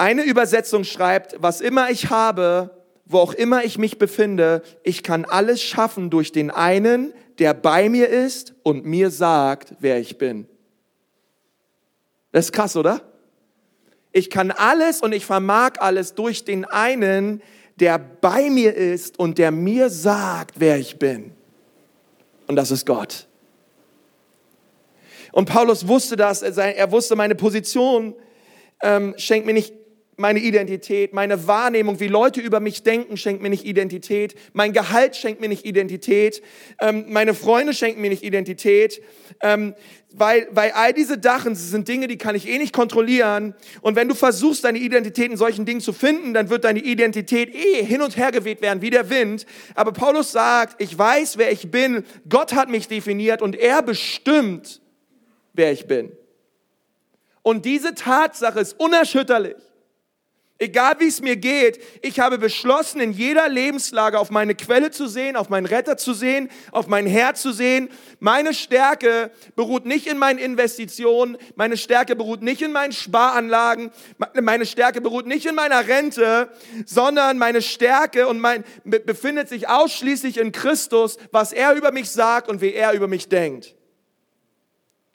Eine 0.02 0.24
Übersetzung 0.24 0.84
schreibt, 0.84 1.36
was 1.44 1.62
immer 1.62 1.92
ich 1.92 2.10
habe, 2.10 2.72
wo 3.06 3.20
auch 3.20 3.36
immer 3.36 3.64
ich 3.66 3.78
mich 3.78 4.00
befinde, 4.00 4.64
ich 4.82 5.04
kann 5.04 5.26
alles 5.26 5.62
schaffen 5.62 6.10
durch 6.10 6.32
den 6.32 6.50
einen, 6.50 7.14
der 7.38 7.54
bei 7.54 7.88
mir 7.88 8.10
ist 8.10 8.56
und 8.64 8.84
mir 8.84 9.12
sagt, 9.12 9.76
wer 9.80 10.00
ich 10.00 10.18
bin. 10.18 10.48
Das 12.32 12.46
ist 12.46 12.52
krass, 12.52 12.76
oder? 12.76 13.04
Ich 14.12 14.32
kann 14.32 14.50
alles 14.50 15.02
und 15.02 15.14
ich 15.14 15.24
vermag 15.24 15.74
alles 15.78 16.16
durch 16.16 16.46
den 16.46 16.66
einen, 16.66 17.44
der 17.76 18.00
bei 18.00 18.50
mir 18.50 18.74
ist 18.74 19.20
und 19.20 19.38
der 19.38 19.52
mir 19.52 19.92
sagt, 19.92 20.56
wer 20.60 20.80
ich 20.80 20.98
bin. 20.98 21.32
Und 22.48 22.56
das 22.56 22.72
ist 22.72 22.88
Gott. 22.88 23.28
Und 25.32 25.48
Paulus 25.48 25.88
wusste 25.88 26.16
das, 26.16 26.42
er 26.42 26.92
wusste 26.92 27.16
meine 27.16 27.36
Position, 27.36 28.16
ähm, 28.82 29.14
schenkt 29.18 29.46
mir 29.46 29.54
nicht 29.54 29.76
meine 30.22 30.40
Identität, 30.40 31.14
meine 31.14 31.48
Wahrnehmung, 31.48 32.00
wie 32.00 32.08
Leute 32.08 32.40
über 32.40 32.60
mich 32.60 32.84
denken, 32.84 33.18
schenkt 33.18 33.42
mir 33.42 33.50
nicht 33.50 33.66
Identität, 33.66 34.36
mein 34.54 34.72
Gehalt 34.72 35.18
schenkt 35.18 35.42
mir 35.42 35.50
nicht 35.50 35.66
Identität, 35.66 36.42
ähm, 36.80 37.06
meine 37.10 37.34
Freunde 37.34 37.74
schenken 37.74 38.00
mir 38.00 38.10
nicht 38.10 38.24
Identität, 38.24 39.02
ähm, 39.42 39.76
weil, 40.14 40.48
weil 40.52 40.72
all 40.72 40.94
diese 40.94 41.18
Dachen 41.18 41.56
sind 41.56 41.88
Dinge, 41.88 42.08
die 42.08 42.18
kann 42.18 42.36
ich 42.36 42.48
eh 42.48 42.58
nicht 42.58 42.74
kontrollieren. 42.74 43.56
Und 43.82 43.96
wenn 43.96 44.08
du 44.08 44.16
versuchst, 44.16 44.64
deine 44.64 44.78
Identität 44.78 45.32
in 45.32 45.38
solchen 45.38 45.66
Dingen 45.66 45.82
zu 45.82 45.94
finden, 45.94 46.34
dann 46.34 46.50
wird 46.50 46.64
deine 46.64 46.80
Identität 46.80 47.54
eh 47.54 47.84
hin 47.84 48.02
und 48.02 48.18
her 48.18 48.32
geweht 48.32 48.62
werden, 48.62 48.82
wie 48.82 48.90
der 48.90 49.10
Wind. 49.10 49.46
Aber 49.74 49.92
Paulus 49.92 50.32
sagt, 50.32 50.82
ich 50.82 50.98
weiß, 50.98 51.38
wer 51.38 51.52
ich 51.52 51.72
bin, 51.72 52.04
Gott 52.30 52.54
hat 52.54 52.70
mich 52.70 52.88
definiert 52.88 53.42
und 53.42 53.56
er 53.56 53.82
bestimmt, 53.82 54.82
wer 55.54 55.72
ich 55.72 55.88
bin. 55.88 56.12
Und 57.42 57.66
diese 57.66 57.96
Tatsache 57.96 58.60
ist 58.60 58.80
unerschütterlich. 58.80 59.56
Egal 60.62 61.00
wie 61.00 61.08
es 61.08 61.24
mir 61.24 61.38
geht, 61.38 61.82
ich 62.04 62.20
habe 62.20 62.38
beschlossen, 62.38 63.02
in 63.02 63.14
jeder 63.14 63.50
Lebenslage 63.50 64.20
auf 64.20 64.30
meine 64.30 64.54
Quelle 64.54 64.92
zu 64.92 65.08
sehen, 65.08 65.36
auf 65.36 65.50
meinen 65.50 65.66
Retter 65.66 65.98
zu 65.98 66.14
sehen, 66.14 66.52
auf 66.72 66.86
mein 66.86 67.08
Herr 67.08 67.34
zu 67.34 67.52
sehen. 67.52 67.90
Meine 68.20 68.54
Stärke 68.54 69.32
beruht 69.56 69.88
nicht 69.88 70.06
in 70.06 70.20
meinen 70.20 70.38
Investitionen, 70.38 71.40
meine 71.56 71.78
Stärke 71.78 72.16
beruht 72.16 72.44
nicht 72.44 72.62
in 72.62 72.74
meinen 72.74 72.92
Sparanlagen, 72.92 73.90
meine 74.40 74.68
Stärke 74.68 75.02
beruht 75.02 75.26
nicht 75.26 75.48
in 75.48 75.56
meiner 75.56 75.88
Rente, 75.88 76.52
sondern 76.86 77.40
meine 77.40 77.64
Stärke 77.64 78.28
und 78.28 78.40
mein, 78.40 78.64
befindet 78.84 79.50
sich 79.50 79.68
ausschließlich 79.68 80.38
in 80.38 80.52
Christus, 80.52 81.18
was 81.32 81.54
er 81.54 81.74
über 81.74 81.92
mich 81.92 82.12
sagt 82.12 82.48
und 82.50 82.62
wie 82.62 82.72
er 82.72 82.94
über 82.94 83.08
mich 83.08 83.30
denkt. 83.30 83.74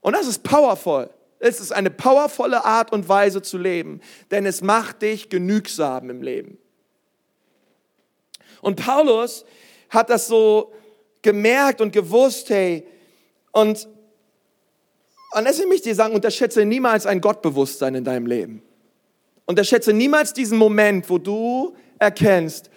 Und 0.01 0.15
das 0.15 0.27
ist 0.27 0.43
powerful. 0.43 1.09
Es 1.39 1.61
ist 1.61 1.73
eine 1.73 1.91
powervolle 1.91 2.65
Art 2.65 2.93
und 2.93 3.09
Weise 3.09 3.43
zu 3.43 3.59
leben, 3.59 4.01
denn 4.31 4.47
es 4.47 4.63
macht 4.63 5.03
dich 5.03 5.29
genügsam 5.29 6.11
im 6.11 6.23
Leben. 6.23 6.59
Und 8.63 8.77
Paulus 8.77 9.45
hat 9.91 10.11
das 10.11 10.27
so 10.27 10.73
gemerkt 11.23 11.81
und 11.81 11.93
gewusst, 11.93 12.49
hey, 12.51 12.87
und, 13.53 13.89
und 15.33 15.45
deswegen 15.45 15.69
möchte 15.69 15.89
ich 15.89 15.93
dir 15.93 15.97
sagen, 15.97 16.15
unterschätze 16.15 16.65
niemals 16.65 17.07
ein 17.07 17.21
Gottbewusstsein 17.21 17.95
in 17.95 18.05
deinem 18.05 18.27
Leben. 18.27 18.63
Unterschätze 19.47 19.93
niemals 19.93 20.33
diesen 20.33 20.59
Moment, 20.59 21.09
wo 21.09 21.19
du 21.19 21.77
erkennst, 21.99 22.71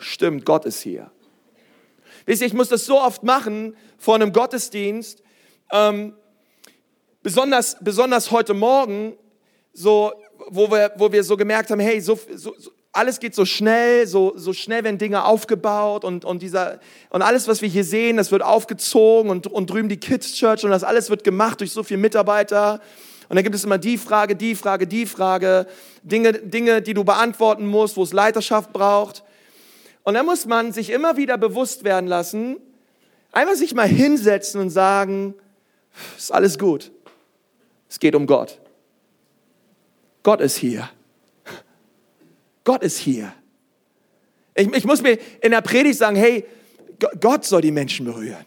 stimmt, 0.00 0.44
Gott 0.44 0.64
ist 0.66 0.82
hier. 0.82 1.10
Wisst 2.26 2.42
ihr, 2.42 2.46
ich 2.46 2.54
muss 2.54 2.68
das 2.68 2.84
so 2.84 3.00
oft 3.00 3.22
machen 3.22 3.76
vor 3.96 4.14
einem 4.14 4.32
Gottesdienst, 4.32 5.22
ähm, 5.72 6.14
Besonders, 7.28 7.76
besonders 7.78 8.30
heute 8.30 8.54
Morgen, 8.54 9.12
so, 9.74 10.14
wo, 10.48 10.70
wir, 10.70 10.92
wo 10.96 11.12
wir 11.12 11.22
so 11.22 11.36
gemerkt 11.36 11.70
haben, 11.70 11.78
hey, 11.78 12.00
so, 12.00 12.18
so, 12.34 12.54
alles 12.90 13.20
geht 13.20 13.34
so 13.34 13.44
schnell, 13.44 14.06
so, 14.06 14.32
so 14.34 14.54
schnell 14.54 14.82
werden 14.82 14.96
Dinge 14.96 15.22
aufgebaut 15.26 16.06
und, 16.06 16.24
und, 16.24 16.40
dieser, 16.40 16.80
und 17.10 17.20
alles, 17.20 17.46
was 17.46 17.60
wir 17.60 17.68
hier 17.68 17.84
sehen, 17.84 18.16
das 18.16 18.32
wird 18.32 18.40
aufgezogen 18.40 19.30
und, 19.30 19.46
und 19.46 19.68
drüben 19.68 19.90
die 19.90 19.98
Kids 19.98 20.32
Church 20.36 20.64
und 20.64 20.70
das 20.70 20.84
alles 20.84 21.10
wird 21.10 21.22
gemacht 21.22 21.60
durch 21.60 21.70
so 21.70 21.82
viele 21.82 22.00
Mitarbeiter. 22.00 22.80
Und 23.28 23.36
dann 23.36 23.44
gibt 23.44 23.54
es 23.54 23.62
immer 23.62 23.76
die 23.76 23.98
Frage, 23.98 24.34
die 24.34 24.54
Frage, 24.54 24.86
die 24.86 25.04
Frage, 25.04 25.66
Dinge, 26.02 26.32
Dinge, 26.32 26.80
die 26.80 26.94
du 26.94 27.04
beantworten 27.04 27.66
musst, 27.66 27.98
wo 27.98 28.04
es 28.04 28.14
Leiterschaft 28.14 28.72
braucht. 28.72 29.22
Und 30.02 30.14
dann 30.14 30.24
muss 30.24 30.46
man 30.46 30.72
sich 30.72 30.88
immer 30.88 31.18
wieder 31.18 31.36
bewusst 31.36 31.84
werden 31.84 32.06
lassen, 32.06 32.56
einfach 33.32 33.54
sich 33.54 33.74
mal 33.74 33.86
hinsetzen 33.86 34.62
und 34.62 34.70
sagen, 34.70 35.34
ist 36.16 36.32
alles 36.32 36.58
gut. 36.58 36.90
Es 37.88 37.98
geht 37.98 38.14
um 38.14 38.26
Gott. 38.26 38.60
Gott 40.22 40.40
ist 40.40 40.56
hier. 40.56 40.90
Gott 42.64 42.82
ist 42.82 42.98
hier. 42.98 43.32
Ich, 44.54 44.70
ich 44.72 44.84
muss 44.84 45.02
mir 45.02 45.18
in 45.40 45.52
der 45.52 45.62
Predigt 45.62 45.98
sagen, 45.98 46.16
hey, 46.16 46.44
Gott 47.20 47.44
soll 47.44 47.62
die 47.62 47.70
Menschen 47.70 48.04
berühren. 48.04 48.44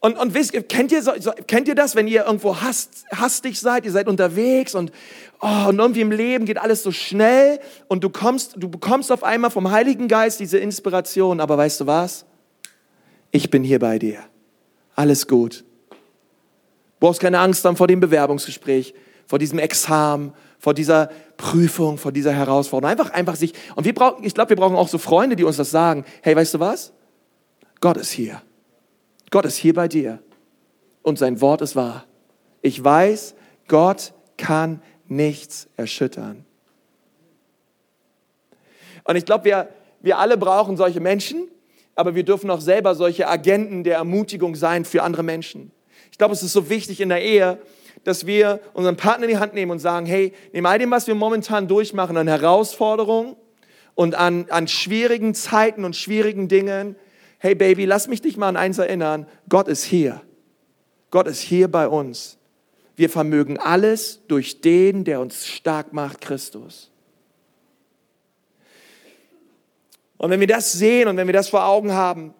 Und, 0.00 0.16
und 0.16 0.32
wisst, 0.32 0.52
kennt, 0.68 0.92
ihr, 0.92 1.02
so, 1.02 1.10
kennt 1.48 1.66
ihr 1.66 1.74
das, 1.74 1.96
wenn 1.96 2.06
ihr 2.06 2.24
irgendwo 2.24 2.60
hast, 2.60 3.04
hastig 3.10 3.58
seid, 3.58 3.84
ihr 3.84 3.90
seid 3.90 4.06
unterwegs 4.06 4.76
und, 4.76 4.92
oh, 5.40 5.68
und 5.68 5.78
irgendwie 5.80 6.02
im 6.02 6.12
Leben 6.12 6.44
geht 6.44 6.58
alles 6.58 6.84
so 6.84 6.92
schnell 6.92 7.58
und 7.88 8.04
du, 8.04 8.10
kommst, 8.10 8.54
du 8.58 8.68
bekommst 8.68 9.10
auf 9.10 9.24
einmal 9.24 9.50
vom 9.50 9.72
Heiligen 9.72 10.06
Geist 10.06 10.38
diese 10.38 10.58
Inspiration, 10.58 11.40
aber 11.40 11.58
weißt 11.58 11.80
du 11.80 11.86
was? 11.86 12.26
Ich 13.32 13.50
bin 13.50 13.64
hier 13.64 13.80
bei 13.80 13.98
dir. 13.98 14.20
Alles 14.94 15.26
gut. 15.26 15.64
Du 16.98 17.06
brauchst 17.06 17.20
keine 17.20 17.38
Angst 17.38 17.64
haben 17.64 17.76
vor 17.76 17.86
dem 17.86 18.00
Bewerbungsgespräch, 18.00 18.94
vor 19.26 19.38
diesem 19.38 19.58
Examen, 19.58 20.32
vor 20.58 20.74
dieser 20.74 21.10
Prüfung, 21.36 21.98
vor 21.98 22.10
dieser 22.10 22.32
Herausforderung. 22.32 22.90
Einfach, 22.90 23.10
einfach 23.12 23.36
sich, 23.36 23.52
und 23.76 23.84
wir 23.84 23.94
brauchen, 23.94 24.24
ich 24.24 24.34
glaube, 24.34 24.50
wir 24.50 24.56
brauchen 24.56 24.76
auch 24.76 24.88
so 24.88 24.98
Freunde, 24.98 25.36
die 25.36 25.44
uns 25.44 25.56
das 25.56 25.70
sagen. 25.70 26.04
Hey, 26.22 26.34
weißt 26.34 26.54
du 26.54 26.60
was? 26.60 26.92
Gott 27.80 27.96
ist 27.96 28.10
hier. 28.10 28.42
Gott 29.30 29.44
ist 29.44 29.56
hier 29.56 29.74
bei 29.74 29.86
dir. 29.86 30.18
Und 31.02 31.18
sein 31.18 31.40
Wort 31.40 31.62
ist 31.62 31.76
wahr. 31.76 32.04
Ich 32.62 32.82
weiß, 32.82 33.34
Gott 33.68 34.12
kann 34.36 34.82
nichts 35.06 35.68
erschüttern. 35.76 36.44
Und 39.04 39.16
ich 39.16 39.24
glaube, 39.24 39.44
wir, 39.44 39.68
wir 40.00 40.18
alle 40.18 40.36
brauchen 40.36 40.76
solche 40.76 41.00
Menschen, 41.00 41.48
aber 41.94 42.14
wir 42.14 42.24
dürfen 42.24 42.50
auch 42.50 42.60
selber 42.60 42.94
solche 42.94 43.28
Agenten 43.28 43.84
der 43.84 43.96
Ermutigung 43.96 44.54
sein 44.56 44.84
für 44.84 45.02
andere 45.02 45.22
Menschen. 45.22 45.70
Ich 46.18 46.20
glaube, 46.20 46.34
es 46.34 46.42
ist 46.42 46.52
so 46.52 46.68
wichtig 46.68 47.00
in 47.00 47.10
der 47.10 47.22
Ehe, 47.22 47.58
dass 48.02 48.26
wir 48.26 48.58
unseren 48.72 48.96
Partner 48.96 49.26
in 49.26 49.30
die 49.30 49.38
Hand 49.38 49.54
nehmen 49.54 49.70
und 49.70 49.78
sagen, 49.78 50.04
hey, 50.04 50.32
neben 50.52 50.66
all 50.66 50.76
dem, 50.76 50.90
was 50.90 51.06
wir 51.06 51.14
momentan 51.14 51.68
durchmachen 51.68 52.16
an 52.16 52.26
Herausforderungen 52.26 53.36
und 53.94 54.16
an, 54.16 54.46
an 54.50 54.66
schwierigen 54.66 55.32
Zeiten 55.32 55.84
und 55.84 55.94
schwierigen 55.94 56.48
Dingen, 56.48 56.96
hey 57.38 57.54
Baby, 57.54 57.84
lass 57.84 58.08
mich 58.08 58.20
dich 58.20 58.36
mal 58.36 58.48
an 58.48 58.56
eins 58.56 58.78
erinnern, 58.78 59.28
Gott 59.48 59.68
ist 59.68 59.84
hier. 59.84 60.20
Gott 61.12 61.28
ist 61.28 61.40
hier 61.40 61.70
bei 61.70 61.86
uns. 61.86 62.36
Wir 62.96 63.10
vermögen 63.10 63.56
alles 63.56 64.20
durch 64.26 64.60
den, 64.60 65.04
der 65.04 65.20
uns 65.20 65.46
stark 65.46 65.92
macht, 65.92 66.20
Christus. 66.20 66.90
Und 70.16 70.30
wenn 70.30 70.40
wir 70.40 70.48
das 70.48 70.72
sehen 70.72 71.06
und 71.06 71.16
wenn 71.16 71.28
wir 71.28 71.32
das 71.32 71.48
vor 71.48 71.64
Augen 71.64 71.92
haben, 71.92 72.34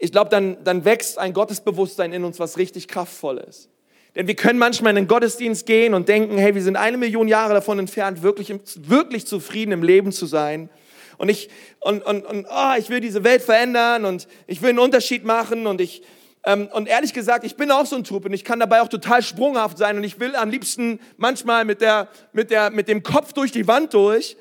ich 0.00 0.10
glaube, 0.10 0.30
dann, 0.30 0.56
dann 0.64 0.86
wächst 0.86 1.18
ein 1.18 1.34
Gottesbewusstsein 1.34 2.12
in 2.14 2.24
uns, 2.24 2.40
was 2.40 2.56
richtig 2.56 2.88
kraftvoll 2.88 3.36
ist. 3.38 3.68
Denn 4.16 4.26
wir 4.26 4.34
können 4.34 4.58
manchmal 4.58 4.90
in 4.90 4.96
den 4.96 5.08
Gottesdienst 5.08 5.66
gehen 5.66 5.92
und 5.92 6.08
denken, 6.08 6.38
hey, 6.38 6.54
wir 6.54 6.62
sind 6.62 6.76
eine 6.76 6.96
Million 6.96 7.28
Jahre 7.28 7.52
davon 7.52 7.78
entfernt, 7.78 8.22
wirklich, 8.22 8.52
wirklich 8.76 9.26
zufrieden 9.26 9.72
im 9.72 9.82
Leben 9.82 10.10
zu 10.10 10.24
sein. 10.24 10.70
Und 11.18 11.28
ich, 11.28 11.50
und, 11.80 12.04
und, 12.04 12.24
und 12.24 12.46
oh, 12.50 12.72
ich 12.78 12.88
will 12.88 13.00
diese 13.00 13.24
Welt 13.24 13.42
verändern 13.42 14.06
und 14.06 14.26
ich 14.46 14.62
will 14.62 14.70
einen 14.70 14.78
Unterschied 14.78 15.26
machen 15.26 15.66
und 15.66 15.82
ich, 15.82 16.02
ähm, 16.44 16.70
und 16.72 16.88
ehrlich 16.88 17.12
gesagt, 17.12 17.44
ich 17.44 17.56
bin 17.56 17.70
auch 17.70 17.84
so 17.84 17.96
ein 17.96 18.04
Typ 18.04 18.24
und 18.24 18.32
ich 18.32 18.42
kann 18.42 18.58
dabei 18.58 18.80
auch 18.80 18.88
total 18.88 19.22
sprunghaft 19.22 19.76
sein 19.76 19.98
und 19.98 20.04
ich 20.04 20.18
will 20.18 20.34
am 20.34 20.48
liebsten 20.48 20.98
manchmal 21.18 21.66
mit 21.66 21.82
der, 21.82 22.08
mit 22.32 22.50
der, 22.50 22.70
mit 22.70 22.88
dem 22.88 23.02
Kopf 23.02 23.34
durch 23.34 23.52
die 23.52 23.68
Wand 23.68 23.92
durch. 23.92 24.38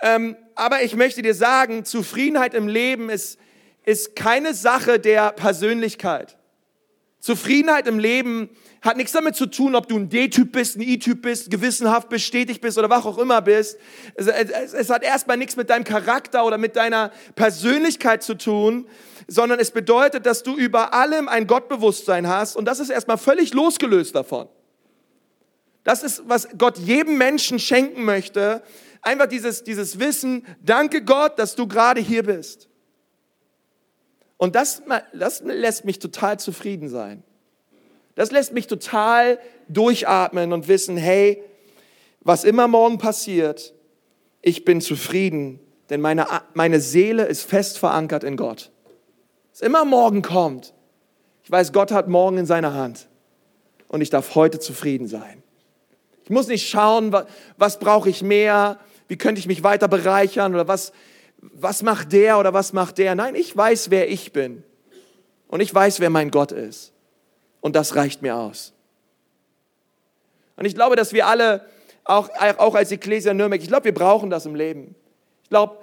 Ähm, 0.00 0.34
aber 0.54 0.82
ich 0.82 0.96
möchte 0.96 1.20
dir 1.20 1.34
sagen, 1.34 1.84
Zufriedenheit 1.84 2.54
im 2.54 2.68
Leben 2.68 3.10
ist, 3.10 3.38
ist 3.84 4.16
keine 4.16 4.54
Sache 4.54 4.98
der 4.98 5.32
Persönlichkeit. 5.32 6.36
Zufriedenheit 7.20 7.86
im 7.86 7.98
Leben 7.98 8.50
hat 8.82 8.98
nichts 8.98 9.12
damit 9.12 9.34
zu 9.34 9.46
tun, 9.46 9.74
ob 9.74 9.88
du 9.88 9.96
ein 9.96 10.10
D-Typ 10.10 10.52
bist, 10.52 10.76
ein 10.76 10.82
I-Typ 10.82 11.22
bist, 11.22 11.50
gewissenhaft 11.50 12.10
bist, 12.10 12.26
stetig 12.26 12.60
bist 12.60 12.76
oder 12.76 12.90
was 12.90 13.06
auch 13.06 13.16
immer 13.16 13.40
bist. 13.40 13.78
Es, 14.14 14.26
es, 14.26 14.74
es 14.74 14.90
hat 14.90 15.02
erstmal 15.02 15.38
nichts 15.38 15.56
mit 15.56 15.70
deinem 15.70 15.84
Charakter 15.84 16.44
oder 16.44 16.58
mit 16.58 16.76
deiner 16.76 17.10
Persönlichkeit 17.34 18.22
zu 18.22 18.34
tun, 18.34 18.86
sondern 19.26 19.58
es 19.58 19.70
bedeutet, 19.70 20.26
dass 20.26 20.42
du 20.42 20.54
über 20.54 20.92
allem 20.92 21.30
ein 21.30 21.46
Gottbewusstsein 21.46 22.28
hast 22.28 22.56
und 22.56 22.66
das 22.66 22.78
ist 22.78 22.90
erstmal 22.90 23.16
völlig 23.16 23.54
losgelöst 23.54 24.14
davon. 24.14 24.48
Das 25.82 26.02
ist, 26.02 26.22
was 26.26 26.48
Gott 26.58 26.76
jedem 26.78 27.16
Menschen 27.16 27.58
schenken 27.58 28.04
möchte. 28.04 28.62
Einfach 29.00 29.26
dieses, 29.26 29.64
dieses 29.64 29.98
Wissen, 29.98 30.46
danke 30.62 31.02
Gott, 31.02 31.38
dass 31.38 31.56
du 31.56 31.66
gerade 31.66 32.02
hier 32.02 32.22
bist. 32.22 32.68
Und 34.44 34.54
das, 34.56 34.82
das 35.14 35.40
lässt 35.40 35.86
mich 35.86 36.00
total 36.00 36.38
zufrieden 36.38 36.90
sein. 36.90 37.22
Das 38.14 38.30
lässt 38.30 38.52
mich 38.52 38.66
total 38.66 39.38
durchatmen 39.68 40.52
und 40.52 40.68
wissen, 40.68 40.98
hey, 40.98 41.42
was 42.20 42.44
immer 42.44 42.68
morgen 42.68 42.98
passiert, 42.98 43.72
ich 44.42 44.66
bin 44.66 44.82
zufrieden, 44.82 45.60
denn 45.88 46.02
meine, 46.02 46.26
meine 46.52 46.80
Seele 46.80 47.24
ist 47.24 47.48
fest 47.48 47.78
verankert 47.78 48.22
in 48.22 48.36
Gott. 48.36 48.70
Was 49.50 49.62
immer 49.62 49.86
morgen 49.86 50.20
kommt, 50.20 50.74
ich 51.42 51.50
weiß, 51.50 51.72
Gott 51.72 51.90
hat 51.90 52.08
morgen 52.08 52.36
in 52.36 52.44
seiner 52.44 52.74
Hand 52.74 53.08
und 53.88 54.02
ich 54.02 54.10
darf 54.10 54.34
heute 54.34 54.58
zufrieden 54.58 55.08
sein. 55.08 55.42
Ich 56.24 56.28
muss 56.28 56.48
nicht 56.48 56.68
schauen, 56.68 57.12
was, 57.12 57.24
was 57.56 57.78
brauche 57.78 58.10
ich 58.10 58.22
mehr, 58.22 58.78
wie 59.08 59.16
könnte 59.16 59.38
ich 59.38 59.46
mich 59.46 59.62
weiter 59.62 59.88
bereichern 59.88 60.52
oder 60.52 60.68
was, 60.68 60.92
was 61.52 61.82
macht 61.82 62.12
der 62.12 62.38
oder 62.38 62.52
was 62.52 62.72
macht 62.72 62.98
der. 62.98 63.14
Nein, 63.14 63.34
ich 63.34 63.56
weiß, 63.56 63.90
wer 63.90 64.10
ich 64.10 64.32
bin 64.32 64.62
und 65.48 65.60
ich 65.60 65.74
weiß, 65.74 66.00
wer 66.00 66.10
mein 66.10 66.30
Gott 66.30 66.52
ist 66.52 66.92
und 67.60 67.76
das 67.76 67.96
reicht 67.96 68.22
mir 68.22 68.36
aus. 68.36 68.72
Und 70.56 70.64
ich 70.64 70.74
glaube, 70.74 70.96
dass 70.96 71.12
wir 71.12 71.26
alle, 71.26 71.66
auch, 72.04 72.30
auch 72.58 72.74
als 72.74 72.92
Ecclesia 72.92 73.34
Nürnberg, 73.34 73.60
ich 73.60 73.68
glaube, 73.68 73.86
wir 73.86 73.94
brauchen 73.94 74.30
das 74.30 74.46
im 74.46 74.54
Leben. 74.54 74.94
Ich 75.42 75.48
glaube, 75.48 75.78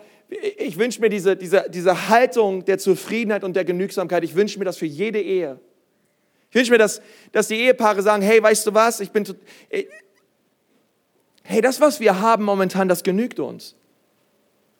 ich 0.58 0.78
wünsche 0.78 1.02
mir 1.02 1.10
diese, 1.10 1.36
diese, 1.36 1.66
diese 1.70 2.08
Haltung 2.08 2.64
der 2.64 2.78
Zufriedenheit 2.78 3.44
und 3.44 3.54
der 3.54 3.66
Genügsamkeit, 3.66 4.24
ich 4.24 4.36
wünsche 4.36 4.58
mir 4.60 4.66
das 4.66 4.78
für 4.78 4.86
jede 4.86 5.22
Ehe. 5.22 5.60
Ich 6.50 6.56
wünsche 6.56 6.72
mir, 6.72 6.78
dass, 6.78 7.02
dass 7.32 7.48
die 7.48 7.56
Ehepaare 7.56 8.02
sagen, 8.02 8.22
hey, 8.22 8.42
weißt 8.42 8.68
du 8.68 8.74
was, 8.74 9.00
ich 9.00 9.12
bin, 9.12 9.26
hey, 11.44 11.62
das, 11.62 11.82
was 11.82 12.00
wir 12.00 12.20
haben 12.20 12.44
momentan, 12.44 12.88
das 12.88 13.04
genügt 13.04 13.40
uns. 13.40 13.76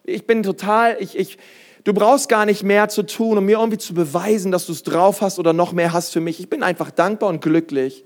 Ich 0.04 0.26
bin 0.26 0.44
total, 0.44 0.98
ich, 1.00 1.18
ich, 1.18 1.38
Du 1.84 1.94
brauchst 1.94 2.30
gar 2.30 2.46
nicht 2.46 2.64
mehr 2.64 2.90
zu 2.90 3.04
tun, 3.04 3.38
um 3.40 3.46
mir 3.46 3.58
irgendwie 3.58 3.80
zu 3.80 3.94
beweisen, 3.94 4.52
dass 4.52 4.68
du 4.68 4.72
es 4.72 4.84
drauf 4.84 5.22
hast 5.22 5.40
oder 5.40 5.52
noch 5.52 5.74
mehr 5.74 5.94
hast 5.94 6.14
für 6.14 6.20
mich. 6.20 6.40
Ich 6.40 6.50
bin 6.50 6.62
einfach 6.62 6.92
dankbar 6.92 7.30
und 7.30 7.42
glücklich 7.42 8.06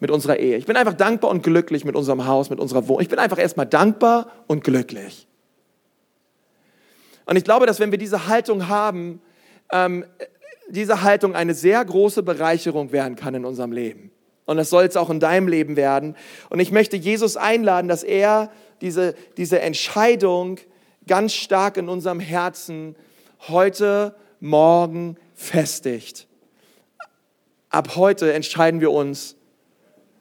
mit 0.00 0.10
unserer 0.10 0.38
Ehe. 0.38 0.58
Ich 0.58 0.66
bin 0.66 0.76
einfach 0.76 0.92
dankbar 0.92 1.30
und 1.30 1.42
glücklich 1.42 1.86
mit 1.86 1.96
unserem 1.96 2.26
Haus, 2.26 2.50
mit 2.50 2.60
unserer 2.60 2.86
Wohnung. 2.88 3.00
Ich 3.00 3.08
bin 3.08 3.18
einfach 3.18 3.38
erstmal 3.38 3.66
dankbar 3.66 4.30
und 4.48 4.64
glücklich. 4.64 5.26
Und 7.24 7.36
ich 7.36 7.44
glaube, 7.44 7.64
dass 7.64 7.80
wenn 7.80 7.90
wir 7.90 7.96
diese 7.96 8.26
Haltung 8.26 8.68
haben, 8.68 9.22
ähm, 9.72 10.04
diese 10.68 11.02
Haltung 11.02 11.34
eine 11.34 11.54
sehr 11.54 11.82
große 11.82 12.22
Bereicherung 12.22 12.92
werden 12.92 13.16
kann 13.16 13.34
in 13.34 13.46
unserem 13.46 13.72
Leben. 13.72 14.10
Und 14.44 14.58
das 14.58 14.68
soll 14.68 14.84
es 14.84 14.96
auch 14.98 15.08
in 15.08 15.20
deinem 15.20 15.48
Leben 15.48 15.76
werden. 15.76 16.16
Und 16.50 16.60
ich 16.60 16.70
möchte 16.70 16.98
Jesus 16.98 17.38
einladen, 17.38 17.88
dass 17.88 18.02
er 18.02 18.50
diese, 18.82 19.14
diese 19.38 19.60
Entscheidung 19.60 20.58
ganz 21.06 21.32
stark 21.32 21.76
in 21.76 21.88
unserem 21.88 22.20
Herzen 22.20 22.96
heute, 23.48 24.14
morgen 24.40 25.16
festigt. 25.34 26.26
Ab 27.70 27.96
heute 27.96 28.32
entscheiden 28.32 28.80
wir 28.80 28.90
uns, 28.90 29.36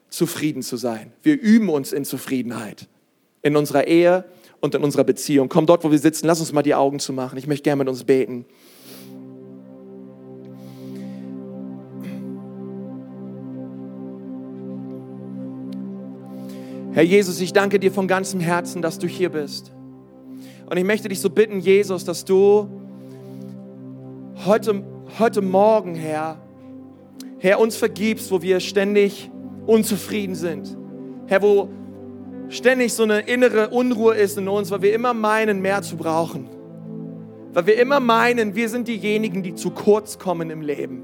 zufrieden 0.09 0.61
zu 0.61 0.77
sein. 0.77 1.11
Wir 1.23 1.39
üben 1.39 1.69
uns 1.69 1.91
in 1.91 2.05
Zufriedenheit 2.05 2.87
in 3.43 3.55
unserer 3.55 3.87
Ehe 3.87 4.25
und 4.61 4.73
in 4.73 4.83
unserer 4.83 5.03
Beziehung. 5.03 5.49
Komm 5.49 5.65
dort, 5.65 5.83
wo 5.83 5.91
wir 5.91 5.99
sitzen, 5.99 6.25
lass 6.25 6.39
uns 6.39 6.53
mal 6.53 6.63
die 6.63 6.73
Augen 6.73 6.99
zu 6.99 7.13
machen. 7.13 7.37
Ich 7.37 7.45
möchte 7.45 7.63
gerne 7.63 7.79
mit 7.79 7.89
uns 7.89 8.03
beten. 8.03 8.45
Herr 16.93 17.03
Jesus, 17.03 17.41
ich 17.41 17.53
danke 17.53 17.79
dir 17.79 17.91
von 17.91 18.07
ganzem 18.07 18.39
Herzen, 18.39 18.81
dass 18.81 18.99
du 18.99 19.07
hier 19.07 19.29
bist. 19.29 19.71
Und 20.69 20.77
ich 20.77 20.83
möchte 20.83 21.09
dich 21.09 21.19
so 21.19 21.29
bitten, 21.29 21.59
Jesus, 21.59 22.05
dass 22.05 22.25
du 22.25 22.67
heute, 24.45 24.83
heute 25.19 25.41
Morgen, 25.41 25.95
Herr, 25.95 26.37
Herr, 27.39 27.59
uns 27.59 27.75
vergibst, 27.75 28.31
wo 28.31 28.41
wir 28.41 28.59
ständig 28.59 29.29
unzufrieden 29.65 30.35
sind. 30.35 30.77
Herr, 31.27 31.41
wo 31.41 31.69
ständig 32.49 32.93
so 32.93 33.03
eine 33.03 33.19
innere 33.19 33.69
Unruhe 33.69 34.15
ist 34.15 34.37
in 34.37 34.47
uns, 34.47 34.71
weil 34.71 34.81
wir 34.81 34.93
immer 34.93 35.13
meinen, 35.13 35.61
mehr 35.61 35.81
zu 35.81 35.97
brauchen. 35.97 36.49
Weil 37.53 37.67
wir 37.67 37.79
immer 37.79 37.99
meinen, 37.99 38.55
wir 38.55 38.69
sind 38.69 38.87
diejenigen, 38.87 39.43
die 39.43 39.55
zu 39.55 39.71
kurz 39.71 40.17
kommen 40.17 40.49
im 40.49 40.61
Leben. 40.61 41.03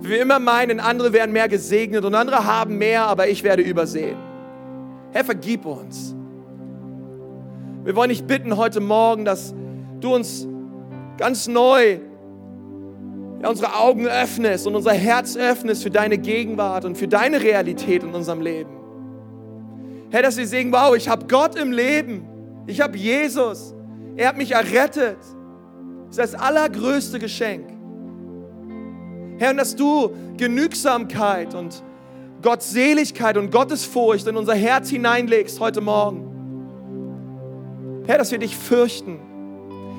Weil 0.00 0.10
wir 0.10 0.22
immer 0.22 0.38
meinen, 0.38 0.80
andere 0.80 1.12
werden 1.12 1.32
mehr 1.32 1.48
gesegnet 1.48 2.04
und 2.04 2.14
andere 2.14 2.44
haben 2.44 2.78
mehr, 2.78 3.04
aber 3.06 3.28
ich 3.28 3.44
werde 3.44 3.62
übersehen. 3.62 4.16
Herr, 5.12 5.24
vergib 5.24 5.64
uns. 5.64 6.15
Wir 7.86 7.94
wollen 7.94 8.08
dich 8.08 8.24
bitten 8.24 8.56
heute 8.56 8.80
Morgen, 8.80 9.24
dass 9.24 9.54
du 10.00 10.12
uns 10.12 10.44
ganz 11.18 11.46
neu 11.46 12.00
ja, 13.40 13.48
unsere 13.48 13.76
Augen 13.76 14.08
öffnest 14.08 14.66
und 14.66 14.74
unser 14.74 14.92
Herz 14.92 15.36
öffnest 15.36 15.84
für 15.84 15.90
deine 15.92 16.18
Gegenwart 16.18 16.84
und 16.84 16.98
für 16.98 17.06
deine 17.06 17.40
Realität 17.40 18.02
in 18.02 18.12
unserem 18.12 18.40
Leben. 18.40 18.70
Herr, 20.10 20.22
dass 20.22 20.36
wir 20.36 20.48
sehen, 20.48 20.72
wow, 20.72 20.96
ich 20.96 21.08
habe 21.08 21.26
Gott 21.28 21.54
im 21.54 21.70
Leben. 21.70 22.26
Ich 22.66 22.80
habe 22.80 22.98
Jesus. 22.98 23.72
Er 24.16 24.30
hat 24.30 24.36
mich 24.36 24.50
errettet. 24.50 25.18
Das 26.08 26.18
ist 26.18 26.34
das 26.34 26.34
allergrößte 26.34 27.20
Geschenk. 27.20 27.68
Herr, 29.38 29.52
und 29.52 29.58
dass 29.58 29.76
du 29.76 30.10
Genügsamkeit 30.36 31.54
und 31.54 31.84
Gottseligkeit 32.42 33.36
und 33.36 33.52
Gottesfurcht 33.52 34.26
in 34.26 34.36
unser 34.36 34.56
Herz 34.56 34.90
hineinlegst 34.90 35.60
heute 35.60 35.80
Morgen. 35.80 36.35
Herr, 38.06 38.18
dass 38.18 38.30
wir 38.30 38.38
dich 38.38 38.56
fürchten. 38.56 39.18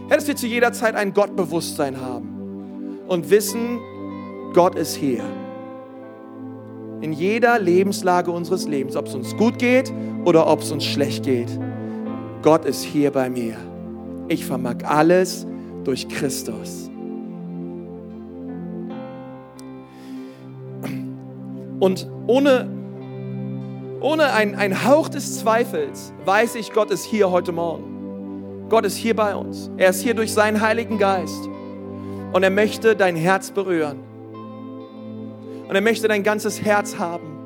Herr, 0.07 0.17
dass 0.17 0.27
wir 0.27 0.35
zu 0.35 0.47
jeder 0.47 0.71
Zeit 0.71 0.95
ein 0.95 1.13
Gottbewusstsein 1.13 1.99
haben 1.99 2.99
und 3.07 3.29
wissen, 3.29 3.79
Gott 4.53 4.75
ist 4.75 4.95
hier. 4.95 5.23
In 7.01 7.11
jeder 7.11 7.59
Lebenslage 7.59 8.31
unseres 8.31 8.67
Lebens, 8.67 8.95
ob 8.95 9.07
es 9.07 9.13
uns 9.13 9.35
gut 9.35 9.59
geht 9.59 9.91
oder 10.25 10.47
ob 10.47 10.61
es 10.61 10.71
uns 10.71 10.85
schlecht 10.85 11.23
geht. 11.23 11.49
Gott 12.41 12.65
ist 12.65 12.83
hier 12.83 13.11
bei 13.11 13.29
mir. 13.29 13.55
Ich 14.29 14.45
vermag 14.45 14.77
alles 14.83 15.45
durch 15.83 16.07
Christus. 16.07 16.89
Und 21.79 22.09
ohne, 22.25 22.69
ohne 23.99 24.33
ein, 24.33 24.55
ein 24.55 24.85
Hauch 24.85 25.09
des 25.09 25.39
Zweifels 25.39 26.13
weiß 26.25 26.55
ich, 26.55 26.71
Gott 26.71 26.89
ist 26.89 27.03
hier 27.03 27.29
heute 27.29 27.51
Morgen. 27.51 27.96
Gott 28.69 28.85
ist 28.85 28.97
hier 28.97 29.15
bei 29.15 29.35
uns. 29.35 29.69
Er 29.77 29.89
ist 29.89 30.01
hier 30.01 30.13
durch 30.13 30.33
seinen 30.33 30.61
Heiligen 30.61 30.97
Geist. 30.97 31.47
Und 32.33 32.43
er 32.43 32.49
möchte 32.49 32.95
dein 32.95 33.15
Herz 33.15 33.51
berühren. 33.51 33.99
Und 35.67 35.75
er 35.75 35.81
möchte 35.81 36.07
dein 36.07 36.23
ganzes 36.23 36.61
Herz 36.61 36.97
haben. 36.97 37.37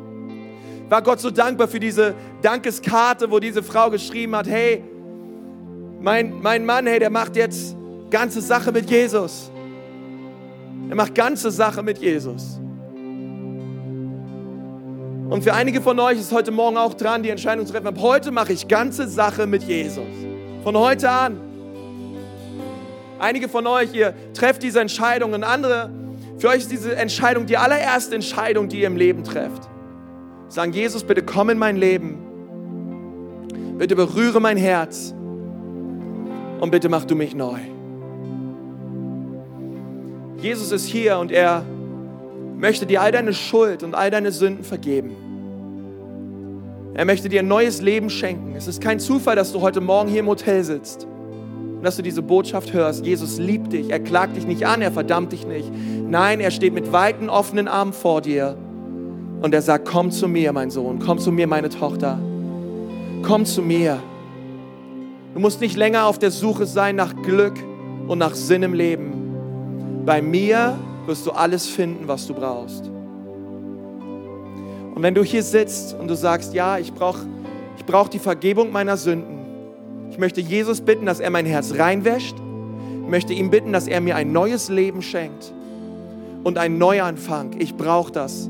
War 0.89 1.01
Gott 1.01 1.19
so 1.19 1.32
dankbar 1.32 1.67
für 1.67 1.80
diese 1.80 2.15
Dankeskarte, 2.41 3.32
wo 3.32 3.39
diese 3.39 3.63
Frau 3.63 3.89
geschrieben 3.89 4.36
hat, 4.36 4.47
hey, 4.47 4.84
mein, 5.99 6.41
mein 6.41 6.65
Mann, 6.65 6.88
hey, 6.88 6.99
der 6.99 7.09
macht 7.09 7.36
jetzt 7.36 7.76
ganze 8.09 8.41
Sache 8.41 8.72
mit 8.72 8.89
Jesus. 8.89 9.51
Er 10.89 10.95
macht 10.95 11.15
ganze 11.15 11.51
Sache 11.51 11.84
mit 11.84 11.99
Jesus. 11.99 12.59
Und 15.30 15.43
für 15.43 15.53
einige 15.53 15.80
von 15.80 15.97
euch 15.99 16.19
ist 16.19 16.34
heute 16.34 16.51
Morgen 16.51 16.76
auch 16.76 16.93
dran, 16.93 17.24
die 17.24 17.30
Entscheidung 17.30 17.65
zu 17.65 17.72
treffen. 17.72 17.88
Ab 17.88 17.99
heute 18.01 18.32
mache 18.32 18.51
ich 18.51 18.67
ganze 18.67 19.07
Sache 19.07 19.47
mit 19.47 19.63
Jesus. 19.63 20.03
Von 20.64 20.78
heute 20.78 21.09
an. 21.09 21.39
Einige 23.20 23.49
von 23.49 23.66
euch, 23.68 23.93
ihr 23.93 24.14
trefft 24.34 24.64
diese 24.64 24.80
Entscheidung 24.80 25.34
und 25.34 25.43
andere, 25.43 25.91
für 26.38 26.49
euch 26.49 26.57
ist 26.57 26.72
diese 26.72 26.95
Entscheidung 26.95 27.45
die 27.45 27.57
allererste 27.57 28.16
Entscheidung, 28.16 28.68
die 28.68 28.82
ihr 28.82 28.88
im 28.88 28.95
Leben 28.95 29.24
trefft. 29.24 29.70
Sagen, 30.49 30.74
Jesus, 30.74 31.03
bitte 31.03 31.22
komm 31.22 31.51
in 31.51 31.57
mein 31.57 31.78
Leben. 31.78 32.18
Bitte 33.78 33.95
berühre 33.95 34.41
mein 34.41 34.57
Herz. 34.57 35.14
Und 36.59 36.72
bitte 36.72 36.89
mach 36.89 37.05
du 37.05 37.16
mich 37.16 37.36
neu. 37.36 37.59
Jesus 40.38 40.72
ist 40.72 40.86
hier 40.86 41.20
und 41.20 41.32
er 41.32 41.64
möchte 42.57 42.86
dir 42.86 43.01
all 43.01 43.12
deine 43.12 43.34
Schuld 43.34 43.84
und 43.84 43.95
all 43.95 44.12
deine 44.12 44.32
Sünden 44.32 44.64
vergeben. 44.64 45.16
Er 47.02 47.06
möchte 47.06 47.30
dir 47.30 47.39
ein 47.39 47.47
neues 47.47 47.82
Leben 47.82 48.12
schenken. 48.12 48.54
Es 48.56 48.68
ist 48.68 48.80
kein 48.80 48.99
Zufall, 48.99 49.36
dass 49.36 49.52
du 49.52 49.62
heute 49.62 49.82
Morgen 49.82 50.08
hier 50.08 50.20
im 50.20 50.28
Hotel 50.28 50.64
sitzt 50.64 51.08
und 51.08 51.82
dass 51.82 51.95
du 51.95 52.04
diese 52.04 52.22
Botschaft 52.22 52.74
hörst. 52.74 53.04
Jesus 53.04 53.39
liebt 53.39 53.74
dich, 53.74 53.89
er 53.89 53.99
klagt 53.99 54.36
dich 54.36 54.45
nicht 54.45 54.68
an, 54.68 54.84
er 54.84 54.91
verdammt 54.91 55.32
dich 55.32 55.47
nicht. 55.47 55.68
Nein, 56.08 56.39
er 56.39 56.52
steht 56.52 56.76
mit 56.76 56.93
weiten, 56.93 57.28
offenen 57.28 57.68
Armen 57.68 57.93
vor 57.93 58.22
dir 58.22 58.56
und 59.41 59.52
er 59.52 59.64
sagt, 59.64 59.88
komm 59.88 60.12
zu 60.12 60.28
mir, 60.28 60.54
mein 60.54 60.70
Sohn, 60.70 60.99
komm 60.99 61.18
zu 61.18 61.32
mir, 61.32 61.47
meine 61.47 61.70
Tochter. 61.70 62.20
Komm 63.24 63.45
zu 63.45 63.64
mir. 63.64 63.97
Du 65.34 65.39
musst 65.39 65.60
nicht 65.60 65.78
länger 65.78 66.06
auf 66.06 66.20
der 66.20 66.30
Suche 66.30 66.68
sein 66.68 66.97
nach 66.97 67.16
Glück 67.24 67.56
und 68.08 68.20
nach 68.20 68.36
Sinn 68.36 68.62
im 68.62 68.76
Leben. 68.76 70.04
Bei 70.06 70.22
mir 70.22 70.78
wirst 71.08 71.26
du 71.26 71.32
alles 71.32 71.66
finden, 71.66 72.08
was 72.08 72.28
du 72.28 72.36
brauchst. 72.36 72.91
Und 75.02 75.06
wenn 75.06 75.16
du 75.16 75.24
hier 75.24 75.41
sitzt 75.41 75.95
und 75.99 76.08
du 76.08 76.16
sagst, 76.16 76.54
ja, 76.54 76.78
ich 76.78 76.93
brauche 76.93 77.26
ich 77.76 77.84
brauch 77.86 78.08
die 78.08 78.20
Vergebung 78.20 78.72
meiner 78.72 78.97
Sünden. 78.97 79.39
Ich 80.12 80.20
möchte 80.20 80.41
Jesus 80.41 80.80
bitten, 80.80 81.08
dass 81.08 81.20
er 81.20 81.32
mein 81.32 81.47
Herz 81.47 81.74
reinwäscht. 81.76 82.36
Ich 83.02 83.10
möchte 83.10 83.34
ihm 83.34 83.49
bitten, 83.49 83.74
dass 83.74 83.88
er 83.88 83.99
mir 83.99 84.16
ein 84.16 84.32
neues 84.32 84.70
Leben 84.70 85.02
schenkt 85.02 85.54
und 86.43 86.60
einen 86.60 86.78
Neuanfang. 86.78 87.56
Ich 87.58 87.74
brauche 87.74 88.12
das. 88.12 88.47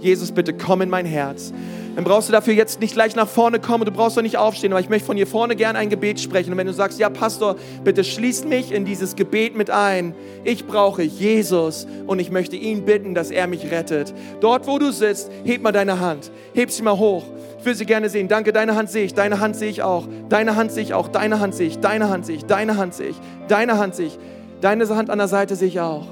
Jesus, 0.00 0.32
bitte 0.32 0.54
komm 0.54 0.80
in 0.80 0.88
mein 0.88 1.04
Herz 1.04 1.52
dann 1.94 2.04
brauchst 2.04 2.28
du 2.28 2.32
dafür 2.32 2.54
jetzt 2.54 2.80
nicht 2.80 2.94
gleich 2.94 3.14
nach 3.14 3.28
vorne 3.28 3.60
kommen, 3.60 3.84
du 3.84 3.92
brauchst 3.92 4.16
doch 4.16 4.22
nicht 4.22 4.36
aufstehen, 4.36 4.72
aber 4.72 4.80
ich 4.80 4.88
möchte 4.88 5.06
von 5.06 5.16
hier 5.16 5.26
vorne 5.26 5.54
gerne 5.54 5.78
ein 5.78 5.90
Gebet 5.90 6.18
sprechen. 6.18 6.50
Und 6.50 6.58
wenn 6.58 6.66
du 6.66 6.72
sagst, 6.72 6.98
ja 6.98 7.08
Pastor, 7.08 7.56
bitte 7.84 8.02
schließ 8.02 8.44
mich 8.46 8.72
in 8.72 8.84
dieses 8.84 9.14
Gebet 9.14 9.56
mit 9.56 9.70
ein. 9.70 10.14
Ich 10.42 10.66
brauche 10.66 11.02
Jesus 11.02 11.86
und 12.06 12.18
ich 12.18 12.30
möchte 12.30 12.56
ihn 12.56 12.84
bitten, 12.84 13.14
dass 13.14 13.30
er 13.30 13.46
mich 13.46 13.70
rettet. 13.70 14.12
Dort, 14.40 14.66
wo 14.66 14.78
du 14.78 14.90
sitzt, 14.90 15.30
heb 15.44 15.62
mal 15.62 15.72
deine 15.72 16.00
Hand, 16.00 16.32
heb 16.52 16.70
sie 16.70 16.82
mal 16.82 16.98
hoch. 16.98 17.24
Ich 17.60 17.64
will 17.64 17.74
sie 17.76 17.86
gerne 17.86 18.08
sehen. 18.08 18.28
Danke, 18.28 18.52
deine 18.52 18.74
Hand 18.74 18.90
sehe 18.90 19.04
ich, 19.04 19.14
deine 19.14 19.40
Hand 19.40 19.56
sehe 19.56 19.70
ich 19.70 19.82
auch, 19.82 20.06
deine 20.28 20.56
Hand 20.56 20.72
sehe 20.72 20.82
ich 20.82 20.94
auch, 20.94 21.08
deine 21.08 21.40
Hand 21.40 21.54
sehe 21.54 21.68
ich, 21.68 21.78
deine 21.78 22.10
Hand 22.10 22.26
sehe 22.26 22.36
ich, 22.36 22.44
deine 22.44 22.76
Hand 22.76 22.94
sehe 22.94 23.08
ich, 23.08 23.16
deine 23.48 23.78
Hand 23.78 23.94
sehe 23.94 24.06
ich, 24.08 24.18
deine 24.60 24.88
Hand 24.88 25.10
an 25.10 25.18
der 25.18 25.28
Seite 25.28 25.54
sehe 25.56 25.68
ich 25.68 25.80
auch. 25.80 26.06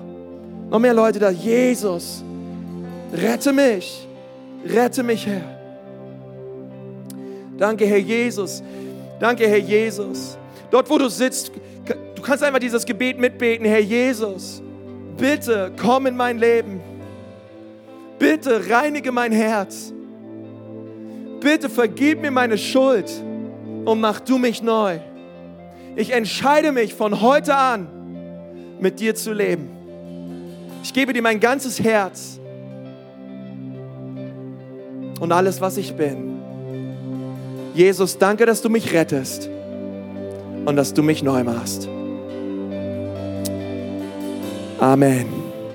Noch 0.71 0.79
mehr 0.79 0.95
Leute 0.95 1.19
da. 1.19 1.31
Jesus, 1.31 2.23
rette 3.13 3.53
mich, 3.53 4.07
rette 4.65 5.03
mich, 5.03 5.27
Herr. 5.27 5.52
Danke, 7.63 7.87
Herr 7.87 7.99
Jesus. 7.99 8.61
Danke, 9.21 9.47
Herr 9.47 9.59
Jesus. 9.59 10.37
Dort, 10.69 10.91
wo 10.91 10.99
du 10.99 11.09
sitzt, 11.09 11.53
du 12.17 12.21
kannst 12.21 12.43
einfach 12.43 12.59
dieses 12.59 12.85
Gebet 12.85 13.21
mitbeten, 13.21 13.65
Herr 13.65 13.79
Jesus. 13.79 14.61
Bitte 15.17 15.71
komm 15.81 16.09
in 16.09 16.17
mein 16.17 16.41
Leben. 16.41 16.81
Bitte 18.19 18.69
reinige 18.69 19.13
mein 19.13 19.31
Herz. 19.31 19.93
Bitte 21.39 21.71
vergib 21.71 22.21
mir 22.21 22.33
meine 22.33 22.59
Schuld 22.59 23.09
und 23.85 24.01
mach 24.01 24.19
du 24.19 24.39
mich 24.39 24.61
neu. 24.61 24.99
Ich 25.95 26.11
entscheide 26.11 26.73
mich 26.73 26.95
von 26.95 27.21
heute 27.21 27.55
an, 27.55 27.87
mit 28.81 28.99
dir 28.99 29.15
zu 29.15 29.33
leben. 29.33 29.69
Ich 30.83 30.93
gebe 30.93 31.13
dir 31.13 31.23
mein 31.23 31.39
ganzes 31.39 31.79
Herz 31.79 32.41
und 35.21 35.31
alles, 35.31 35.61
was 35.61 35.77
ich 35.77 35.95
bin. 35.95 36.32
Jesus, 37.75 38.19
danke, 38.19 38.47
dass 38.47 38.63
du 38.63 38.69
mich 38.69 38.93
rettest 38.93 39.49
und 40.65 40.77
dass 40.77 40.93
du 40.95 41.03
mich 41.03 41.23
neu 41.23 41.43
machst. 41.45 41.89
Amen. 44.79 45.42